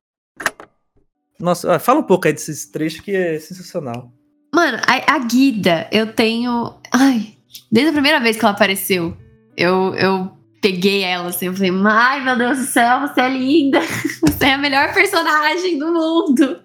Nossa, 1.40 1.76
ah, 1.76 1.80
fala 1.80 2.00
um 2.00 2.04
pouco 2.04 2.28
aí 2.28 2.34
desses 2.34 2.66
trechos 2.66 3.00
que 3.00 3.16
é 3.16 3.40
sensacional. 3.40 4.12
Mano, 4.54 4.80
a, 4.86 5.14
a 5.14 5.20
Guida, 5.20 5.88
eu 5.92 6.14
tenho. 6.14 6.80
Ai, 6.92 7.38
desde 7.72 7.92
a 7.92 7.94
primeira 7.94 8.20
vez 8.20 8.36
que 8.36 8.44
ela 8.44 8.54
apareceu, 8.54 9.16
eu, 9.56 9.94
eu 9.96 10.39
peguei 10.62 11.04
ela 11.04 11.30
assim, 11.30 11.48
eu 11.48 11.54
falei, 11.54 11.72
ai 11.86 12.24
meu 12.24 12.38
Deus 12.38 12.58
do 12.58 12.66
céu, 12.66 13.02
você 13.02 13.22
é 13.22 13.30
linda! 13.30 13.80
Você 14.22 14.46
é 14.46 14.54
a 14.54 14.58
melhor 14.58 14.94
personagem 14.94 15.78
do 15.78 15.92
mundo! 15.92 16.60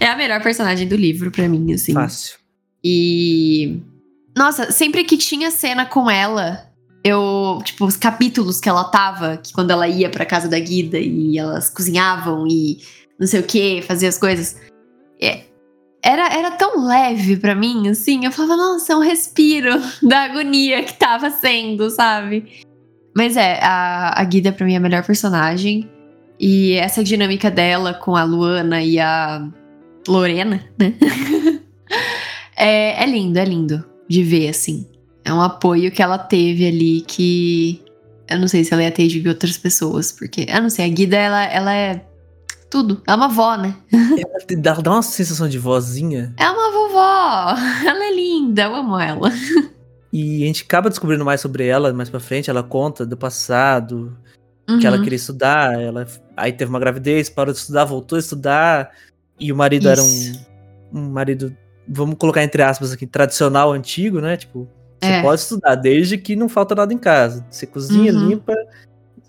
É 0.00 0.06
a 0.06 0.16
melhor 0.16 0.42
personagem 0.42 0.86
do 0.86 0.96
livro 0.96 1.30
pra 1.30 1.48
mim, 1.48 1.72
assim. 1.72 1.92
Fácil. 1.92 2.36
E. 2.82 3.80
Nossa, 4.36 4.70
sempre 4.70 5.04
que 5.04 5.16
tinha 5.16 5.50
cena 5.50 5.86
com 5.86 6.10
ela, 6.10 6.70
eu. 7.02 7.60
Tipo, 7.64 7.86
os 7.86 7.96
capítulos 7.96 8.60
que 8.60 8.68
ela 8.68 8.84
tava, 8.84 9.38
que 9.38 9.52
quando 9.52 9.70
ela 9.70 9.88
ia 9.88 10.10
pra 10.10 10.26
casa 10.26 10.48
da 10.48 10.58
Guida 10.58 10.98
e 10.98 11.38
elas 11.38 11.70
cozinhavam 11.70 12.46
e 12.46 12.78
não 13.18 13.26
sei 13.26 13.40
o 13.40 13.44
que, 13.44 13.82
fazia 13.82 14.08
as 14.08 14.18
coisas. 14.18 14.56
é, 15.20 15.44
era, 16.02 16.26
era 16.28 16.50
tão 16.50 16.86
leve 16.86 17.36
pra 17.38 17.54
mim, 17.54 17.88
assim. 17.88 18.26
Eu 18.26 18.32
falava, 18.32 18.56
nossa, 18.56 18.92
é 18.92 18.96
um 18.96 19.00
respiro 19.00 19.70
da 20.02 20.24
agonia 20.24 20.84
que 20.84 20.92
tava 20.94 21.30
sendo, 21.30 21.88
sabe? 21.88 22.62
Mas 23.14 23.36
é, 23.36 23.58
a, 23.62 24.20
a 24.20 24.24
Guida 24.24 24.52
pra 24.52 24.66
mim 24.66 24.74
é 24.74 24.76
a 24.76 24.80
melhor 24.80 25.04
personagem. 25.04 25.88
E 26.38 26.72
essa 26.72 27.04
dinâmica 27.04 27.50
dela 27.50 27.94
com 27.94 28.16
a 28.16 28.24
Luana 28.24 28.82
e 28.82 28.98
a 28.98 29.48
Lorena, 30.08 30.64
né? 30.78 30.94
é, 32.56 33.02
é 33.02 33.06
lindo, 33.06 33.38
é 33.38 33.44
lindo 33.44 33.84
de 34.08 34.22
ver, 34.22 34.48
assim. 34.48 34.86
É 35.24 35.32
um 35.32 35.40
apoio 35.40 35.90
que 35.90 36.02
ela 36.02 36.18
teve 36.18 36.66
ali 36.66 37.00
que. 37.02 37.80
Eu 38.28 38.38
não 38.38 38.48
sei 38.48 38.64
se 38.64 38.72
ela 38.72 38.82
ia 38.82 38.90
ter 38.90 39.06
de 39.06 39.26
outras 39.28 39.56
pessoas, 39.56 40.12
porque. 40.12 40.46
Eu 40.48 40.60
não 40.60 40.70
sei, 40.70 40.84
a 40.84 40.88
Guida, 40.88 41.16
ela, 41.16 41.44
ela 41.44 41.74
é 41.74 42.04
tudo. 42.68 43.00
Ela 43.06 43.14
é 43.14 43.16
uma 43.16 43.26
avó, 43.26 43.56
né? 43.56 43.74
Dá, 44.58 44.74
dá 44.74 44.90
uma 44.90 45.02
sensação 45.02 45.48
de 45.48 45.58
vozinha. 45.58 46.34
É 46.36 46.50
uma 46.50 46.70
vovó! 46.70 47.54
Ela 47.88 48.04
é 48.04 48.14
linda, 48.14 48.62
eu 48.62 48.74
amo 48.74 48.98
ela. 48.98 49.30
E 50.16 50.44
a 50.44 50.46
gente 50.46 50.62
acaba 50.62 50.88
descobrindo 50.88 51.24
mais 51.24 51.40
sobre 51.40 51.66
ela 51.66 51.92
mais 51.92 52.08
pra 52.08 52.20
frente. 52.20 52.48
Ela 52.48 52.62
conta 52.62 53.04
do 53.04 53.16
passado, 53.16 54.16
que 54.80 54.86
ela 54.86 54.96
Uhum. 54.96 55.02
queria 55.02 55.16
estudar. 55.16 55.74
Ela 55.80 56.06
aí 56.36 56.52
teve 56.52 56.70
uma 56.70 56.78
gravidez, 56.78 57.28
parou 57.28 57.52
de 57.52 57.58
estudar, 57.58 57.84
voltou 57.84 58.14
a 58.14 58.20
estudar. 58.20 58.92
E 59.40 59.50
o 59.50 59.56
marido 59.56 59.88
era 59.88 60.00
Isso. 60.00 60.40
um, 60.92 61.00
um 61.00 61.10
marido, 61.10 61.56
vamos 61.88 62.16
colocar 62.16 62.44
entre 62.44 62.62
aspas 62.62 62.92
aqui, 62.92 63.08
tradicional, 63.08 63.72
antigo, 63.72 64.20
né? 64.20 64.36
Tipo, 64.36 64.68
você 65.02 65.10
É. 65.10 65.20
pode 65.22 65.40
estudar 65.40 65.74
desde 65.74 66.16
que 66.16 66.36
não 66.36 66.48
falta 66.48 66.76
nada 66.76 66.94
em 66.94 66.98
casa. 66.98 67.44
Você 67.50 67.66
cozinha, 67.66 68.12
Uhum. 68.12 68.28
limpa, 68.28 68.54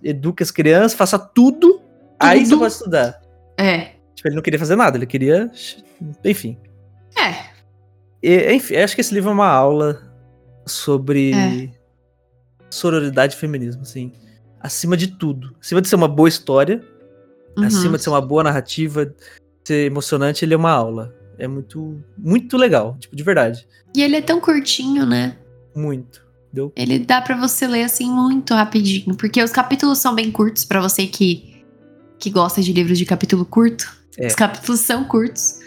educa 0.03 0.43
as 0.43 0.51
crianças, 0.51 0.93
faça 0.93 1.17
tudo. 1.17 1.81
Aí 2.19 2.45
você 2.45 2.51
Tudo. 2.51 2.59
pode 2.59 2.73
estudar. 2.73 3.19
É. 3.57 3.89
Tipo, 4.13 4.27
ele 4.29 4.35
não 4.35 4.43
queria 4.43 4.59
fazer 4.59 4.75
nada, 4.75 4.97
ele 4.97 5.07
queria. 5.07 5.49
Enfim. 6.23 6.57
É. 7.17 7.45
E, 8.21 8.53
enfim, 8.53 8.75
acho 8.75 8.93
que 8.93 9.01
esse 9.01 9.13
livro 9.13 9.31
é 9.31 9.33
uma 9.33 9.47
aula 9.49 10.01
sobre 10.65 11.31
É. 11.33 11.69
sororidade 12.69 13.35
e 13.35 13.37
feminismo, 13.37 13.81
assim. 13.83 14.11
Acima 14.59 14.97
de 14.97 15.07
tudo. 15.07 15.55
Acima 15.61 15.81
de 15.81 15.87
ser 15.87 15.95
uma 15.95 16.07
boa 16.07 16.27
história, 16.29 16.83
Uhum. 17.57 17.63
acima 17.65 17.97
de 17.97 18.03
ser 18.03 18.09
uma 18.09 18.21
boa 18.21 18.43
narrativa, 18.43 19.13
ser 19.63 19.85
emocionante, 19.85 20.43
ele 20.43 20.53
é 20.53 20.57
uma 20.57 20.71
aula. 20.71 21.13
É 21.37 21.47
muito, 21.47 22.01
muito 22.17 22.57
legal, 22.57 22.95
tipo, 22.99 23.15
de 23.15 23.23
verdade. 23.23 23.67
E 23.95 24.01
ele 24.01 24.15
é 24.15 24.21
tão 24.21 24.39
curtinho, 24.39 25.05
né? 25.05 25.37
Muito. 25.75 26.23
Deu. 26.51 26.71
Ele 26.75 26.99
dá 26.99 27.21
pra 27.21 27.35
você 27.35 27.67
ler 27.67 27.83
assim 27.83 28.09
muito 28.09 28.53
rapidinho, 28.53 29.13
porque 29.15 29.43
os 29.43 29.51
capítulos 29.51 29.97
são 29.97 30.15
bem 30.15 30.31
curtos 30.31 30.63
pra 30.63 30.79
você 30.81 31.05
que 31.05 31.53
que 32.17 32.29
gosta 32.29 32.61
de 32.61 32.71
livros 32.71 32.97
de 32.97 33.05
capítulo 33.05 33.45
curto. 33.45 33.93
É. 34.17 34.27
Os 34.27 34.35
capítulos 34.35 34.79
são 34.79 35.03
curtos. 35.03 35.59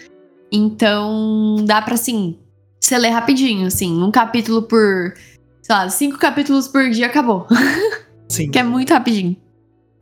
Então, 0.51 1.57
dá 1.67 1.83
pra 1.83 1.93
assim, 1.95 2.39
você 2.89 2.99
ler 2.99 3.11
rapidinho, 3.11 3.67
assim, 3.67 4.03
um 4.03 4.11
capítulo 4.11 4.63
por, 4.63 5.15
sei 5.63 5.75
lá, 5.75 5.89
cinco 5.89 6.19
capítulos 6.19 6.69
por 6.69 6.89
dia 6.91 7.07
acabou. 7.07 7.47
Sim. 8.29 8.51
que 8.51 8.59
é 8.59 8.63
muito 8.63 8.93
rapidinho. 8.93 9.37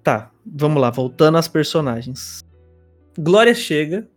Tá, 0.03 0.31
vamos 0.45 0.81
lá, 0.81 0.91
voltando 0.91 1.39
às 1.39 1.49
personagens. 1.49 2.45
Glória 3.19 3.55
chega. 3.55 4.09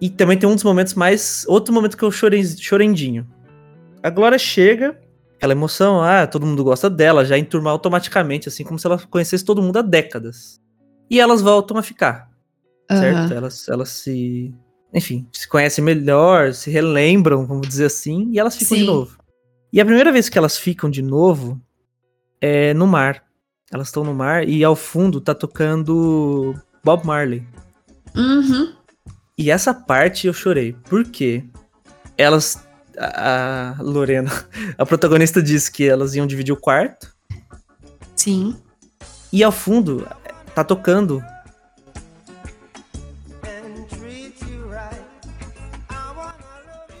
E 0.00 0.08
também 0.08 0.38
tem 0.38 0.48
um 0.48 0.54
dos 0.54 0.64
momentos 0.64 0.94
mais. 0.94 1.44
Outro 1.48 1.74
momento 1.74 1.96
que 1.96 2.04
eu 2.04 2.10
chorei, 2.10 2.44
chorendinho. 2.44 3.26
A 4.02 4.10
Glória 4.10 4.38
chega, 4.38 4.98
aquela 5.36 5.52
emoção, 5.52 6.00
ah, 6.00 6.26
todo 6.26 6.46
mundo 6.46 6.62
gosta 6.62 6.88
dela, 6.88 7.24
já 7.24 7.36
enturmar 7.36 7.72
automaticamente, 7.72 8.48
assim, 8.48 8.62
como 8.62 8.78
se 8.78 8.86
ela 8.86 8.98
conhecesse 9.10 9.44
todo 9.44 9.62
mundo 9.62 9.78
há 9.78 9.82
décadas. 9.82 10.60
E 11.10 11.18
elas 11.18 11.42
voltam 11.42 11.76
a 11.76 11.82
ficar, 11.82 12.30
certo? 12.88 13.16
Aham. 13.16 13.34
Elas, 13.34 13.68
elas 13.68 13.88
se. 13.88 14.54
Enfim, 14.92 15.28
se 15.32 15.46
conhecem 15.46 15.84
melhor, 15.84 16.52
se 16.54 16.70
relembram, 16.70 17.46
vamos 17.46 17.68
dizer 17.68 17.86
assim, 17.86 18.30
e 18.32 18.38
elas 18.38 18.56
ficam 18.56 18.76
de 18.76 18.84
Sim. 18.84 18.86
novo. 18.86 19.18
E 19.72 19.80
a 19.80 19.84
primeira 19.84 20.10
vez 20.10 20.28
que 20.28 20.38
elas 20.38 20.56
ficam 20.56 20.88
de 20.88 21.02
novo 21.02 21.60
é 22.40 22.72
no 22.72 22.86
mar. 22.86 23.22
Elas 23.70 23.88
estão 23.88 24.02
no 24.02 24.14
mar 24.14 24.48
e 24.48 24.64
ao 24.64 24.74
fundo 24.74 25.20
tá 25.20 25.34
tocando 25.34 26.54
Bob 26.82 27.06
Marley. 27.06 27.46
Uhum. 28.16 28.72
E 29.36 29.50
essa 29.50 29.74
parte 29.74 30.26
eu 30.26 30.32
chorei. 30.32 30.74
Por 30.88 31.04
quê? 31.04 31.44
Elas. 32.16 32.66
A, 33.00 33.76
a 33.78 33.82
Lorena, 33.82 34.30
a 34.76 34.84
protagonista, 34.84 35.40
disse 35.40 35.70
que 35.70 35.88
elas 35.88 36.14
iam 36.16 36.26
dividir 36.26 36.52
o 36.52 36.56
quarto. 36.56 37.14
Sim. 38.16 38.56
E 39.32 39.44
ao 39.44 39.52
fundo 39.52 40.08
tá 40.54 40.64
tocando. 40.64 41.22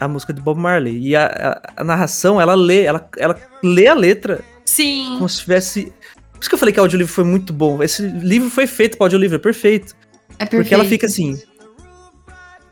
A 0.00 0.06
música 0.08 0.32
de 0.32 0.40
Bob 0.40 0.60
Marley. 0.60 0.98
E 0.98 1.16
a, 1.16 1.26
a- 1.26 1.72
a 1.80 1.84
narração, 1.84 2.40
ela 2.40 2.54
lê, 2.54 2.84
ela, 2.84 3.08
ela 3.18 3.36
lê 3.62 3.86
a 3.88 3.94
letra 3.94 4.40
Sim. 4.64 5.14
como 5.16 5.28
se 5.28 5.38
tivesse. 5.40 5.92
Por 6.32 6.40
isso 6.40 6.48
que 6.48 6.54
eu 6.54 6.58
falei 6.58 6.72
que 6.72 6.78
o 6.80 6.82
audiolivro 6.82 7.12
foi 7.12 7.24
muito 7.24 7.52
bom. 7.52 7.82
Esse 7.82 8.02
livro 8.02 8.48
foi 8.48 8.66
feito 8.66 8.96
para 8.96 9.06
audiolivro, 9.06 9.36
é 9.36 9.40
perfeito. 9.40 9.94
É 10.38 10.44
perfeito. 10.44 10.62
Porque 10.62 10.74
ela 10.74 10.84
fica 10.84 11.06
assim. 11.06 11.40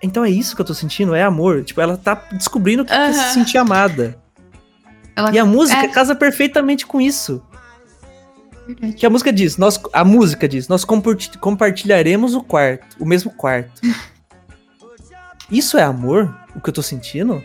Então 0.02 0.24
é 0.24 0.30
isso 0.30 0.54
que 0.54 0.60
eu 0.60 0.66
tô 0.66 0.74
sentindo? 0.74 1.14
É 1.14 1.22
amor? 1.22 1.64
Tipo, 1.64 1.80
ela 1.80 1.96
tá 1.96 2.14
descobrindo 2.32 2.84
que 2.84 2.90
quer 2.92 3.00
Aham. 3.10 3.12
se 3.12 3.34
sentir 3.34 3.58
amada. 3.58 4.16
Ela- 5.16 5.32
E 5.34 5.38
a 5.38 5.44
música 5.44 5.80
É. 5.84 5.88
casa 5.88 6.14
perfeitamente 6.14 6.86
com 6.86 7.00
isso. 7.00 7.42
Verdade. 8.68 8.92
Que 8.94 9.06
a 9.06 9.10
música 9.10 9.32
diz, 9.32 9.56
nós, 9.56 9.80
a 9.92 10.04
música 10.04 10.46
diz, 10.48 10.68
nós 10.68 10.84
comparti- 10.84 11.38
compartilharemos 11.38 12.34
o 12.34 12.42
quarto, 12.42 12.96
o 13.00 13.04
mesmo 13.06 13.30
quarto. 13.32 13.80
Isso 15.50 15.78
é 15.78 15.82
amor? 15.82 16.34
O 16.54 16.60
que 16.60 16.68
eu 16.70 16.74
tô 16.74 16.82
sentindo? 16.82 17.42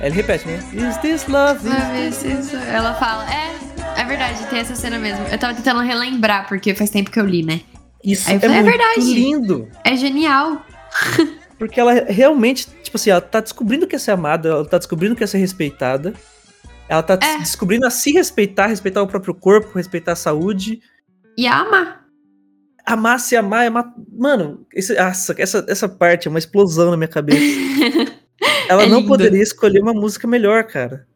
Aí 0.00 0.06
ele 0.06 0.14
repete, 0.16 0.46
né? 0.46 0.58
Is 0.72 0.96
this 0.98 1.26
love? 1.26 1.60
Is 2.08 2.18
this... 2.18 2.54
Ela 2.54 2.94
fala, 2.94 3.26
é, 3.32 4.00
é 4.00 4.04
verdade, 4.04 4.46
tem 4.46 4.60
essa 4.60 4.74
cena 4.74 4.98
mesmo. 4.98 5.26
Eu 5.26 5.38
tava 5.38 5.54
tentando 5.54 5.80
relembrar, 5.80 6.46
porque 6.48 6.74
faz 6.74 6.88
tempo 6.90 7.10
que 7.10 7.18
eu 7.18 7.26
li, 7.26 7.42
né? 7.42 7.60
Isso 8.04 8.30
é, 8.30 8.38
falei, 8.38 8.58
é 8.58 8.62
verdade. 8.62 9.00
lindo. 9.00 9.68
É 9.84 9.96
genial. 9.96 10.64
Porque 11.58 11.80
ela 11.80 11.92
realmente, 12.08 12.68
tipo 12.84 12.96
assim, 12.96 13.10
ela 13.10 13.20
tá 13.20 13.40
descobrindo 13.40 13.84
que 13.88 13.96
é 13.96 13.98
ser 13.98 14.12
amada, 14.12 14.48
ela 14.48 14.64
tá 14.64 14.78
descobrindo 14.78 15.16
que 15.16 15.24
é 15.24 15.26
ser 15.26 15.38
respeitada. 15.38 16.14
Ela 16.88 17.02
tá 17.02 17.18
É. 17.20 17.38
descobrindo 17.38 17.84
a 17.84 17.90
se 17.90 18.12
respeitar, 18.12 18.68
respeitar 18.68 19.02
o 19.02 19.08
próprio 19.08 19.34
corpo, 19.34 19.76
respeitar 19.76 20.12
a 20.12 20.16
saúde. 20.16 20.80
E 21.36 21.48
ama. 21.48 21.66
Amar, 21.66 22.04
se 23.18 23.36
amar, 23.36 23.64
é 23.64 23.66
amar. 23.68 23.92
Mano, 24.12 24.66
esse, 24.74 24.94
nossa, 24.94 25.34
essa, 25.38 25.64
essa 25.68 25.88
parte 25.88 26.28
é 26.28 26.30
uma 26.30 26.38
explosão 26.38 26.90
na 26.90 26.96
minha 26.96 27.08
cabeça. 27.08 27.40
Ela 28.68 28.84
É 28.84 28.86
não 28.86 28.98
lindo. 28.98 29.08
poderia 29.08 29.42
escolher 29.42 29.80
uma 29.80 29.92
música 29.94 30.26
melhor, 30.28 30.64
cara. 30.64 31.06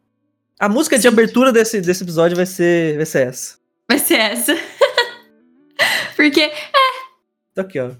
A 0.59 0.67
música 0.67 0.97
de 0.99 1.07
abertura 1.07 1.51
desse, 1.51 1.79
desse 1.81 2.03
episódio 2.03 2.35
vai 2.35 2.45
ser, 2.45 2.95
vai 2.97 3.05
ser 3.05 3.27
essa. 3.27 3.57
Vai 3.89 3.99
ser 3.99 4.15
essa. 4.19 4.53
porque 6.15 6.51
Tá 7.53 7.61
aqui, 7.61 7.79
ó. 7.79 7.91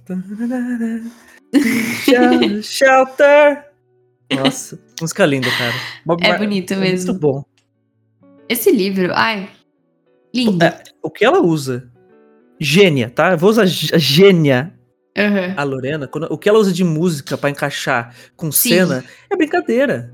Shel- 2.04 2.64
Shelter. 2.64 3.66
Nossa, 4.34 4.80
música 5.00 5.26
linda, 5.26 5.48
cara. 5.58 5.74
Bob 6.06 6.24
É 6.24 6.30
Mar- 6.30 6.40
bonito 6.40 6.76
mesmo. 6.76 7.12
Muito 7.12 7.20
bom. 7.22 7.46
esse 8.50 8.72
livro, 8.72 9.12
ai, 9.14 9.50
lindo. 10.34 10.64
É. 10.64 10.82
O 11.02 11.10
que 11.12 11.24
ela 11.24 11.40
usa? 11.42 11.90
Gênia, 12.64 13.10
tá? 13.10 13.32
Eu 13.32 13.38
vou 13.38 13.50
usar 13.50 13.66
gê- 13.66 13.98
gênia, 14.00 14.74
Aham. 15.18 15.54
a 15.58 15.64
Lorena. 15.64 16.08
quando- 16.08 16.28
o 16.32 16.38
que 16.38 16.48
ela 16.50 16.58
usa 16.60 16.72
de 16.72 16.84
música 16.84 17.38
pra 17.38 17.50
encaixar 17.50 18.14
com 18.36 18.52
Sim. 18.52 18.70
cena 18.70 19.04
é 19.30 19.36
brincadeira. 19.36 20.14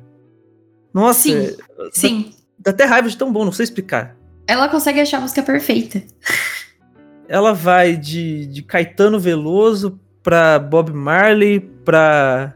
Nossa, 0.94 1.22
Sim. 1.22 1.38
é- 1.38 1.56
Sim. 1.94 2.32
dá 2.58 2.72
até 2.72 2.86
raiva 2.86 3.08
de 3.10 3.16
tão 3.18 3.32
bom, 3.32 3.46
não 3.46 3.52
sei 3.52 3.64
explicar. 3.66 4.16
Ela 4.48 4.68
consegue 4.68 5.00
achar 5.00 5.18
a 5.18 5.22
música 5.22 5.44
perfeita. 5.44 6.02
Ela 7.28 7.54
vai 7.54 7.96
de, 7.96 8.48
de 8.48 8.64
Caetano 8.64 9.20
Veloso 9.20 10.00
pra 10.24 10.58
Bob 10.58 10.92
Marley, 10.92 11.60
pra 11.86 12.56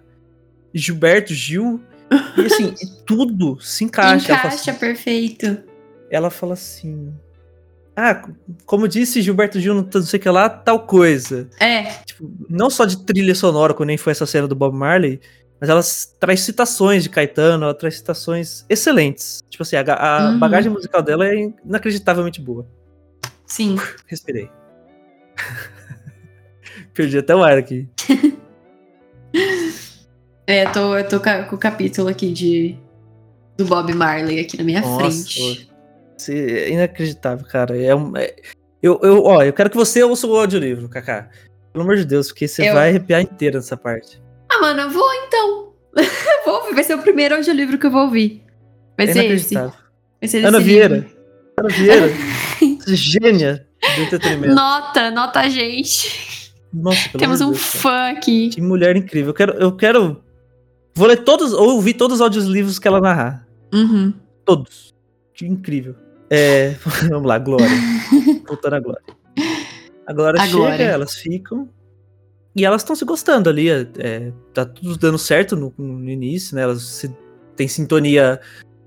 Gilberto 0.73 1.33
Gil. 1.33 1.79
E 2.37 2.45
assim, 2.45 2.73
tudo 3.05 3.59
se 3.61 3.83
encaixa. 3.83 4.31
Ela 4.31 4.41
fala 4.41 4.53
Encaixa 4.55 4.71
assim- 4.71 4.79
perfeito. 4.79 5.57
ela 6.09 6.29
fala 6.31 6.53
assim. 6.53 7.13
Ah, 7.95 8.23
como 8.65 8.87
disse 8.87 9.21
Gilberto 9.21 9.59
Gil, 9.59 9.75
não 9.75 10.01
sei 10.01 10.19
o 10.19 10.21
que 10.23 10.29
lá, 10.29 10.49
tal 10.49 10.79
coisa. 10.87 11.47
É, 11.59 11.83
Tipo, 12.05 12.29
não 12.49 12.69
só 12.69 12.85
de 12.85 12.97
trilha 13.05 13.35
sonora, 13.35 13.73
como 13.73 13.85
nem 13.85 13.97
foi 13.97 14.11
essa 14.11 14.25
cena 14.25 14.47
do 14.47 14.55
Bob 14.55 14.75
Marley, 14.75 15.19
mas 15.61 15.69
ela 15.69 15.81
traz 16.19 16.41
citações 16.41 17.03
de 17.03 17.09
Caetano, 17.09 17.65
ela 17.65 17.73
traz 17.73 17.95
citações 17.97 18.65
excelentes. 18.67 19.43
Tipo 19.49 19.61
assim, 19.63 19.75
a, 19.75 19.81
a 19.93 20.29
Uhum. 20.31 20.39
bagagem 20.39 20.71
musical 20.71 21.01
dela 21.03 21.27
é 21.27 21.51
inacreditavelmente 21.63 22.41
boa. 22.41 22.65
sim. 23.45 23.75
Respirei. 24.07 24.49
Perdi 26.93 27.17
até 27.19 27.35
o 27.35 27.43
ar 27.43 27.57
aqui. 27.57 27.87
É, 30.45 30.65
eu 30.65 30.71
tô, 30.73 30.97
eu 30.97 31.07
tô 31.07 31.19
com 31.21 31.55
o 31.55 31.57
capítulo 31.57 32.09
aqui 32.09 32.31
de 32.33 32.77
do 33.57 33.63
Bob 33.65 33.93
Marley 33.93 34.39
aqui 34.41 34.57
na 34.57 34.63
minha 34.63 34.83
frente. 34.83 35.69
É 36.31 36.69
inacreditável, 36.71 37.45
cara. 37.47 37.77
É 37.81 37.93
um, 37.95 38.15
é- 38.15 38.35
eu, 38.81 38.99
eu, 39.03 39.23
ó, 39.23 39.41
eu 39.43 39.53
quero 39.53 39.69
que 39.69 39.75
você 39.77 40.03
ouça 40.03 40.27
o 40.27 40.35
audiolivro, 40.37 40.89
Kaká. 40.89 41.29
Pelo 41.71 41.83
amor 41.83 41.95
de 41.97 42.05
Deus, 42.05 42.27
porque 42.27 42.47
você 42.47 42.69
Eu- 42.69 42.73
vai 42.73 42.89
arrepiar 42.89 43.21
inteira 43.21 43.57
nessa 43.57 43.75
parte. 43.77 44.21
Ah, 44.51 44.59
mano, 44.61 44.81
eu 44.81 44.89
vou 44.89 45.13
então. 45.27 45.73
Vou. 46.45 46.73
Vai 46.73 46.83
ser 46.83 46.95
o 46.95 47.01
primeiro 47.01 47.35
audiolivro 47.35 47.77
que 47.77 47.85
eu 47.85 47.91
vou 47.91 48.03
ouvir. 48.03 48.43
Vai 48.97 49.07
é 49.09 49.13
ser 49.13 49.31
esse. 49.31 49.53
Vai 49.55 49.71
ser 50.27 50.43
Ana 50.45 50.59
Vieira. 50.59 50.95
livro. 50.97 51.09
Ana 51.57 51.69
Vieira. 51.69 52.09
gênia 52.87 53.67
do 53.95 54.01
entretenimento. 54.01 54.53
Nota, 54.55 55.11
nota 55.11 55.39
a 55.41 55.49
gente. 55.49 56.51
Nossa, 56.73 57.09
pelo 57.09 57.19
Temos 57.19 57.41
um 57.41 57.51
Deus, 57.51 57.61
cara. 57.63 57.81
fã 57.81 58.09
aqui. 58.17 58.49
Que 58.49 58.61
mulher 58.61 58.95
incrível. 58.95 59.29
Eu 59.29 59.33
quero, 59.35 59.53
eu 59.53 59.75
quero. 59.75 60.23
Vou 60.95 61.07
ler 61.07 61.23
todos, 61.23 61.53
ou 61.53 61.75
ouvir 61.75 61.93
todos 61.93 62.15
os 62.15 62.21
audiolivros 62.21 62.79
que 62.79 62.87
ela 62.87 62.99
narrar. 62.99 63.47
Uhum. 63.73 64.13
Todos. 64.43 64.93
Que 65.33 65.45
incrível. 65.45 65.95
É, 66.35 66.71
vamos 67.09 67.27
lá, 67.27 67.37
Glória. 67.37 67.67
Voltando 68.47 68.73
à 68.73 68.79
Glória. 68.79 69.03
A 70.07 70.13
Glória 70.13 70.41
A 70.41 70.45
chega, 70.45 70.57
Glória. 70.57 70.83
elas 70.83 71.15
ficam. 71.15 71.69
E 72.55 72.65
elas 72.65 72.81
estão 72.81 72.95
se 72.95 73.05
gostando 73.05 73.49
ali. 73.49 73.69
é, 73.69 73.87
é, 73.99 74.33
tá 74.53 74.65
tudo 74.65 74.97
dando 74.97 75.17
certo 75.17 75.55
no, 75.55 75.73
no 75.77 76.09
início, 76.09 76.55
né? 76.55 76.63
Elas 76.63 76.81
se- 76.83 77.15
têm 77.55 77.67
sintonia 77.67 78.39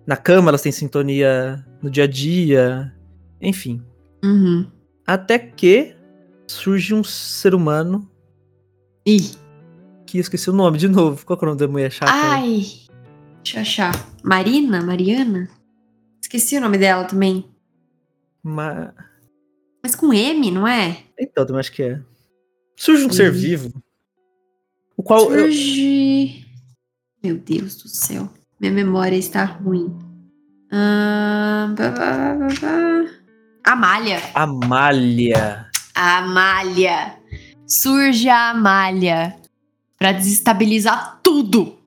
na 0.06 0.16
cama, 0.16 0.50
elas 0.50 0.62
têm 0.62 0.72
sintonia 0.72 1.64
no 1.82 1.90
dia 1.90 2.04
a 2.04 2.06
dia. 2.06 2.92
Enfim. 3.40 3.82
Uhum. 4.24 4.66
Até 5.06 5.38
que 5.38 5.94
surge 6.48 6.94
um 6.94 7.02
ser 7.04 7.54
humano 7.54 8.08
Ih. 9.06 9.30
que 10.06 10.18
esqueci 10.18 10.48
o 10.50 10.52
nome 10.52 10.78
de 10.78 10.88
novo. 10.88 11.24
Qual 11.24 11.38
é 11.40 11.42
o 11.42 11.46
nome 11.46 11.58
da 11.58 11.68
mulher 11.68 11.90
chata? 11.92 12.10
Ai. 12.12 12.62
Deixa 13.42 13.58
eu 13.58 13.62
achar. 13.62 14.08
Marina? 14.24 14.82
Mariana? 14.82 15.48
Esqueci 16.26 16.56
o 16.56 16.60
nome 16.60 16.76
dela 16.76 17.04
também. 17.04 17.48
Ma- 18.42 18.92
Mas 19.80 19.94
com 19.94 20.12
M, 20.12 20.50
não 20.50 20.66
é? 20.66 21.04
Então, 21.16 21.46
também 21.46 21.60
acho 21.60 21.70
que 21.70 21.84
é. 21.84 22.00
Surge 22.76 23.04
um 23.04 23.06
Uhum. 23.06 23.12
ser 23.12 23.30
vivo. 23.30 23.72
O 24.96 25.04
qual. 25.04 25.30
eu- 25.32 25.44
Surge. 25.44 26.44
Meu 27.22 27.36
Deus 27.38 27.76
do 27.76 27.88
céu. 27.88 28.28
Minha 28.58 28.72
memória 28.72 29.14
está 29.16 29.44
ruim. 29.44 29.96
Ah, 30.72 31.72
bá, 31.78 31.90
bá. 31.90 33.12
Amália. 33.64 34.20
Amália. 34.34 35.70
Amália. 35.94 37.16
Surge 37.68 38.28
a 38.28 38.50
Amália. 38.50 39.36
Pra 39.96 40.10
desestabilizar 40.10 41.20
tudo. 41.22 41.78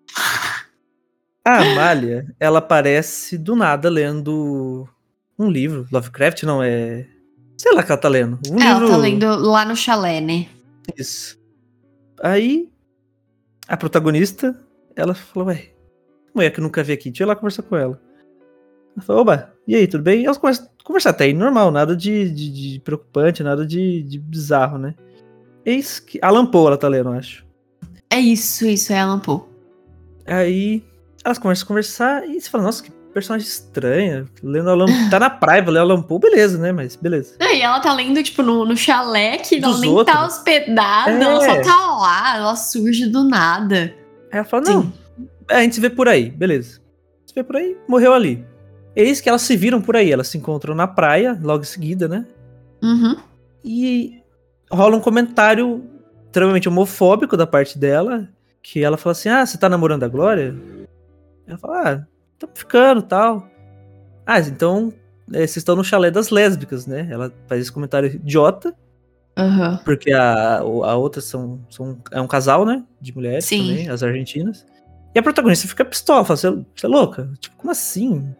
A 1.46 1.62
Amália, 1.62 2.28
ela 2.40 2.60
aparece 2.60 3.38
do 3.38 3.56
nada 3.56 3.90
lendo 3.90 4.88
um 5.38 5.50
livro. 5.50 5.88
Lovecraft 5.92 6.44
não, 6.44 6.62
é. 6.62 7.08
Sei 7.58 7.74
lá 7.74 7.84
que 7.84 7.92
ela 7.92 8.00
tá 8.00 8.08
lendo. 8.08 8.40
Um 8.50 8.60
Ela 8.62 8.80
livro. 8.80 8.90
tá 8.90 8.98
lendo 8.98 9.36
lá 9.38 9.66
no 9.66 9.76
chalé, 9.76 10.22
né? 10.22 10.48
Isso. 10.98 11.38
Aí, 12.22 12.70
a 13.68 13.76
protagonista, 13.76 14.58
ela 14.96 15.14
falou, 15.14 15.50
ué, 15.50 15.70
mulher 16.34 16.52
que 16.52 16.60
eu 16.60 16.64
nunca 16.64 16.84
vi 16.84 16.94
aqui, 16.94 17.10
deixa 17.10 17.24
eu 17.24 17.26
ir 17.26 17.30
lá 17.30 17.36
conversar 17.36 17.64
com 17.64 17.76
ela. 17.76 18.00
Ela 18.96 19.06
falou, 19.06 19.22
oba, 19.22 19.54
e 19.68 19.76
aí, 19.76 19.88
tudo 19.88 20.04
bem? 20.04 20.22
E 20.22 20.26
elas 20.26 20.38
começam 20.38 20.66
a 20.66 20.84
conversar 20.84 21.12
até 21.12 21.26
aí, 21.26 21.34
normal, 21.34 21.70
nada 21.70 21.96
de, 21.96 22.30
de, 22.30 22.74
de 22.74 22.80
preocupante, 22.80 23.44
nada 23.44 23.66
de, 23.66 24.04
de 24.04 24.20
bizarro, 24.20 24.78
né? 24.78 24.96
Eis 25.66 26.00
que. 26.00 26.20
Alan 26.22 26.46
Poe 26.46 26.68
ela 26.68 26.78
tá 26.78 26.88
lendo, 26.88 27.10
eu 27.10 27.14
acho. 27.14 27.46
É 28.10 28.20
isso, 28.20 28.66
isso, 28.66 28.92
é 28.94 29.00
Alan 29.00 29.20
Poe. 29.20 29.42
Aí, 30.26 30.84
elas 31.24 31.38
começam 31.38 31.64
a 31.66 31.68
conversar 31.68 32.28
e 32.28 32.40
você 32.40 32.50
fala, 32.50 32.64
nossa, 32.66 32.84
que 32.84 32.92
personagem 33.14 33.48
estranha. 33.48 34.26
Lendo 34.44 34.70
Alan 34.70 34.86
Tá 35.10 35.20
na 35.20 35.30
praia, 35.30 35.62
vou 35.64 35.74
ler 35.74 35.80
Alan 35.80 36.02
Poe, 36.02 36.20
beleza, 36.20 36.58
né? 36.58 36.72
Mas 36.72 36.96
beleza. 36.96 37.36
É, 37.40 37.58
E 37.58 37.62
ela 37.62 37.80
tá 37.80 37.94
lendo, 37.94 38.22
tipo, 38.24 38.42
no, 38.44 38.66
no 38.66 38.78
chalé 38.78 39.38
que 39.38 39.56
ela 39.56 39.78
nem 39.80 39.90
outros. 39.90 40.16
tá 40.16 40.26
hospedada, 40.26 41.12
É. 41.12 41.22
ela 41.22 41.42
só 41.42 41.62
tá 41.62 41.98
lá, 41.98 42.38
ela 42.38 42.56
surge 42.56 43.08
do 43.08 43.24
nada. 43.24 43.94
Aí 44.32 44.38
ela 44.40 44.44
fala, 44.46 44.64
não, 44.64 44.94
é, 45.50 45.56
a 45.56 45.62
gente 45.62 45.76
se 45.76 45.82
vê 45.82 45.90
por 45.90 46.08
aí, 46.08 46.30
beleza. 46.30 46.80
Se 47.26 47.34
vê 47.34 47.44
por 47.44 47.56
aí, 47.58 47.76
morreu 47.88 48.14
ali. 48.14 48.46
Eis 48.96 49.20
que 49.22 49.30
elas 49.30 49.42
se 49.42 49.56
viram 49.58 49.82
por 49.82 49.96
aí, 49.96 50.12
elas 50.12 50.28
se 50.28 50.38
encontram 50.38 50.76
na 50.76 50.88
praia, 50.88 51.38
logo 51.42 51.64
em 51.64 51.68
seguida, 51.68 52.08
né? 52.08 52.26
Uhum. 52.82 53.16
E 53.64 54.22
rola 54.72 54.96
um 54.96 55.02
comentário 55.02 55.84
extremamente 56.26 56.70
homofóbico 56.70 57.36
da 57.36 57.48
parte 57.48 57.78
dela, 57.78 58.28
que 58.62 58.84
ela 58.84 58.98
fala 58.98 59.12
assim, 59.14 59.30
ah, 59.30 59.46
você 59.46 59.58
tá 59.58 59.68
namorando 59.68 60.04
a 60.04 60.08
Glória? 60.08 60.56
Ela 61.50 61.58
fala, 61.58 61.92
ah, 61.92 62.06
tamo 62.38 62.54
ficando 62.56 63.02
tal. 63.02 63.50
Ah, 64.26 64.40
então 64.40 64.94
é, 65.34 65.40
vocês 65.40 65.58
estão 65.58 65.76
no 65.76 65.84
chalé 65.84 66.12
das 66.12 66.30
lésbicas, 66.30 66.86
né? 66.86 67.08
Ela 67.12 67.34
faz 67.48 67.62
esse 67.62 67.72
comentário 67.72 68.08
idiota, 68.08 68.74
Aham. 69.38 69.80
porque 69.84 70.12
a, 70.12 70.60
a 70.60 70.96
outra 70.96 71.22
são, 71.22 71.60
são, 71.70 71.98
é 72.12 72.22
um 72.22 72.28
casal, 72.28 72.66
né? 72.66 72.84
De 73.02 73.14
mulheres 73.14 73.46
Sim. 73.46 73.68
também, 73.68 73.90
as 73.90 74.04
argentinas. 74.04 74.66
E 75.16 75.20
a 75.20 75.24
protagonista 75.24 75.68
fica 75.68 75.84
pistola, 75.84 76.24
fala, 76.24 76.38
você 76.38 76.48
é 76.84 76.88
louca? 76.88 77.30
Tipo, 77.40 77.56
como 77.58 77.72
assim? 77.72 78.34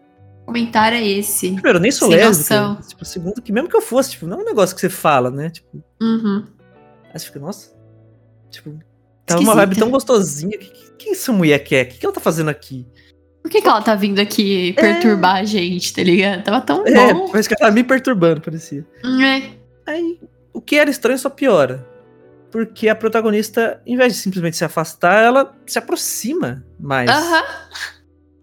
Comentário 0.46 0.98
é 0.98 1.06
esse. 1.06 1.52
Primeiro, 1.52 1.78
eu 1.78 1.82
nem 1.82 1.90
sou 1.90 2.08
Sem 2.08 2.16
lésbica. 2.16 2.60
noção. 2.62 2.82
Tipo, 2.88 3.04
segundo, 3.04 3.42
que 3.42 3.52
mesmo 3.52 3.68
que 3.68 3.76
eu 3.76 3.82
fosse, 3.82 4.12
tipo, 4.12 4.26
não 4.26 4.38
é 4.38 4.42
um 4.42 4.44
negócio 4.44 4.74
que 4.74 4.80
você 4.80 4.88
fala, 4.88 5.30
né? 5.30 5.50
Tipo, 5.50 5.82
Uhum. 6.00 6.44
aí 7.12 7.18
você 7.18 7.26
fica, 7.26 7.40
nossa. 7.40 7.72
Tipo, 8.50 8.70
tava 9.26 9.40
uma 9.40 9.52
Esquisita. 9.52 9.54
vibe 9.56 9.78
tão 9.78 9.90
gostosinha. 9.90 10.56
Que, 10.58 10.66
que, 10.70 10.89
que 11.04 11.10
essa 11.10 11.32
mulher 11.32 11.58
quer? 11.60 11.86
O 11.86 11.88
que, 11.88 11.98
que 11.98 12.06
ela 12.06 12.14
tá 12.14 12.20
fazendo 12.20 12.48
aqui? 12.48 12.86
Por 13.42 13.50
que, 13.50 13.62
que 13.62 13.68
ela 13.68 13.80
tá 13.80 13.94
vindo 13.94 14.20
aqui 14.20 14.72
perturbar 14.74 15.36
a 15.36 15.44
gente, 15.44 15.94
tá 15.94 16.02
ligado? 16.02 16.44
Tava 16.44 16.60
tão 16.60 16.86
É, 16.86 17.12
bom. 17.14 17.28
parece 17.30 17.48
que 17.48 17.54
ela 17.54 17.60
tava 17.60 17.72
me 17.72 17.82
perturbando, 17.82 18.40
parecia. 18.40 18.86
É. 19.22 19.50
Aí, 19.90 20.20
o 20.52 20.60
que 20.60 20.76
era 20.76 20.90
estranho 20.90 21.18
só 21.18 21.30
piora. 21.30 21.86
Porque 22.50 22.88
a 22.88 22.94
protagonista, 22.94 23.80
em 23.86 23.96
vez 23.96 24.12
de 24.14 24.18
simplesmente 24.18 24.56
se 24.56 24.64
afastar, 24.64 25.22
ela 25.24 25.56
se 25.66 25.78
aproxima 25.78 26.64
mais. 26.78 27.08
Aham. 27.08 27.42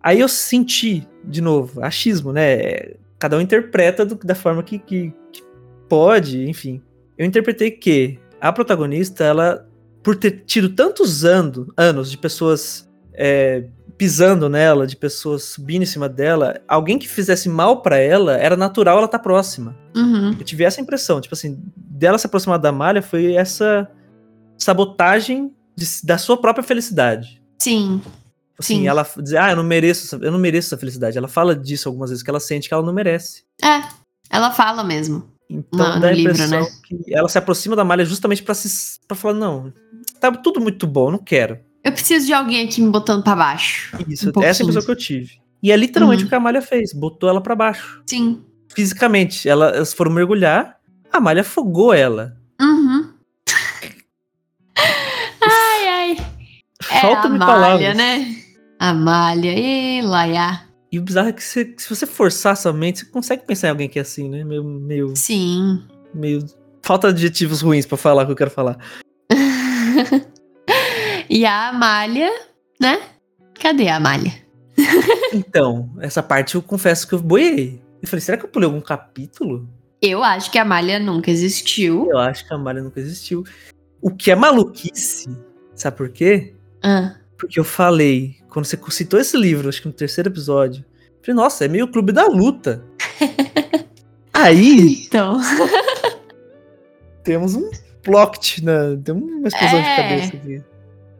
Aí 0.01 0.19
eu 0.19 0.27
senti, 0.27 1.05
de 1.23 1.41
novo, 1.41 1.83
achismo, 1.83 2.31
né? 2.31 2.93
Cada 3.19 3.37
um 3.37 3.41
interpreta 3.41 4.05
do- 4.05 4.15
da 4.15 4.33
forma 4.35 4.63
que, 4.63 4.79
que- 4.79 5.13
que 5.33 5.43
pode, 5.89 6.49
enfim. 6.49 6.81
Eu 7.17 7.25
interpretei 7.25 7.69
que 7.71 8.17
a 8.39 8.51
protagonista, 8.53 9.23
ela, 9.25 9.66
por 10.07 10.15
ter 10.15 10.43
tido 10.45 10.69
tantos 10.69 11.25
ando- 11.25 11.73
anos 11.75 12.09
de 12.09 12.17
pessoas 12.17 12.87
é, 13.13 13.65
pisando 13.97 14.47
nela, 14.47 14.87
de 14.87 14.95
pessoas 14.95 15.43
subindo 15.43 15.81
em 15.81 15.85
cima 15.85 16.07
dela, 16.07 16.61
alguém 16.65 16.97
que 16.97 17.09
fizesse 17.09 17.49
mal 17.49 17.81
pra 17.81 17.97
ela, 17.97 18.37
era 18.37 18.55
natural 18.55 18.95
ela 18.99 19.05
estar 19.05 19.19
próxima. 19.19 19.75
Uhum. 19.93 20.29
Eu 20.39 20.45
tive 20.45 20.63
essa 20.63 20.79
impressão, 20.79 21.19
tipo 21.19 21.35
assim, 21.35 21.61
dela 21.75 22.17
se 22.17 22.25
aproximar 22.25 22.57
da 22.57 22.71
Malha 22.71 23.01
foi 23.01 23.33
essa 23.33 23.85
sabotagem 24.57 25.53
de- 25.75 26.05
da 26.05 26.17
sua 26.17 26.37
própria 26.37 26.63
felicidade. 26.63 27.41
Sim. 27.61 28.01
Assim, 28.57 28.77
Sim. 28.79 28.87
ela 28.87 29.05
diz, 29.21 29.33
ah, 29.33 29.49
eu 29.51 29.57
não 29.57 29.63
mereço, 29.65 30.05
essa- 30.15 30.23
eu 30.25 30.31
não 30.31 30.39
mereço 30.39 30.69
essa 30.69 30.77
felicidade. 30.79 31.17
Ela 31.17 31.27
fala 31.27 31.53
disso 31.53 31.89
algumas 31.89 32.11
vezes, 32.11 32.23
que 32.23 32.29
ela 32.29 32.39
sente 32.39 32.69
que 32.69 32.73
ela 32.73 32.81
não 32.85 32.93
merece. 32.93 33.43
É. 33.61 33.81
Ela 34.29 34.51
fala 34.51 34.85
mesmo. 34.85 35.35
Então 35.49 35.95
No- 35.95 36.01
dá 36.01 36.07
a 36.07 36.11
no 36.11 36.15
livro, 36.17 36.33
impressão 36.33 36.59
né? 36.61 36.67
que 36.85 37.13
ela 37.15 37.29
se 37.29 37.37
aproxima 37.37 37.73
da 37.73 37.83
Malha 37.85 38.03
justamente 38.03 38.43
pra 38.43 38.53
se 38.53 38.99
para 39.07 39.15
falar, 39.15 39.33
não, 39.33 39.71
tá 40.19 40.31
tudo 40.31 40.59
muito 40.61 40.85
bom, 40.87 41.11
não 41.11 41.19
quero. 41.19 41.59
Eu 41.83 41.91
preciso 41.91 42.25
de 42.25 42.33
alguém 42.33 42.65
aqui 42.65 42.81
me 42.81 42.89
botando 42.89 43.23
pra 43.23 43.35
baixo. 43.35 43.95
Isso, 44.07 44.31
Um 44.35 44.43
essa 44.43 44.61
é 44.61 44.63
a 44.63 44.67
impressão 44.69 44.85
que 44.85 44.91
eu 44.91 44.95
tive. 44.95 45.39
E 45.63 45.71
é 45.71 45.77
literalmente 45.77 46.23
Uhum. 46.23 46.27
o 46.27 46.29
que 46.29 46.35
a 46.35 46.39
Malha 46.39 46.61
fez, 46.61 46.91
botou 46.93 47.29
ela 47.29 47.41
pra 47.41 47.55
baixo. 47.55 48.01
Sim. 48.05 48.43
Fisicamente, 48.75 49.47
ela- 49.47 49.69
elas 49.69 49.93
foram 49.93 50.11
mergulhar, 50.11 50.77
a 51.11 51.19
Malha 51.19 51.41
afogou 51.41 51.93
ela. 51.93 52.35
Uhum. 52.61 53.09
ai, 55.41 55.87
ai. 55.87 56.17
É 56.91 57.01
Falta-me 57.01 57.35
a 57.35 57.39
malha, 57.39 57.93
né? 57.93 58.35
A 58.79 58.93
malha. 58.93 59.53
E 59.57 60.01
laia. 60.01 60.61
E 60.91 60.99
o 60.99 61.01
bizarro 61.01 61.29
é 61.29 61.33
que 61.33 61.43
você- 61.43 61.73
se 61.77 61.89
você 61.89 62.05
forçar 62.05 62.55
sua 62.55 62.71
mente, 62.71 62.99
você 62.99 63.05
consegue 63.05 63.45
pensar 63.45 63.67
em 63.67 63.71
alguém 63.71 63.89
que 63.89 63.99
é 63.99 64.01
assim, 64.01 64.29
né? 64.29 64.43
Meio, 64.43 64.63
meio, 64.63 65.13
Sim. 65.15 65.83
meio. 66.13 66.45
Falta 66.81 67.09
adjetivos 67.09 67.61
ruins 67.61 67.85
pra 67.85 67.97
falar 67.97 68.23
o 68.23 68.25
que 68.27 68.31
eu 68.31 68.35
quero 68.37 68.51
falar. 68.51 68.77
e 71.29 71.45
a 71.45 71.71
malha, 71.73 72.29
né? 72.79 73.01
Cadê 73.59 73.89
a 73.89 73.99
malha? 73.99 74.33
Então, 75.33 75.89
essa 75.99 76.21
parte 76.21 76.55
eu 76.55 76.61
confesso 76.61 77.07
que 77.07 77.13
eu 77.13 77.19
boiei. 77.19 77.81
Eu 78.01 78.07
falei, 78.07 78.21
será 78.21 78.37
que 78.37 78.45
eu 78.45 78.49
pulei 78.49 78.67
algum 78.67 78.81
capítulo? 78.81 79.67
Eu 80.01 80.23
acho 80.23 80.51
que 80.51 80.59
a 80.59 80.65
malha 80.65 80.99
nunca 80.99 81.31
existiu. 81.31 82.07
Eu 82.11 82.19
acho 82.19 82.47
que 82.47 82.53
a 82.53 82.57
Malha 82.57 82.83
nunca 82.83 82.99
existiu. 82.99 83.43
O 83.99 84.11
que 84.11 84.29
é 84.29 84.35
maluquice, 84.35 85.27
sabe 85.73 85.97
por 85.97 86.09
quê? 86.09 86.53
Ah, 86.83 87.15
Porque 87.37 87.59
eu 87.59 87.63
falei, 87.63 88.35
quando 88.49 88.65
você 88.65 88.79
citou 88.89 89.19
esse 89.19 89.35
livro, 89.35 89.67
acho 89.67 89.81
que 89.81 89.87
no 89.87 89.93
terceiro 89.93 90.29
episódio, 90.29 90.85
eu 90.99 91.25
falei, 91.25 91.35
nossa, 91.35 91.65
é 91.65 91.67
meio 91.67 91.87
clube 91.87 92.11
da 92.11 92.27
luta. 92.27 92.83
Aí 94.31 95.05
então. 95.05 95.41
temos 97.23 97.55
um 97.55 97.69
plot, 98.07 98.63
né? 98.63 98.97
Tem 99.03 99.13
uma 99.15 99.47
explosão 99.47 99.79
de 99.81 99.85
É. 99.87 99.95
cabeça 99.95 100.35
aqui. 100.37 100.63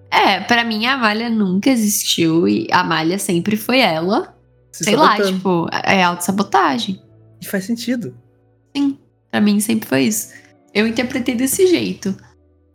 É, 0.10 0.39
pra 0.39 0.63
mim 0.63 0.86
a 0.86 0.97
malha 0.97 1.30
nunca 1.30 1.69
existiu 1.69 2.47
e 2.47 2.67
a 2.71 2.84
malha 2.84 3.19
sempre 3.19 3.56
foi 3.58 3.80
ela. 3.80 4.36
Se 4.71 4.84
Sei 4.86 4.95
lá, 4.95 5.12
sabotando. 5.12 5.34
tipo, 5.38 5.67
é 5.84 6.04
autossabotagem. 6.04 7.02
E 7.41 7.45
faz 7.45 7.65
sentido. 7.65 8.15
Sim, 8.76 8.97
pra 9.32 9.41
mim 9.41 9.60
sempre 9.60 9.88
foi 9.88 10.04
isso. 10.04 10.30
Eu 10.73 10.88
interpretei 10.88 11.36
desse 11.36 11.67
jeito. 11.67 12.15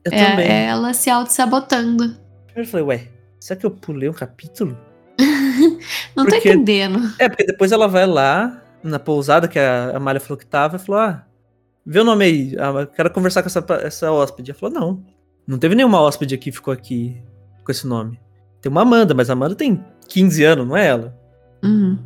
Eu 0.04 0.12
É, 0.12 0.30
também. 0.30 0.46
é 0.46 0.64
ela 0.66 0.92
se 0.92 1.08
auto-sabotando. 1.08 2.16
Eu 2.54 2.64
falei, 2.66 2.84
ué, 2.86 3.08
será 3.40 3.58
que 3.58 3.64
eu 3.66 3.70
pulei 3.70 4.08
um 4.08 4.12
capítulo? 4.12 4.76
Não 6.16 6.24
tô 6.24 6.32
Porque- 6.32 6.48
entendendo. 6.50 7.12
É, 7.18 7.28
porque 7.28 7.44
depois 7.44 7.72
ela 7.72 7.86
vai 7.88 8.06
lá 8.06 8.60
na 8.82 8.98
pousada 8.98 9.46
que 9.48 9.58
a 9.58 9.96
Amália 9.96 10.20
falou 10.20 10.36
que 10.36 10.46
tava 10.46 10.76
e 10.76 10.78
falou: 10.80 11.00
Ah, 11.00 11.24
vê 11.86 12.00
o 12.00 12.04
nome 12.04 12.24
aí, 12.24 12.56
ah, 12.58 12.86
quero 12.86 13.10
conversar 13.10 13.42
com 13.42 13.48
essa, 13.48 13.64
essa 13.82 14.12
hóspede. 14.12 14.50
Ela 14.50 14.58
falou: 14.60 14.74
Não, 14.74 15.04
não 15.46 15.58
teve 15.58 15.74
nenhuma 15.74 16.00
hóspede 16.00 16.34
aqui 16.34 16.50
que 16.50 16.56
ficou 16.56 16.72
aqui 16.72 17.22
com 17.64 17.70
esse 17.72 17.86
nome. 17.86 18.20
Tem 18.60 18.70
uma 18.70 18.82
Amanda, 18.82 19.14
mas 19.14 19.28
a 19.28 19.32
Amanda 19.32 19.54
tem 19.54 19.84
15 20.08 20.44
anos, 20.44 20.66
não 20.68 20.76
é 20.76 20.86
ela? 20.86 21.18
Uhum. 21.64 21.98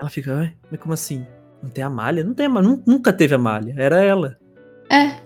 Ela 0.00 0.08
fica, 0.10 0.32
Ué, 0.34 0.54
mas 0.70 0.80
como 0.80 0.94
assim? 0.94 1.26
Não 1.62 1.70
tem 1.70 1.82
Amália? 1.84 2.22
Não 2.24 2.34
tem 2.34 2.46
Amália, 2.46 2.68
nu- 2.70 2.82
nunca 2.86 3.12
teve 3.12 3.34
Amália, 3.34 3.74
era 3.76 4.00
ela. 4.02 4.38
É, 4.90 5.20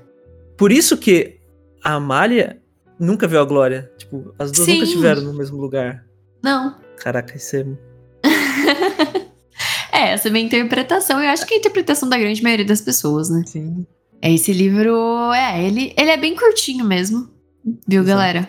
Por 0.57 0.73
isso 0.73 0.97
que 0.97 1.41
a 1.85 1.93
Amália 1.95 2.61
nunca 2.99 3.27
viu 3.29 3.41
a 3.41 3.45
Glória. 3.45 3.93
Tipo, 3.99 4.35
as 4.39 4.51
duas 4.51 4.67
nunca 4.67 4.81
Sim. 4.81 4.83
estiveram 4.91 5.23
no 5.23 5.35
mesmo 5.35 5.57
lugar. 5.59 6.05
não. 6.43 6.81
Caraca, 6.97 7.37
isso 7.37 7.57
é. 7.57 7.65
É, 9.93 10.11
essa 10.13 10.29
é 10.29 10.31
a 10.31 10.33
minha 10.33 10.45
interpretação. 10.45 11.23
Eu 11.23 11.29
acho 11.31 11.47
que 11.47 11.55
é 11.55 11.57
a 11.59 11.61
interpretação 11.61 12.09
da 12.09 12.19
grande 12.19 12.43
maioria 12.43 12.65
das 12.65 12.81
pessoas, 12.81 13.29
né? 13.29 13.43
Sim. 13.47 13.87
É, 14.23 14.33
Esse 14.33 14.53
livro, 14.53 15.33
é, 15.33 15.63
ele, 15.65 15.93
ele 15.99 16.11
é 16.11 16.17
bem 16.17 16.35
curtinho 16.35 16.85
mesmo, 16.85 17.29
viu, 17.87 18.03
Exato. 18.03 18.07
galera? 18.19 18.49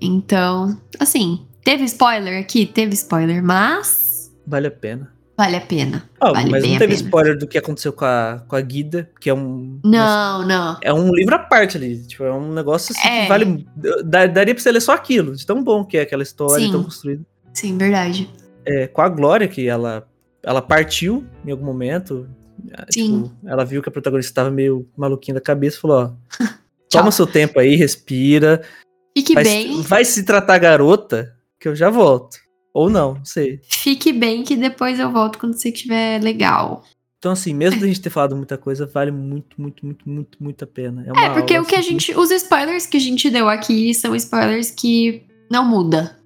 Então, 0.00 0.76
assim, 0.98 1.46
teve 1.64 1.84
spoiler 1.84 2.40
aqui? 2.40 2.66
Teve 2.66 2.94
spoiler, 2.94 3.42
mas 3.42 4.32
Vale 4.46 4.66
a 4.66 4.70
pena. 4.70 5.12
vale 5.36 5.56
a 5.56 5.60
pena. 5.60 6.08
Ó, 6.20 6.32
Vale 6.32 6.50
mas 6.50 6.66
não 6.66 6.78
teve 6.78 6.94
spoiler 6.94 7.36
do 7.38 7.46
que 7.46 7.58
aconteceu 7.58 7.92
com 7.92 8.04
a, 8.04 8.42
com 8.48 8.56
a 8.56 8.60
Guida, 8.60 9.08
que 9.20 9.28
é 9.30 9.34
um. 9.34 9.78
Não, 9.84 10.46
não. 10.46 10.76
É 10.82 10.92
um 10.92 11.12
livro 11.12 11.34
à 11.34 11.38
parte 11.38 11.76
ali. 11.76 12.02
Tipo, 12.04 12.24
é 12.24 12.32
um 12.32 12.52
negócio 12.52 12.94
assim 12.96 13.08
É. 13.08 13.22
que 13.22 13.28
vale. 13.28 13.66
da- 14.04 14.26
Daria 14.26 14.54
pra 14.54 14.62
você 14.62 14.72
ler 14.72 14.80
só 14.80 14.92
aquilo, 14.92 15.34
de 15.36 15.46
tão 15.46 15.62
bom 15.62 15.84
que 15.84 15.96
é 15.98 16.02
aquela 16.02 16.22
história, 16.22 16.64
Sim. 16.64 16.72
tão 16.72 16.82
construída. 16.82 17.24
Sim, 17.54 17.76
verdade. 17.78 18.28
É, 18.66 18.86
com 18.86 19.02
a 19.02 19.08
Glória, 19.08 19.46
que 19.48 19.68
ela, 19.68 20.06
ela 20.42 20.62
partiu 20.62 21.24
em 21.44 21.50
algum 21.50 21.64
momento. 21.64 22.28
ah, 22.72 22.86
Sim. 22.90 23.24
Tipo, 23.24 23.36
ela 23.46 23.64
viu 23.64 23.82
que 23.82 23.88
a 23.88 23.92
protagonista 23.92 24.30
estava 24.30 24.50
meio 24.50 24.88
maluquinha 24.96 25.34
da 25.34 25.40
cabeça 25.40 25.76
e 25.76 25.80
falou: 25.80 25.98
ó, 25.98 26.10
toma 26.90 27.10
seu 27.10 27.26
tempo 27.26 27.58
aí, 27.58 27.76
respira. 27.76 28.62
Fique 29.16 29.34
Vai, 29.34 29.44
bem, 29.44 29.82
vai 29.82 30.04
se 30.04 30.24
tratar 30.24 30.58
garota, 30.58 31.36
que 31.60 31.68
eu 31.68 31.76
já 31.76 31.90
volto. 31.90 32.38
Ou 32.74 32.88
não, 32.88 33.14
não 33.14 33.24
sei. 33.24 33.60
fique 33.64 34.12
bem 34.12 34.42
que 34.42 34.56
depois 34.56 34.98
eu 34.98 35.12
volto 35.12 35.38
quando 35.38 35.54
você 35.54 35.68
estiver 35.68 36.22
legal. 36.22 36.82
Então, 37.18 37.32
assim, 37.32 37.54
mesmo 37.54 37.80
da 37.80 37.86
gente 37.86 38.00
ter 38.00 38.10
falado 38.10 38.34
muita 38.34 38.58
coisa, 38.58 38.84
vale 38.84 39.12
muito, 39.12 39.60
muito, 39.60 39.86
muito, 39.86 40.08
muito, 40.08 40.42
muito 40.42 40.64
a 40.64 40.66
pena. 40.66 41.04
É, 41.06 41.12
uma 41.12 41.34
porque 41.34 41.54
aula, 41.54 41.64
o 41.64 41.68
que 41.68 41.76
a 41.76 41.78
assim, 41.78 41.90
gente. 41.90 42.16
Os 42.16 42.32
spoilers 42.32 42.86
que 42.86 42.96
a 42.96 43.00
gente 43.00 43.30
deu 43.30 43.48
aqui 43.48 43.94
são 43.94 44.16
spoilers 44.16 44.72
que 44.72 45.22
não 45.50 45.64
muda 45.64 46.18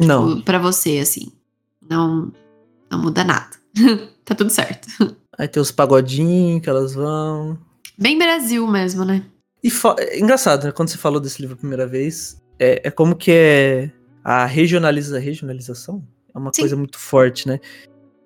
Não, 0.00 0.40
pra 0.40 0.58
você, 0.58 0.98
assim. 0.98 1.30
Não, 1.88 2.32
não 2.90 3.00
muda 3.00 3.22
nada. 3.22 3.59
tá 4.24 4.34
tudo 4.34 4.50
certo. 4.50 4.88
aí 5.38 5.48
tem 5.48 5.60
os 5.60 5.70
pagodinhos 5.70 6.62
que 6.62 6.70
elas 6.70 6.94
vão. 6.94 7.58
Bem 7.98 8.18
Brasil 8.18 8.66
mesmo, 8.66 9.04
né? 9.04 9.24
E 9.62 9.70
é 9.98 10.18
engraçado, 10.18 10.64
né? 10.64 10.72
Quando 10.72 10.88
você 10.88 10.98
falou 10.98 11.20
desse 11.20 11.40
livro 11.40 11.54
a 11.54 11.58
primeira 11.58 11.86
vez, 11.86 12.40
é, 12.58 12.88
é 12.88 12.90
como 12.90 13.14
que 13.14 13.30
é 13.30 13.90
a 14.24 14.46
regionaliza, 14.46 15.18
regionalização 15.18 16.02
é 16.34 16.38
uma 16.38 16.50
Sim. 16.52 16.62
coisa 16.62 16.76
muito 16.76 16.98
forte, 16.98 17.46
né? 17.46 17.60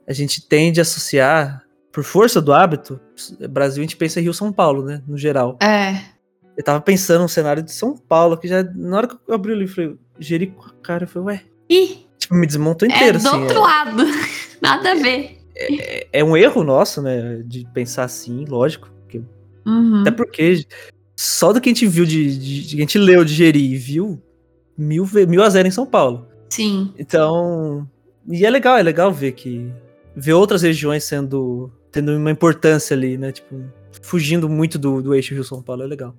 A 0.06 0.12
gente 0.12 0.46
tende 0.46 0.80
a 0.80 0.82
associar, 0.82 1.62
por 1.90 2.04
força 2.04 2.40
do 2.40 2.52
hábito, 2.52 3.00
Brasil 3.48 3.82
a 3.82 3.84
gente 3.84 3.96
pensa 3.96 4.20
em 4.20 4.24
Rio 4.24 4.34
São 4.34 4.52
Paulo, 4.52 4.84
né? 4.84 5.02
No 5.06 5.16
geral. 5.16 5.58
É. 5.62 6.14
Eu 6.56 6.62
tava 6.62 6.80
pensando 6.80 7.22
no 7.22 7.28
cenário 7.28 7.62
de 7.62 7.72
São 7.72 7.96
Paulo, 7.96 8.36
que 8.36 8.46
já, 8.46 8.62
na 8.62 8.96
hora 8.96 9.08
que 9.08 9.16
eu 9.26 9.34
abri 9.34 9.52
o 9.52 9.56
livro, 9.56 9.70
eu 9.70 9.74
falei, 9.74 9.98
Jericoacoara, 10.18 11.04
eu 11.04 11.08
falei, 11.08 11.28
ué, 11.28 11.42
Ih, 11.68 12.06
tipo, 12.18 12.34
me 12.34 12.46
desmontou 12.46 12.88
é 12.88 12.94
inteiro, 12.94 13.18
do 13.18 13.28
assim. 13.28 13.42
outro 13.42 13.60
lado. 13.60 14.02
Nada 14.64 14.92
a 14.92 14.94
ver. 14.94 15.38
É, 15.56 16.06
é 16.12 16.24
um 16.24 16.36
erro 16.36 16.64
nosso, 16.64 17.00
né? 17.02 17.42
De 17.46 17.64
pensar 17.72 18.04
assim, 18.04 18.44
lógico. 18.46 18.90
porque- 19.02 19.22
Uhum. 19.66 20.00
Até 20.00 20.10
porque 20.10 20.64
só 21.16 21.52
do 21.52 21.60
que 21.60 21.68
a 21.68 21.72
gente 21.72 21.86
viu 21.86 22.04
de, 22.04 22.36
de- 22.38 22.62
de- 22.66 22.76
que 22.76 22.82
a 22.82 22.84
gente 22.84 22.98
leu 22.98 23.24
de 23.24 23.32
Jeri 23.34 23.72
e 23.72 23.76
viu 23.76 24.20
mil, 24.76 25.08
mil 25.28 25.42
a 25.42 25.48
zero 25.50 25.68
em 25.68 25.70
São 25.70 25.86
Paulo. 25.86 26.26
Sim. 26.50 26.92
Então. 26.98 27.88
E 28.28 28.44
é 28.44 28.50
legal, 28.50 28.76
é 28.78 28.82
legal 28.82 29.12
ver 29.12 29.32
que. 29.32 29.70
Ver 30.16 30.32
outras 30.32 30.62
regiões 30.62 31.04
sendo. 31.04 31.70
tendo 31.92 32.12
uma 32.16 32.30
importância 32.30 32.94
ali, 32.96 33.16
né? 33.18 33.30
Tipo, 33.32 33.62
fugindo 34.02 34.48
muito 34.48 34.78
do, 34.78 35.00
do 35.00 35.14
eixo 35.14 35.34
Rio 35.34 35.44
São 35.44 35.62
Paulo, 35.62 35.82
é 35.82 35.86
legal. 35.86 36.14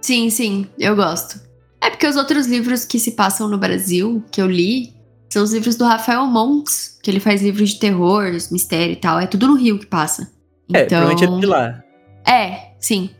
Sim, 0.00 0.30
sim, 0.30 0.66
eu 0.78 0.94
gosto. 0.94 1.40
É 1.80 1.90
porque 1.90 2.06
os 2.06 2.16
outros 2.16 2.46
livros 2.46 2.84
que 2.84 2.98
se 2.98 3.12
passam 3.12 3.48
no 3.48 3.58
Brasil, 3.58 4.22
que 4.30 4.40
eu 4.40 4.46
li, 4.46 4.94
são 5.28 5.42
os 5.42 5.52
livros 5.52 5.76
do 5.76 5.84
Rafael 5.84 6.26
Montes, 6.26 6.98
que 7.02 7.10
ele 7.10 7.20
faz 7.20 7.42
livros 7.42 7.70
de 7.70 7.78
terror, 7.80 8.30
mistério 8.50 8.92
e 8.92 8.96
tal. 8.96 9.18
É 9.20 9.26
tudo 9.26 9.46
no 9.46 9.54
Rio 9.56 9.78
que 9.78 9.86
passa. 9.86 10.30
É, 10.72 10.82
Então, 10.84 10.98
provavelmente 11.00 11.24
é 11.24 11.40
de 11.40 11.46
lá. 11.46 11.82
é, 12.26 12.72
sim. 12.78 13.10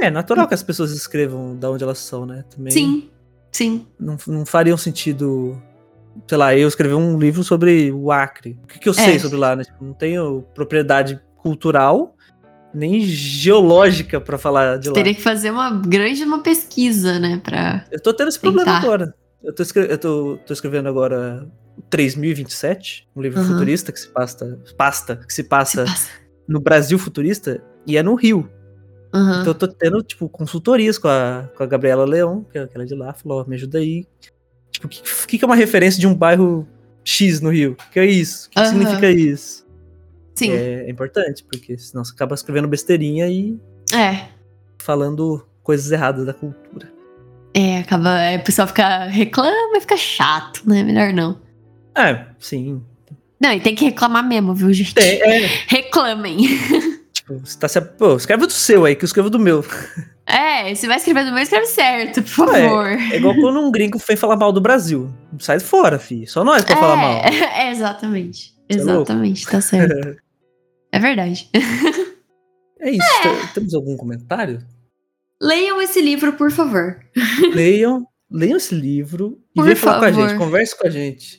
É 0.00 0.10
natural 0.10 0.46
que 0.46 0.54
as 0.54 0.62
pessoas 0.62 0.92
escrevam 0.92 1.56
da 1.56 1.70
onde 1.70 1.82
elas 1.82 1.98
são, 1.98 2.24
né? 2.24 2.44
Também 2.54 2.72
Sim, 2.72 3.10
sim. 3.50 3.84
Não, 3.98 4.16
não 4.28 4.46
faria 4.46 4.72
um 4.72 4.78
sentido. 4.78 5.60
Sei 6.28 6.38
lá, 6.38 6.54
eu 6.54 6.68
escrever 6.68 6.94
um 6.94 7.18
livro 7.18 7.42
sobre 7.42 7.90
o 7.92 8.10
Acre. 8.12 8.56
O 8.62 8.66
que, 8.68 8.78
que 8.78 8.88
eu 8.88 8.92
É. 8.92 8.96
sei 8.96 9.18
sobre 9.18 9.36
lá, 9.38 9.56
né? 9.56 9.64
Tipo, 9.64 9.84
não 9.84 9.92
tenho 9.94 10.44
propriedade 10.54 11.20
cultural 11.36 12.14
nem 12.74 13.00
geológica 13.00 14.20
pra 14.20 14.36
falar 14.38 14.78
de 14.78 14.88
lá. 14.88 14.94
Teria 14.94 15.14
que 15.14 15.22
fazer 15.22 15.50
uma 15.50 15.70
grande 15.70 16.22
uma 16.22 16.40
pesquisa, 16.42 17.18
né, 17.18 17.40
pra... 17.42 17.84
Eu 17.90 18.00
tô 18.00 18.12
tendo 18.12 18.28
esse 18.28 18.38
problema 18.38 18.64
Tentar. 18.66 18.78
agora. 18.84 19.14
Eu, 19.42 19.52
tô, 19.54 19.62
escre- 19.62 19.86
eu 19.90 19.98
tô, 19.98 20.38
tô 20.46 20.52
escrevendo 20.52 20.88
agora 20.88 21.46
o 21.76 21.82
3027, 21.82 23.08
um 23.14 23.22
livro 23.22 23.38
Aham. 23.40 23.48
futurista 23.48 23.92
que 23.92 24.00
se 24.00 24.08
pasta, 24.08 24.58
pasta 24.76 25.16
que 25.16 25.32
se 25.32 25.44
passa 25.44 25.86
Se 25.86 25.92
passa. 25.92 26.10
no 26.48 26.60
Brasil 26.60 26.98
futurista 26.98 27.62
e 27.86 27.96
é 27.96 28.02
no 28.02 28.14
Rio. 28.14 28.48
Aham. 29.14 29.40
Então 29.40 29.52
eu 29.52 29.54
tô 29.58 29.68
tendo, 29.68 30.02
tipo, 30.02 30.28
consultorias 30.28 30.98
com 30.98 31.08
a, 31.08 31.48
com 31.56 31.62
a 31.62 31.66
Gabriela 31.66 32.04
Leão, 32.04 32.44
que 32.50 32.58
é 32.58 32.62
aquela 32.62 32.84
de 32.84 32.94
lá, 32.94 33.12
falou, 33.14 33.40
ó, 33.42 33.44
me 33.48 33.54
ajuda 33.54 33.78
aí. 33.78 34.06
Tipo, 34.70 34.86
o 34.86 34.90
que, 34.90 35.02
que, 35.26 35.38
que 35.38 35.44
é 35.44 35.46
uma 35.46 35.56
referência 35.56 35.98
de 36.00 36.06
um 36.06 36.14
bairro 36.14 36.66
X 37.04 37.40
no 37.40 37.50
Rio? 37.50 37.72
O 37.88 37.90
que 37.92 38.00
é 38.00 38.04
isso? 38.06 38.48
O 38.48 38.50
que, 38.50 38.54
que 38.56 38.60
Aham. 38.60 38.70
significa 38.70 39.10
isso? 39.10 39.66
Sim, 40.34 40.50
É, 40.50 40.84
é 40.86 40.90
importante, 40.90 41.42
porque 41.44 41.76
senão 41.78 42.04
você 42.04 42.12
acaba 42.12 42.34
escrevendo 42.34 42.68
besteirinha 42.68 43.28
e 43.28 43.58
é. 43.94 44.28
falando 44.78 45.44
coisas 45.62 45.90
erradas 45.90 46.26
da 46.26 46.34
cultura. 46.34 46.92
É, 47.58 47.78
acaba. 47.78 48.20
É, 48.20 48.36
o 48.36 48.44
pessoal 48.44 48.68
fica. 48.68 49.06
reclama 49.06 49.76
e 49.76 49.80
fica 49.80 49.96
chato, 49.96 50.62
né? 50.64 50.84
Melhor 50.84 51.12
não. 51.12 51.40
É, 51.96 52.26
sim. 52.38 52.80
Não, 53.40 53.52
e 53.52 53.58
tem 53.58 53.74
que 53.74 53.84
reclamar 53.84 54.26
mesmo, 54.26 54.54
viu, 54.54 54.72
gente? 54.72 54.94
Tem, 54.94 55.20
é, 55.20 55.46
Reclamem. 55.66 56.36
tipo, 57.12 57.36
você 57.38 57.58
tá 57.58 57.66
se. 57.66 57.80
Pô, 57.80 58.16
escreve 58.16 58.46
do 58.46 58.52
seu 58.52 58.84
aí, 58.84 58.94
que 58.94 59.04
eu 59.04 59.06
escrevo 59.06 59.28
do 59.28 59.40
meu. 59.40 59.64
É, 60.24 60.72
se 60.76 60.86
vai 60.86 60.98
escrever 60.98 61.24
do 61.24 61.32
meu, 61.32 61.42
escreve 61.42 61.66
certo, 61.66 62.22
por 62.22 62.48
Ué, 62.48 62.62
favor. 62.62 62.86
É 62.86 63.16
igual 63.16 63.34
quando 63.34 63.58
um 63.58 63.72
gringo 63.72 63.98
vem 63.98 64.16
falar 64.16 64.36
mal 64.36 64.52
do 64.52 64.60
Brasil. 64.60 65.12
Sai 65.40 65.58
fora, 65.58 65.98
fi. 65.98 66.28
Só 66.28 66.44
nós 66.44 66.64
pra 66.64 66.76
falar 66.76 66.96
mal. 66.96 67.22
É, 67.56 67.72
exatamente. 67.72 68.54
Você 68.70 68.78
é? 68.78 68.82
Exatamente, 68.82 69.46
tá 69.46 69.60
certo. 69.60 70.16
É 70.92 70.98
verdade. 71.00 71.50
É 72.80 72.90
isso. 72.90 73.52
Temos 73.54 73.74
algum 73.74 73.96
comentário? 73.96 74.64
Leiam 75.40 75.80
esse 75.80 76.00
livro, 76.00 76.32
por 76.32 76.50
favor. 76.50 76.98
leiam, 77.54 78.04
leiam 78.30 78.56
esse 78.56 78.74
livro 78.74 79.38
e 79.54 79.60
Por 79.60 79.64
venham 79.64 79.76
falar 79.76 79.98
com 80.00 80.04
a 80.06 80.12
gente, 80.12 80.36
converse 80.38 80.76
com 80.78 80.86
a 80.86 80.90
gente. 80.90 81.38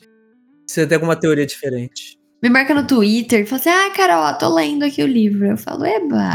Se 0.66 0.74
você 0.74 0.86
tem 0.86 0.96
alguma 0.96 1.16
teoria 1.16 1.44
diferente. 1.46 2.18
Me 2.42 2.48
marca 2.48 2.72
no 2.72 2.86
Twitter 2.86 3.40
e 3.42 3.46
fala 3.46 3.60
assim: 3.60 3.68
ah, 3.68 3.90
Carol, 3.94 4.38
tô 4.38 4.54
lendo 4.54 4.84
aqui 4.84 5.02
o 5.02 5.06
livro. 5.06 5.46
Eu 5.46 5.56
falo, 5.58 5.84
eba. 5.84 6.30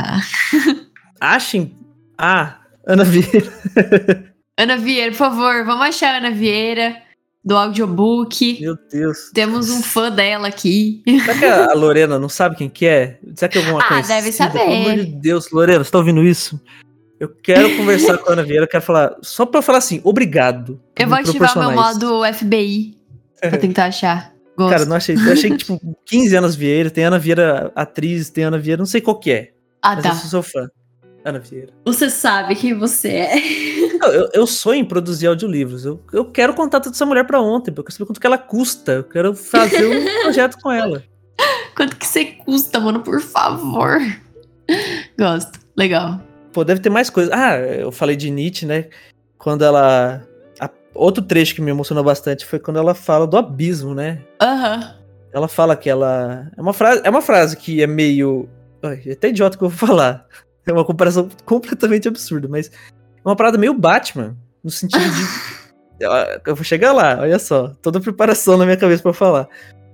Achem. 1.20 1.76
Ah, 2.18 2.60
Ana 2.88 3.04
Vieira. 3.04 3.52
Ana 4.58 4.78
Vieira, 4.78 5.12
por 5.12 5.18
favor, 5.18 5.66
vamos 5.66 5.88
achar 5.88 6.14
a 6.14 6.18
Ana 6.20 6.32
Vieira 6.32 7.02
do 7.44 7.58
audiobook. 7.58 8.60
Meu 8.62 8.76
Deus. 8.92 9.32
Temos 9.34 9.70
um 9.72 9.82
fã 9.82 10.12
dela 10.12 10.48
aqui. 10.48 11.02
Será 11.08 11.38
que 11.40 11.46
a 11.46 11.74
Lorena 11.74 12.20
não 12.20 12.30
sabe 12.30 12.56
quem 12.56 12.70
que 12.70 12.86
é? 12.86 13.20
Será 13.36 13.50
que 13.50 13.58
alguma 13.58 13.80
Ah, 13.82 13.88
coisa? 13.88 14.08
deve 14.08 14.32
saber. 14.32 14.60
Pelo 14.60 14.74
amor 14.74 14.96
de 14.98 15.06
Deus, 15.16 15.50
Lorena, 15.52 15.84
você 15.84 15.92
tá 15.92 15.98
ouvindo 15.98 16.24
isso? 16.24 16.62
Eu 17.20 17.30
quero 17.30 17.78
conversar 17.78 18.18
com 18.18 18.30
a 18.30 18.34
Ana 18.34 18.44
Vieira, 18.44 18.66
eu 18.66 18.68
quero 18.68 18.84
falar. 18.84 19.16
Só 19.22 19.46
pra 19.46 19.62
falar 19.62 19.78
assim, 19.78 20.02
obrigado. 20.04 20.82
Eu 20.98 21.08
vou 21.08 21.18
ativar 21.18 21.58
meu 21.58 21.72
modo 21.72 22.22
FBI 22.34 22.98
pra 23.40 23.58
tentar 23.58 23.86
achar. 23.86 24.34
Gosto. 24.58 24.70
Cara, 24.70 24.84
eu 24.84 24.88
não 24.88 24.96
achei. 24.96 25.16
Eu 25.16 25.34
achei 25.34 25.50
que, 25.52 25.58
tipo, 25.58 25.80
15 26.06 26.36
anos 26.36 26.56
Vieira, 26.56 26.90
tem 26.90 27.04
Ana 27.06 27.20
Vieira 27.20 27.72
atriz, 27.76 28.30
tem 28.30 28.44
Ana 28.44 28.58
Vieira, 28.58 28.80
não 28.80 28.86
sei 28.86 29.02
qual 29.02 29.20
que 29.20 29.32
é. 29.32 29.52
ah, 29.82 29.96
Mas 29.96 30.04
tá. 30.04 30.10
eu 30.10 30.16
sou 30.16 30.30
seu 30.30 30.44
fã. 30.44 30.70
Ana 31.24 31.40
Vieira. 31.40 31.74
Você 31.86 32.10
sabe 32.10 32.56
quem 32.56 32.74
você 32.78 33.10
é. 33.10 33.36
Não, 33.98 34.10
Eu, 34.10 34.30
eu 34.34 34.46
sonho 34.48 34.82
em 34.82 34.86
produzir 34.86 35.26
audiolivros. 35.26 35.84
Eu, 35.84 36.00
eu 36.14 36.26
quero 36.26 36.54
o 36.54 36.56
contato 36.56 36.92
dessa 36.92 37.06
mulher 37.06 37.26
pra 37.26 37.42
ontem, 37.42 37.72
porque 37.72 37.80
eu 37.80 37.84
quero 37.86 37.94
saber 37.98 38.06
quanto 38.08 38.20
que 38.22 38.28
ela 38.28 38.38
custa. 38.38 38.92
Eu 38.92 39.04
quero 39.06 39.34
fazer 39.34 39.88
um 39.88 40.06
projeto 40.22 40.58
com 40.62 40.72
ela. 40.72 41.02
Quanto 41.76 41.96
que 41.96 42.06
você 42.06 42.26
custa, 42.26 42.80
mano? 42.80 43.00
Por 43.02 43.20
favor. 43.22 44.00
Gosto. 45.18 45.60
Legal. 45.76 46.22
Pô, 46.56 46.64
deve 46.64 46.80
ter 46.80 46.90
mais 46.90 47.10
coisa. 47.10 47.32
Ah, 47.36 47.58
eu 47.58 47.92
falei 47.92 48.16
de 48.16 48.32
Nietzsche, 48.32 48.66
né? 48.66 48.86
Quando 49.38 49.66
ela. 49.66 50.26
a- 50.58 50.70
outro 50.94 51.22
trecho 51.22 51.54
que 51.54 51.62
me 51.62 51.70
emocionou 51.70 52.02
bastante 52.02 52.46
foi 52.46 52.60
quando 52.60 52.78
ela 52.80 52.96
fala 52.96 53.28
do 53.28 53.36
abismo, 53.36 53.94
né? 53.94 54.22
Aham. 54.42 54.96
Ela 55.34 55.50
fala 55.50 55.76
que 55.76 55.90
ela. 55.90 56.50
É 56.56 56.62
uma 56.62 56.72
frase, 56.72 57.02
é 57.04 57.10
uma 57.10 57.22
frase 57.22 57.58
que 57.58 57.84
é 57.84 57.88
meio. 57.88 58.48
Ai, 58.82 59.02
é 59.06 59.12
até 59.12 59.28
idiota 59.28 59.58
que 59.58 59.66
eu 59.66 59.68
vou 59.70 59.78
falar. 59.90 60.26
É 60.66 60.72
uma 60.72 60.86
comparação 60.86 61.28
completamente 61.44 62.08
absurda, 62.08 62.48
mas 62.48 62.68
é 62.70 63.28
uma 63.28 63.36
parada 63.36 63.58
meio 63.58 63.74
Batman. 63.74 64.38
No 64.64 64.72
sentido 64.72 65.04
de. 65.04 65.66
Eu- 66.48 66.56
vou 66.56 66.64
chegar 66.64 66.94
lá, 66.94 67.18
olha 67.20 67.38
só. 67.38 67.74
Toda 67.82 68.00
a 68.00 68.02
preparação 68.02 68.58
na 68.58 68.64
minha 68.64 68.78
cabeça 68.78 69.04
pra 69.04 69.12
falar. 69.12 69.50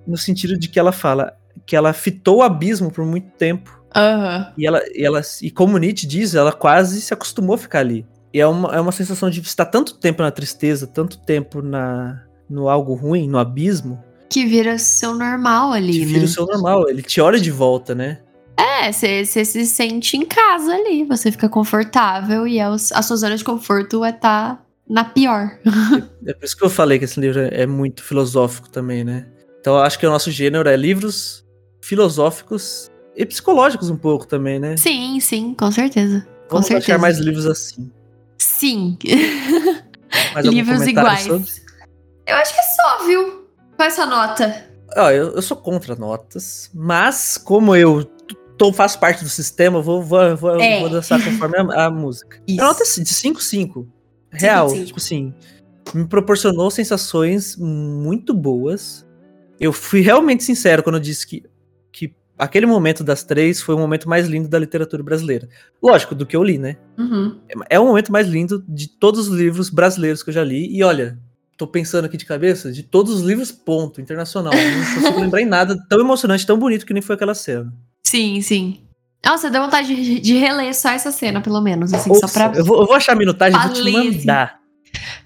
No 0.06 0.15
sentido 0.15 0.60
de 0.60 0.67
que 0.69 0.80
ela 0.80 0.91
fala 0.91 1.36
que 1.65 1.76
ela 1.76 1.91
fitou 1.91 2.38
o 2.38 2.43
abismo 2.43 2.91
por 2.91 3.04
muito 3.04 3.32
tempo. 3.32 3.81
Aham. 3.95 4.54
E 4.58 4.65
ela, 4.65 4.82
e 4.93 5.04
ela, 5.06 5.21
e 5.41 5.51
como 5.51 5.77
Nietzsche 5.77 6.08
diz, 6.08 6.36
ela 6.36 6.51
quase 6.51 7.01
se 7.01 7.13
acostumou 7.13 7.56
a 7.56 7.58
ficar 7.58 7.80
ali. 7.80 8.06
E 8.34 8.39
é 8.39 8.47
uma, 8.47 8.73
é 8.75 8.80
uma 8.80 8.91
sensação 8.91 9.30
de 9.30 9.41
estar 9.41 9.65
tanto 9.65 9.95
tempo 9.97 10.21
na 10.21 10.32
tristeza, 10.32 10.88
tanto 10.88 11.17
tempo 11.19 11.62
na, 11.62 12.21
no 12.49 12.69
algo 12.69 12.93
ruim, 12.93 13.27
no 13.30 13.38
abismo, 13.38 14.01
Que 14.30 14.45
vira 14.45 14.78
seu 14.78 15.13
normal 15.13 15.74
ali, 15.74 15.93
que 15.93 15.99
né? 16.05 16.05
vira 16.05 16.26
o 16.26 16.28
seu 16.30 16.45
normal. 16.45 16.88
Ele 16.89 17.01
te 17.01 17.20
olha 17.20 17.39
de 17.39 17.51
volta, 17.51 17.93
né? 17.93 18.20
É, 18.57 18.91
você 18.91 19.26
você 19.26 19.43
se 19.43 19.66
sente 19.66 20.16
em 20.16 20.26
casa 20.26 20.74
ali. 20.74 21.03
Você 21.05 21.32
fica 21.32 21.49
confortável 21.49 22.47
e 22.47 22.59
é 22.59 22.70
os- 22.70 22.91
a 22.93 23.01
sua 23.01 23.18
zona 23.18 23.36
de 23.36 23.43
conforto 23.43 24.05
é 24.05 24.09
estar 24.11 24.63
na 24.88 25.03
pior. 25.03 25.57
É 26.26 26.34
por 26.34 26.45
isso 26.45 26.55
que 26.55 26.63
eu 26.63 26.70
falei 26.70 26.99
que 26.99 27.05
esse 27.05 27.20
livro 27.20 27.39
é 27.41 27.66
muito 27.66 28.03
filosófico 28.03 28.70
também, 28.70 29.03
né? 29.03 29.26
Então 29.59 29.74
eu 29.76 29.82
acho 29.82 29.97
que 29.97 30.05
o 30.05 30.09
nosso 30.09 30.30
gênero 30.32 30.70
é 30.70 30.76
livros 30.78 31.43
filosóficos 31.82 32.91
e 33.22 33.26
psicológicos 33.26 33.89
um 33.89 33.95
pouco 33.97 34.26
também, 34.26 34.59
né? 34.59 34.76
Sim, 34.78 35.19
sim, 35.19 35.53
com 35.53 35.72
certeza. 35.72 36.28
Com 36.47 36.55
Vamos 36.55 36.67
certeza. 36.67 36.93
achar 36.93 37.01
mais 37.01 37.19
livros 37.19 37.45
assim. 37.45 37.91
Sim. 38.38 38.97
Livros 40.43 40.86
iguais. 40.88 41.22
sobre? 41.22 41.49
Eu 42.28 42.36
acho 42.36 42.53
que 42.53 42.59
é 42.59 42.63
só, 42.63 43.05
viu? 43.05 43.47
Qual 43.76 43.86
é 43.86 43.88
a 43.88 43.91
sua 43.91 44.05
nota? 44.05 44.65
Ó, 44.97 45.09
eu, 45.09 45.36
eu 45.36 45.41
sou 45.41 45.55
contra 45.55 45.95
notas, 45.95 46.69
mas 46.74 47.38
como 47.38 47.76
eu 47.76 48.03
tô, 48.57 48.74
faço 48.74 48.99
parte 48.99 49.24
do 49.24 49.30
sistema, 49.30 49.78
eu 49.78 49.84
vou, 49.84 50.01
vou, 50.01 50.36
vou, 50.36 50.59
É. 50.59 50.80
vou 50.80 50.89
dançar 50.89 51.24
conforme 51.24 51.57
a, 51.57 51.86
a 51.86 51.91
música. 51.91 52.41
Isso. 52.47 52.61
A 52.61 52.65
nota 52.65 52.84
é 52.84 52.86
de 52.86 52.91
5-5. 53.13 53.88
Real. 54.32 54.69
cinco. 54.69 54.86
Tipo 54.86 54.99
assim, 54.99 55.34
me 55.93 56.07
proporcionou 56.07 56.72
sensações 56.72 57.55
muito 57.57 58.34
boas. 58.34 59.05
Eu 59.59 59.72
fui 59.72 60.01
realmente 60.01 60.43
sincero 60.43 60.82
quando 60.84 60.95
eu 60.95 61.01
disse 61.01 61.28
que 61.28 61.43
aquele 62.42 62.66
momento 62.66 63.04
das 63.04 63.24
três 63.24 63.62
foi 63.62 63.76
o 63.76 63.78
momento 63.78 64.10
mais 64.10 64.28
lindo 64.28 64.50
da 64.50 64.58
literatura 64.58 65.04
brasileira. 65.04 65.48
Lógico, 65.82 66.16
do 66.16 66.26
que 66.26 66.36
eu 66.36 66.44
li, 66.44 66.58
né? 66.58 66.76
Uhum. 66.98 67.39
É 67.70 67.80
o 67.80 67.86
momento 67.86 68.12
mais 68.12 68.28
lindo 68.28 68.66
de 68.68 68.88
todos 68.88 69.28
os 69.28 69.38
livros 69.38 69.70
brasileiros 69.70 70.24
que 70.24 70.32
eu 70.32 70.34
já 70.34 70.44
li. 70.44 70.76
E 70.76 70.84
olha, 70.84 71.20
tô 71.56 71.68
pensando 71.68 72.06
aqui 72.06 72.18
de 72.18 72.26
cabeça, 72.26 72.72
de 72.72 72.82
todos 72.82 73.14
os 73.14 73.22
livros, 73.22 73.52
ponto, 73.52 74.02
internacional. 74.02 74.54
Não 74.54 75.02
consigo 75.02 75.20
lembrar 75.22 75.42
em 75.42 75.46
nada 75.46 75.78
tão 75.88 76.00
emocionante, 76.00 76.46
tão 76.46 76.58
bonito 76.58 76.84
que 76.84 76.94
nem 76.94 77.02
foi 77.02 77.14
aquela 77.14 77.36
cena. 77.36 77.72
Sim, 78.04 78.42
sim. 78.42 78.82
Nossa, 79.24 79.52
deu 79.52 79.62
vontade 79.62 79.96
de, 79.96 80.20
de 80.20 80.34
reler 80.34 80.74
só 80.74 80.89
essa 80.89 81.12
cena, 81.12 81.42
pelo 81.42 81.62
menos, 81.62 81.94
assim, 81.94 82.10
Ouça, 82.10 82.28
só 82.28 82.34
pra. 82.34 82.58
eu, 82.58 82.66
vou, 82.66 82.82
eu 82.82 82.88
vou 82.88 82.96
achar 82.96 83.12
a 83.12 83.16
minutagem 83.16 83.56
e 83.58 83.64
vou 83.64 83.72
te 83.72 83.82
assim. 83.82 84.18
mandar. 84.18 84.60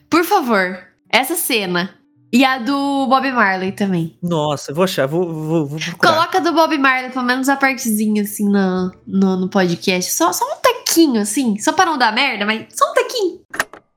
Por 0.10 0.26
favor, 0.26 0.80
essa 1.10 1.36
cena. 1.36 1.96
E 2.36 2.44
a 2.44 2.58
do 2.58 3.08
Bob 3.08 3.32
Marley 3.32 3.72
também. 3.72 4.20
Nossa, 4.22 4.72
eu 4.72 4.76
vou 4.76 4.84
achar, 4.84 5.08
vou, 5.08 5.24
vou, 5.34 5.66
vou 5.68 5.80
procurar. 5.80 6.14
Coloca 6.14 6.42
do 6.42 6.52
Bob 6.52 6.78
Marley, 6.78 7.10
pelo 7.10 7.24
menos 7.24 7.48
a 7.48 7.56
partezinha, 7.56 8.24
assim, 8.24 8.50
no, 8.50 8.92
no, 9.08 9.38
no 9.38 9.50
podcast. 9.50 10.12
Só, 10.12 10.34
só 10.34 10.44
um 10.44 10.60
tequinho, 10.62 11.22
assim. 11.22 11.58
Só 11.60 11.72
pra 11.72 11.86
não 11.86 11.98
dar 11.98 12.14
merda, 12.14 12.46
mas 12.46 12.66
só 12.76 12.92
um 12.92 12.94
tequinho. 12.94 13.40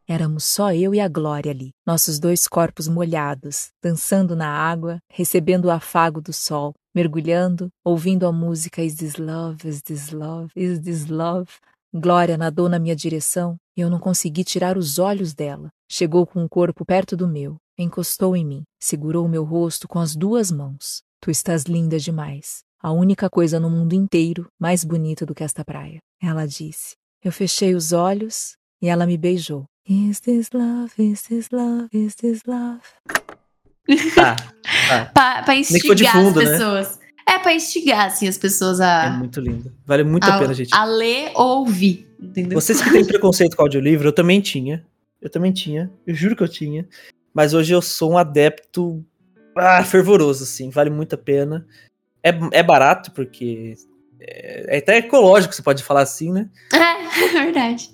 Éramos 0.09 0.45
só 0.45 0.72
eu 0.72 0.95
e 0.95 1.01
a 1.01 1.09
Glória 1.09 1.51
ali, 1.51 1.70
nossos 1.84 2.20
dois 2.20 2.47
corpos 2.47 2.86
molhados, 2.86 3.70
dançando 3.82 4.36
na 4.36 4.49
água, 4.49 4.99
recebendo 5.12 5.64
o 5.64 5.70
afago 5.72 6.20
do 6.20 6.32
sol, 6.32 6.74
mergulhando, 6.95 7.66
ouvindo 7.84 8.24
a 8.24 8.30
música 8.30 8.80
Is 8.80 8.95
This 8.95 9.16
Love, 9.16 9.68
Is 9.68 9.82
This 9.82 10.12
Love, 10.12 10.53
Is 10.55 10.78
This 10.78 11.09
Love. 11.09 11.51
Glória 11.93 12.39
nadou 12.39 12.68
na 12.68 12.78
minha 12.78 12.95
direção 12.95 13.57
e 13.76 13.80
eu 13.80 13.91
não 13.91 13.99
consegui 13.99 14.45
tirar 14.45 14.78
os 14.78 15.01
olhos 15.01 15.34
dela. 15.34 15.70
Chegou 15.91 16.24
com 16.24 16.45
o 16.45 16.49
corpo 16.49 16.84
perto 16.84 17.16
do 17.16 17.26
meu, 17.26 17.57
encostou 17.83 18.37
em 18.37 18.45
mim, 18.45 18.62
segurou 18.81 19.24
o 19.24 19.29
meu 19.29 19.45
rosto 19.45 19.87
com 19.87 19.99
as 19.99 20.16
duas 20.16 20.51
mãos. 20.51 21.03
Tu 21.20 21.31
estás 21.31 21.64
linda 21.64 21.99
demais. 21.99 22.61
A 22.81 22.93
única 22.93 23.29
coisa 23.29 23.59
no 23.59 23.70
mundo 23.70 23.93
inteiro 23.95 24.47
mais 24.59 24.85
bonita 24.85 25.26
do 25.26 25.35
que 25.35 25.43
esta 25.43 25.64
praia. 25.64 25.99
Ela 26.22 26.47
disse. 26.47 26.95
Eu 27.24 27.33
fechei 27.33 27.74
os 27.74 27.93
olhos 27.93 28.57
e 28.81 28.89
ela 28.89 29.07
me 29.07 29.16
beijou. 29.16 29.64
Is 29.89 30.20
this 30.20 30.51
love, 30.53 30.93
is 30.99 31.22
this 31.22 31.49
love, 31.51 31.89
is 31.93 32.14
this 32.14 32.43
love? 32.47 32.81
Tá, 34.14 34.37
Pra, 35.14 35.43
pra 35.43 35.55
de 35.55 35.61
instigar 35.61 36.12
fundo, 36.12 36.41
as 36.41 36.45
né? 36.47 36.53
pessoas. 36.53 37.01
É, 37.26 37.39
pra 37.39 37.55
instigar, 37.55 38.07
assim, 38.07 38.29
as 38.29 38.39
pessoas 38.39 38.81
é 38.81 38.85
a, 38.85 39.11
muito 39.11 39.41
lindo. 39.41 39.72
Vale 39.85 40.05
muito 40.05 40.24
a, 40.24 40.37
a, 40.37 40.39
pena, 40.39 40.55
gente. 40.55 40.74
a 40.74 40.85
ler 40.85 41.33
ou 41.35 41.61
ouvir. 41.61 42.09
Entendeu? 42.20 42.61
Vocês 42.61 42.81
que 42.81 42.91
têm 42.91 43.05
preconceito 43.05 43.57
com 43.57 43.62
audiolivro, 43.62 44.09
eu 44.09 44.12
também 44.12 44.41
tinha. 44.41 44.85
Eu 45.20 45.29
também 45.29 45.53
tinha. 45.53 45.91
Eu 46.07 46.14
juro 46.14 46.37
que 46.37 46.43
eu 46.43 46.49
tinha. 46.49 46.89
Mas 47.39 47.55
hoje 47.55 47.72
eu 47.72 47.80
sou 47.80 48.11
um 48.11 48.18
adepto 48.18 49.07
ah, 49.57 49.84
fervoroso, 49.84 50.43
assim. 50.43 50.70
Vale 50.70 50.91
muito 50.91 51.14
a 51.14 51.16
pena. 51.16 51.64
É, 52.20 52.30
é 52.51 52.64
barato, 52.64 53.12
porque 53.12 53.76
é, 54.18 54.74
é 54.74 54.78
até 54.78 54.97
ecológico, 54.99 55.55
você 55.55 55.62
pode 55.62 55.84
falar 55.84 56.01
assim, 56.03 56.32
né? 56.32 56.51
É, 56.74 57.28
verdade. 57.28 57.91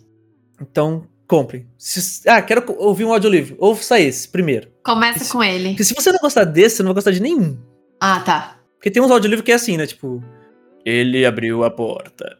Então, 0.58 1.06
comprem. 1.28 1.66
Se- 1.76 2.26
ah, 2.26 2.40
quero 2.40 2.64
ouvir 2.78 3.04
um 3.04 3.12
audiolivro. 3.12 3.54
Ouça 3.58 4.00
esse 4.00 4.26
primeiro. 4.26 4.70
Começa 4.82 5.24
Isso. 5.24 5.32
com 5.32 5.44
ele. 5.44 5.68
Porque 5.70 5.84
se 5.84 5.94
você 5.94 6.10
não 6.10 6.20
gostar 6.20 6.44
desse, 6.44 6.76
você 6.76 6.82
não 6.82 6.88
vai 6.88 6.94
gostar 6.94 7.10
de 7.10 7.20
nenhum. 7.20 7.58
Ah, 8.00 8.20
tá. 8.20 8.56
Porque 8.78 8.90
tem 8.90 9.02
uns 9.02 9.10
audiolivros 9.10 9.44
que 9.44 9.52
é 9.52 9.56
assim, 9.56 9.76
né? 9.76 9.86
Tipo, 9.86 10.24
ele 10.86 11.26
abriu 11.26 11.64
a 11.64 11.70
porta. 11.70 12.38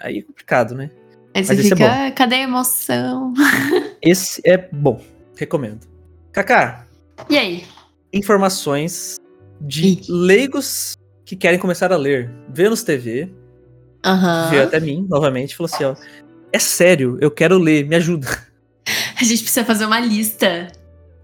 Aí 0.00 0.18
é 0.18 0.22
complicado, 0.22 0.76
né? 0.76 0.92
Aí 1.34 1.44
você 1.44 1.54
Mas 1.54 1.64
esse 1.64 1.72
é 1.72 1.76
fica, 1.76 2.10
cadê 2.12 2.36
a 2.36 2.42
emoção? 2.42 3.34
Esse 4.00 4.40
é 4.44 4.56
bom. 4.56 5.02
Recomendo. 5.36 5.95
Kaká, 6.36 6.84
E 7.30 7.38
aí? 7.38 7.64
informações 8.12 9.16
de 9.58 9.86
Ih. 9.86 10.00
leigos 10.06 10.94
que 11.24 11.34
querem 11.34 11.58
começar 11.58 11.90
a 11.90 11.96
ler. 11.96 12.30
Vênus 12.50 12.82
TV 12.82 13.30
Aham. 14.04 14.50
veio 14.50 14.62
até 14.64 14.78
mim, 14.78 15.06
novamente, 15.08 15.52
e 15.52 15.56
falou 15.56 15.70
assim: 15.72 15.84
ó. 15.84 15.96
É 16.52 16.58
sério, 16.58 17.16
eu 17.22 17.30
quero 17.30 17.56
ler, 17.58 17.86
me 17.88 17.96
ajuda. 17.96 18.26
A 19.18 19.24
gente 19.24 19.42
precisa 19.44 19.64
fazer 19.64 19.86
uma 19.86 19.98
lista. 19.98 20.70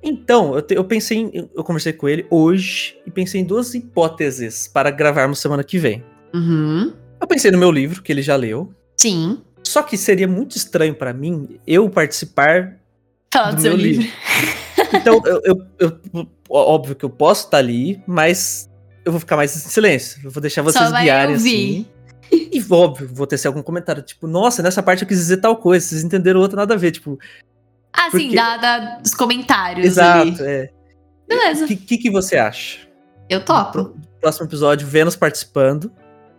Então, 0.02 0.54
eu, 0.54 0.62
te- 0.62 0.74
eu 0.76 0.84
pensei 0.84 1.18
em. 1.18 1.50
eu- 1.54 1.62
conversei 1.62 1.92
com 1.92 2.08
ele 2.08 2.26
hoje 2.30 2.96
e 3.06 3.10
pensei 3.10 3.42
em 3.42 3.44
duas 3.44 3.74
hipóteses 3.74 4.66
para 4.66 4.90
gravarmos 4.90 5.40
semana 5.40 5.62
que 5.62 5.76
vem. 5.78 6.02
Uhum. 6.32 6.90
Eu 7.20 7.26
pensei 7.26 7.50
no 7.50 7.58
meu 7.58 7.70
livro, 7.70 8.02
que 8.02 8.10
ele 8.10 8.22
já 8.22 8.34
leu. 8.34 8.72
Sim. 8.96 9.42
Só 9.62 9.82
que 9.82 9.98
seria 9.98 10.26
muito 10.26 10.56
estranho 10.56 10.94
pra 10.94 11.12
mim 11.12 11.60
eu 11.66 11.90
participar. 11.90 12.78
Fala 13.30 13.50
Do 13.50 13.56
do, 13.56 13.62
seu 13.62 13.76
meu 13.76 13.80
livro. 13.86 14.06
Então, 14.94 15.20
eu, 15.24 15.40
eu- 15.44 15.66
eu- 15.78 16.26
óbvio 16.48 16.94
que 16.94 17.04
eu 17.04 17.10
posso 17.10 17.44
estar 17.46 17.58
ali, 17.58 18.02
mas 18.06 18.68
eu 19.04 19.12
vou 19.12 19.20
ficar 19.20 19.36
mais 19.36 19.54
em 19.54 19.58
silêncio. 19.68 20.20
Eu 20.24 20.30
vou 20.30 20.40
deixar 20.40 20.62
vocês 20.62 20.84
Só 20.88 20.90
guiarem 21.00 21.34
assim. 21.36 21.86
E 22.30 22.64
óbvio, 22.70 23.08
vou 23.12 23.26
ter 23.26 23.44
algum 23.46 23.62
comentário, 23.62 24.02
tipo, 24.02 24.26
nossa, 24.26 24.62
nessa 24.62 24.82
parte 24.82 25.02
eu 25.02 25.08
quis 25.08 25.18
dizer 25.18 25.38
tal 25.38 25.56
coisa, 25.56 25.86
vocês 25.86 26.02
entenderam 26.02 26.40
outra 26.40 26.56
nada 26.56 26.74
a 26.74 26.76
ver, 26.78 26.90
tipo, 26.92 27.18
Ah, 27.92 28.10
sim, 28.10 28.20
Porque- 28.28 28.36
dá, 28.36 28.56
dá 28.56 29.00
os 29.04 29.14
comentários 29.14 29.98
ali. 29.98 30.30
exato, 30.30 30.44
é. 30.44 30.70
Beleza. 31.28 31.64
O 31.64 31.68
que, 31.68 31.76
que, 31.76 31.98
que 31.98 32.10
você 32.10 32.36
acha? 32.38 32.78
Eu 33.28 33.44
topo. 33.44 33.72
Pro- 33.72 33.96
Próximo 34.20 34.46
episódio, 34.46 34.86
Vênus 34.86 35.14
participando. 35.16 35.92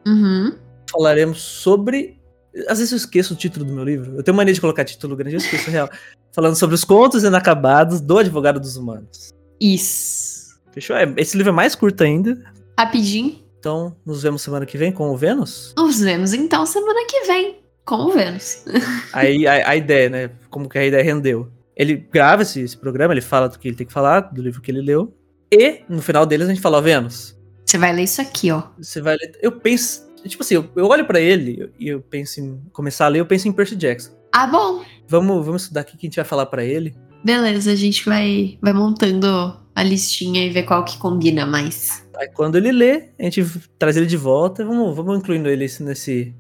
Uhum. 0.08 0.56
Falaremos 0.92 1.42
sobre. 1.42 2.20
Às 2.68 2.78
vezes 2.80 2.92
eu 2.92 2.98
esqueço 2.98 3.34
o 3.34 3.38
título 3.38 3.66
do 3.66 3.74
meu 3.74 3.84
livro. 3.84 4.16
Eu 4.16 4.24
tenho 4.24 4.36
mania 4.38 4.54
de 4.54 4.62
colocar 4.62 4.84
título 4.86 5.16
grande, 5.16 5.36
eu 5.36 5.40
esqueço 5.40 5.70
real. 5.72 5.90
Falando 6.32 6.56
sobre 6.56 6.76
os 6.76 6.84
contos 6.84 7.24
inacabados 7.24 8.00
do 8.02 8.18
Advogado 8.18 8.60
dos 8.60 8.76
Humanos. 8.78 9.34
Isso. 9.60 10.60
Fechou? 10.72 10.96
É, 10.96 11.12
Esse 11.18 11.38
livro 11.38 11.52
é 11.52 11.56
mais 11.56 11.76
curto 11.76 12.04
ainda. 12.04 12.38
Rapidinho. 12.78 13.42
Então, 13.60 13.96
nos 14.06 14.22
vemos 14.24 14.42
semana 14.42 14.66
que 14.66 14.78
vem 14.78 14.92
com 14.92 15.10
o 15.10 15.16
Vênus. 15.18 15.74
Nos 15.78 16.00
vemos 16.02 16.34
então 16.34 16.66
semana 16.66 17.06
que 17.08 17.22
vem 17.26 17.60
com 17.86 17.96
o 17.96 18.12
Vênus. 18.12 18.64
Aí 19.14 19.48
a, 19.48 19.70
a 19.70 19.76
ideia, 19.76 20.10
né? 20.10 20.30
Como 20.50 20.68
que 20.68 20.78
a 20.78 20.86
ideia 20.86 21.04
rendeu. 21.04 21.50
Ele 21.76 21.96
grava 21.96 22.42
esse, 22.42 22.60
esse 22.62 22.78
programa, 22.78 23.14
ele 23.14 23.22
fala 23.22 23.48
do 23.50 23.58
que 23.58 23.68
ele 23.68 23.78
tem 23.78 23.88
que 23.88 23.94
falar, 23.94 24.20
do 24.22 24.42
livro 24.42 24.62
que 24.62 24.70
ele 24.70 24.82
leu. 24.82 25.14
E 25.52 25.82
no 25.88 26.02
final 26.02 26.26
deles 26.26 26.48
a 26.48 26.50
gente 26.50 26.62
fala, 26.62 26.78
ó, 26.78 26.82
Vênus, 26.82 27.38
Você 27.66 27.78
vai 27.78 27.94
ler 27.94 28.04
isso 28.04 28.22
aqui, 28.22 28.52
ó. 28.52 28.64
você 28.78 29.00
vai 29.02 29.16
ler. 29.16 29.38
Eu 29.42 29.52
penso. 29.54 30.12
Tipo 30.28 30.44
assim, 30.44 30.56
eu, 30.56 30.70
eu 30.76 30.86
olho 30.88 31.06
pra 31.06 31.20
ele 31.20 31.72
e 31.80 31.88
eu 31.88 32.02
penso 32.02 32.40
em 32.40 32.62
começar 32.72 33.06
a 33.06 33.10
ler, 33.10 33.20
eu 33.20 33.26
penso 33.26 33.48
em 33.48 33.52
Percy 33.52 33.76
Jackson. 33.76 34.12
Ah, 34.32 34.48
bom. 34.48 34.84
Vamos, 35.08 35.46
vamos 35.46 35.64
estudar 35.64 35.82
aqui 35.82 35.96
o 35.96 35.98
que 35.98 36.08
a 36.08 36.10
gente 36.10 36.16
vai 36.16 36.26
falar 36.26 36.46
pra 36.46 36.64
ele. 36.64 36.96
Beleza, 37.24 37.72
a 37.72 37.76
gente 37.76 38.06
vai, 38.06 38.58
vai 38.62 38.74
montando 38.74 39.28
a 39.76 39.84
listinha 39.84 40.46
e 40.46 40.50
ver 40.50 40.64
qual 40.64 40.84
que 40.84 40.98
combina 40.98 41.46
mais. 41.46 42.06
Aí 42.16 42.28
quando 42.30 42.58
ele 42.58 42.72
lê, 42.72 43.10
a 43.20 43.24
gente 43.24 43.46
traz 43.78 43.98
ele 43.98 44.06
de 44.06 44.18
volta 44.18 44.62
e 44.62 44.66
vamos, 44.66 44.96
vamos 44.96 45.18
incluindo 45.18 45.50
ele 45.50 45.68
nesse-. 45.80 46.34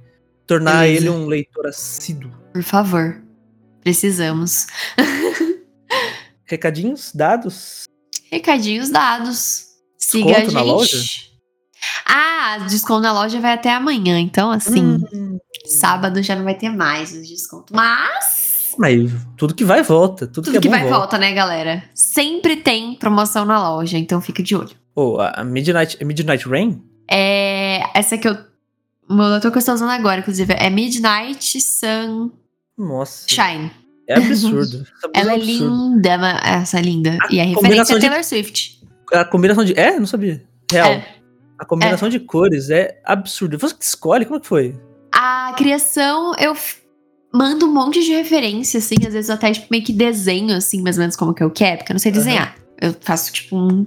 Tornar 0.45 0.81
Beleza. 0.81 0.97
ele 0.97 1.09
um 1.09 1.25
leitor 1.25 1.67
assíduo. 1.67 2.31
Por 2.51 2.63
favor. 2.63 3.23
Precisamos. 3.81 4.67
Recadinhos 6.45 7.11
dados? 7.13 7.85
Recadinhos 8.29 8.89
dados. 8.89 9.67
Siga 9.97 10.41
Desconto 10.41 10.57
a 10.57 10.65
na 10.65 10.83
gente. 10.85 11.32
Ah, 12.45 12.57
desconto 12.59 13.01
na 13.01 13.13
loja 13.13 13.39
vai 13.39 13.53
até 13.53 13.73
amanhã. 13.73 14.19
Então, 14.19 14.51
assim, 14.51 14.99
Hum, 15.13 15.37
sábado 15.65 16.21
já 16.21 16.35
não 16.35 16.43
vai 16.43 16.55
ter 16.55 16.69
mais 16.69 17.11
o 17.13 17.21
desconto. 17.21 17.73
Mas 17.75 18.73
mas 18.77 19.11
tudo 19.37 19.53
que 19.53 19.63
vai 19.63 19.83
volta. 19.83 20.25
Tudo, 20.27 20.45
tudo 20.45 20.51
que, 20.51 20.57
é 20.57 20.61
que 20.61 20.67
bom 20.67 20.71
vai 20.73 20.81
volta. 20.83 20.97
volta, 20.97 21.17
né, 21.17 21.31
galera? 21.33 21.83
Sempre 21.93 22.55
tem 22.55 22.95
promoção 22.95 23.45
na 23.45 23.69
loja, 23.69 23.97
então 23.97 24.19
fica 24.19 24.41
de 24.41 24.55
olho. 24.55 24.71
Ô, 24.95 25.19
a 25.19 25.41
a 25.41 25.43
Midnight, 25.43 25.97
é 25.99 26.05
Midnight 26.05 26.47
Rain? 26.47 26.81
É, 27.09 27.83
essa 27.93 28.17
que 28.17 28.27
eu. 28.27 28.37
O 29.07 29.13
meu 29.13 29.27
doutor 29.29 29.51
que 29.51 29.57
eu 29.57 29.59
estou 29.59 29.75
usando 29.75 29.91
agora, 29.91 30.21
inclusive, 30.21 30.53
é 30.57 30.69
Midnight 30.69 31.59
Sunshine. 31.61 32.31
Nossa. 32.77 33.25
É 34.07 34.15
absurdo. 34.17 34.77
Blusa 34.79 35.11
Ela 35.13 35.33
é 35.33 35.37
linda, 35.37 36.09
essa 36.43 36.79
é 36.79 36.81
linda. 36.81 37.17
A 37.21 37.33
e 37.33 37.39
a 37.39 37.43
referência 37.43 37.93
é 37.93 37.95
de- 37.99 38.01
Taylor 38.07 38.23
Swift. 38.23 38.81
A 39.13 39.25
combinação 39.25 39.63
de. 39.63 39.77
É, 39.77 39.99
não 39.99 40.05
sabia. 40.07 40.43
Real. 40.71 40.91
É. 40.93 41.22
A 41.57 41.65
combinação 41.65 42.09
de 42.09 42.19
cores 42.19 42.69
é 42.69 42.99
absurda. 43.05 43.57
Você 43.57 43.75
que 43.75 43.85
escolhe, 43.85 44.25
como 44.25 44.37
é 44.37 44.39
que 44.39 44.47
foi? 44.47 44.79
A 45.11 45.53
criação, 45.55 46.33
eu 46.39 46.55
mando 47.33 47.65
um 47.65 47.73
monte 47.73 48.03
de 48.03 48.11
referência, 48.11 48.77
assim, 48.77 48.95
às 49.05 49.13
vezes 49.13 49.29
eu 49.29 49.35
até 49.35 49.51
tipo, 49.51 49.67
meio 49.71 49.83
que 49.83 49.93
desenho, 49.93 50.55
assim, 50.55 50.81
mais 50.81 50.97
ou 50.97 51.01
menos 51.01 51.15
como 51.15 51.33
que 51.33 51.43
eu 51.43 51.49
quero, 51.49 51.79
porque 51.79 51.91
eu 51.91 51.95
não 51.95 51.99
sei 51.99 52.11
desenhar. 52.11 52.55
Eu 52.79 52.95
faço, 52.99 53.31
tipo, 53.31 53.55
um 53.55 53.85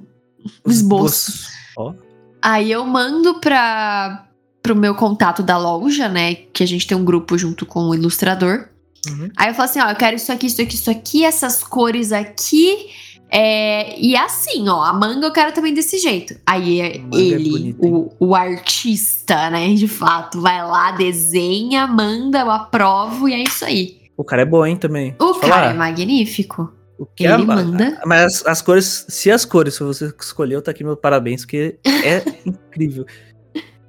esboço. 0.66 1.30
Esboço. 1.30 1.50
Ó. 1.76 1.94
Aí 2.42 2.70
eu 2.70 2.84
mando 2.84 3.40
pra, 3.40 4.28
pro 4.62 4.76
meu 4.76 4.94
contato 4.94 5.42
da 5.42 5.58
loja, 5.58 6.08
né? 6.08 6.34
Que 6.34 6.62
a 6.62 6.66
gente 6.66 6.86
tem 6.86 6.96
um 6.96 7.04
grupo 7.04 7.36
junto 7.36 7.66
com 7.66 7.88
o 7.88 7.94
ilustrador. 7.94 8.68
Uhum. 9.08 9.30
Aí 9.36 9.50
eu 9.50 9.54
falo 9.54 9.68
assim, 9.68 9.80
ó, 9.80 9.90
eu 9.90 9.96
quero 9.96 10.16
isso 10.16 10.32
aqui, 10.32 10.46
isso 10.46 10.62
aqui, 10.62 10.74
isso 10.74 10.90
aqui, 10.90 11.24
essas 11.24 11.62
cores 11.62 12.12
aqui. 12.12 12.88
É, 13.28 13.98
e 14.00 14.16
assim, 14.16 14.68
ó, 14.68 14.82
a 14.84 14.92
manga 14.92 15.26
eu 15.26 15.32
quero 15.32 15.52
também 15.52 15.74
desse 15.74 15.98
jeito. 15.98 16.36
Aí 16.46 16.80
é 16.80 16.96
é 16.98 17.02
ele, 17.12 17.56
hein? 17.68 17.76
o, 17.78 18.10
o 18.20 18.34
artista, 18.34 19.50
né, 19.50 19.74
de 19.74 19.88
fato, 19.88 20.40
vai 20.40 20.64
lá, 20.64 20.92
desenha, 20.92 21.86
manda, 21.86 22.40
eu 22.40 22.50
aprovo 22.50 23.28
e 23.28 23.34
é 23.34 23.42
isso 23.42 23.64
aí. 23.64 24.00
O 24.16 24.24
cara 24.24 24.42
é 24.42 24.46
bom, 24.46 24.64
hein, 24.64 24.76
também. 24.76 25.14
O 25.18 25.24
Deixa 25.32 25.40
cara 25.40 25.54
é 25.56 25.60
falar. 25.68 25.74
magnífico. 25.74 26.72
O 26.98 27.04
que 27.04 27.24
ele 27.24 27.42
é- 27.42 27.46
manda. 27.46 28.00
Mas 28.06 28.22
as, 28.36 28.46
as 28.46 28.62
cores, 28.62 29.04
se 29.08 29.30
as 29.30 29.44
cores 29.44 29.76
foi 29.76 29.86
você 29.86 30.10
que 30.12 30.24
escolheu, 30.24 30.62
tá 30.62 30.70
aqui 30.70 30.82
meu 30.82 30.96
parabéns, 30.96 31.42
porque 31.42 31.78
é 31.84 32.22
incrível. 32.46 33.04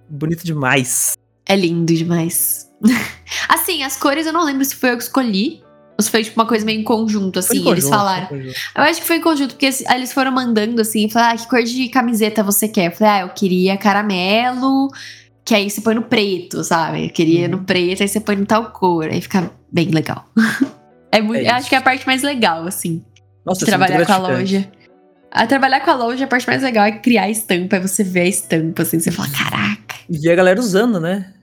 bonito 0.09 0.43
demais. 0.43 1.13
É 1.47 1.55
lindo 1.55 1.93
demais. 1.93 2.69
assim, 3.47 3.83
as 3.83 3.95
cores 3.97 4.25
eu 4.27 4.33
não 4.33 4.43
lembro 4.43 4.65
se 4.65 4.75
foi 4.75 4.91
eu 4.91 4.97
que 4.97 5.03
escolhi. 5.03 5.63
Foi 6.01 6.23
tipo 6.23 6.39
uma 6.39 6.47
coisa 6.47 6.65
meio 6.65 6.79
em 6.79 6.83
conjunto, 6.83 7.39
assim, 7.39 7.57
em 7.57 7.67
eles 7.67 7.83
conjunto, 7.85 7.89
falaram. 7.89 8.25
em 8.25 8.29
conjunto. 8.29 8.55
Eu 8.75 8.83
acho 8.83 9.01
que 9.01 9.07
foi 9.07 9.15
em 9.17 9.21
conjunto, 9.21 9.49
porque 9.55 9.65
assim, 9.67 9.83
aí 9.87 9.97
eles 9.97 10.13
foram 10.13 10.31
mandando 10.31 10.79
assim, 10.81 11.09
falaram, 11.09 11.33
ah, 11.35 11.37
que 11.37 11.47
cor 11.47 11.63
de 11.63 11.89
camiseta 11.89 12.43
você 12.43 12.67
quer? 12.67 12.87
Eu 12.87 12.91
falei, 12.95 13.13
ah, 13.13 13.21
eu 13.21 13.29
queria 13.29 13.77
caramelo, 13.77 14.89
que 15.43 15.55
aí 15.55 15.69
você 15.69 15.81
põe 15.81 15.95
no 15.95 16.03
preto, 16.03 16.63
sabe? 16.63 17.05
Eu 17.05 17.09
queria 17.09 17.45
Uhum. 17.45 17.51
no 17.51 17.63
preto, 17.63 18.03
aí 18.03 18.07
você 18.07 18.19
põe 18.19 18.35
no 18.35 18.45
tal 18.45 18.71
cor, 18.71 19.05
aí 19.09 19.19
fica 19.21 19.49
bem 19.71 19.89
legal. 19.89 20.25
é 21.11 21.21
muito, 21.21 21.45
É 21.45 21.49
eu 21.49 21.55
acho 21.55 21.67
que 21.69 21.75
é 21.75 21.77
a 21.77 21.81
parte 21.81 22.05
mais 22.05 22.21
legal, 22.21 22.65
assim, 22.67 23.03
Nossa, 23.45 23.59
de 23.59 23.65
é 23.65 23.67
trabalhar 23.67 24.05
com 24.05 24.11
a 24.13 24.17
loja. 24.17 24.71
A 25.31 25.47
trabalhar 25.47 25.79
com 25.81 25.91
a 25.91 25.95
loja, 25.95 26.25
a 26.25 26.27
parte 26.27 26.47
mais 26.47 26.61
legal 26.61 26.85
é 26.85 26.91
criar 26.91 27.23
a 27.23 27.29
estampa, 27.29 27.75
é 27.75 27.79
você 27.79 28.03
ver 28.03 28.21
a 28.21 28.25
estampa, 28.25 28.83
assim, 28.83 28.99
você 28.99 29.11
fala, 29.11 29.29
caraca. 29.29 29.95
E 30.09 30.29
a 30.29 30.35
galera 30.35 30.59
usando, 30.59 30.99
né? 30.99 31.33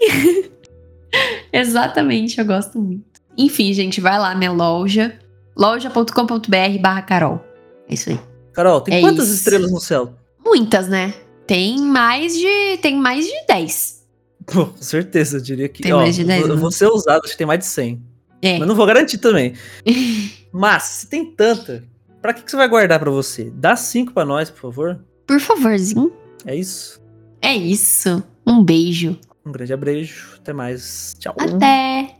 Exatamente, 1.52 2.38
eu 2.38 2.44
gosto 2.44 2.78
muito. 2.80 3.09
Enfim, 3.40 3.72
gente, 3.72 4.02
vai 4.02 4.18
lá, 4.18 4.34
minha 4.34 4.52
loja, 4.52 5.18
loja.com.br 5.56 6.78
barra 6.80 7.00
Carol. 7.00 7.42
É 7.88 7.94
isso 7.94 8.10
aí. 8.10 8.20
Carol, 8.52 8.82
tem 8.82 8.96
É 8.96 9.00
quantas 9.00 9.28
isso. 9.28 9.36
estrelas 9.36 9.72
no 9.72 9.80
céu? 9.80 10.12
Muitas, 10.44 10.88
né? 10.88 11.14
Tem 11.46 11.78
mais 11.78 12.34
de. 12.36 12.76
Tem 12.82 12.96
mais 12.96 13.24
de 13.24 13.32
10. 13.48 14.06
Pô, 14.44 14.66
com 14.76 14.82
certeza, 14.82 15.38
eu 15.38 15.40
diria 15.40 15.68
que. 15.70 15.82
Tem 15.82 15.92
ó, 15.92 15.98
mais 16.02 16.16
de 16.16 16.24
10, 16.24 16.42
eu 16.48 16.56
vou, 16.58 16.68
né? 16.68 16.76
ser 16.76 16.86
ousado, 16.86 17.22
acho 17.24 17.32
que 17.32 17.38
tem 17.38 17.46
mais 17.46 17.60
de 17.60 17.66
100. 17.66 18.02
É. 18.42 18.58
Mas 18.58 18.68
não 18.68 18.74
vou 18.74 18.86
garantir 18.86 19.16
também. 19.18 19.54
Mas, 20.52 20.82
se 20.82 21.06
tem 21.06 21.24
tanta, 21.24 21.82
pra 22.20 22.34
que, 22.34 22.42
que 22.42 22.50
você 22.50 22.56
vai 22.58 22.68
guardar 22.68 22.98
pra 22.98 23.10
você? 23.10 23.50
Dá 23.54 23.74
5 23.74 24.12
pra 24.12 24.24
nós, 24.26 24.50
por 24.50 24.60
favor. 24.60 25.00
Por 25.26 25.40
favorzinho. 25.40 26.12
É 26.44 26.54
isso. 26.54 27.00
É 27.40 27.54
isso. 27.54 28.22
Um 28.46 28.62
beijo. 28.62 29.16
Um 29.46 29.52
grande 29.52 29.72
abraço. 29.72 30.36
Até 30.36 30.52
mais. 30.52 31.14
Tchau. 31.18 31.34
Até. 31.38 32.16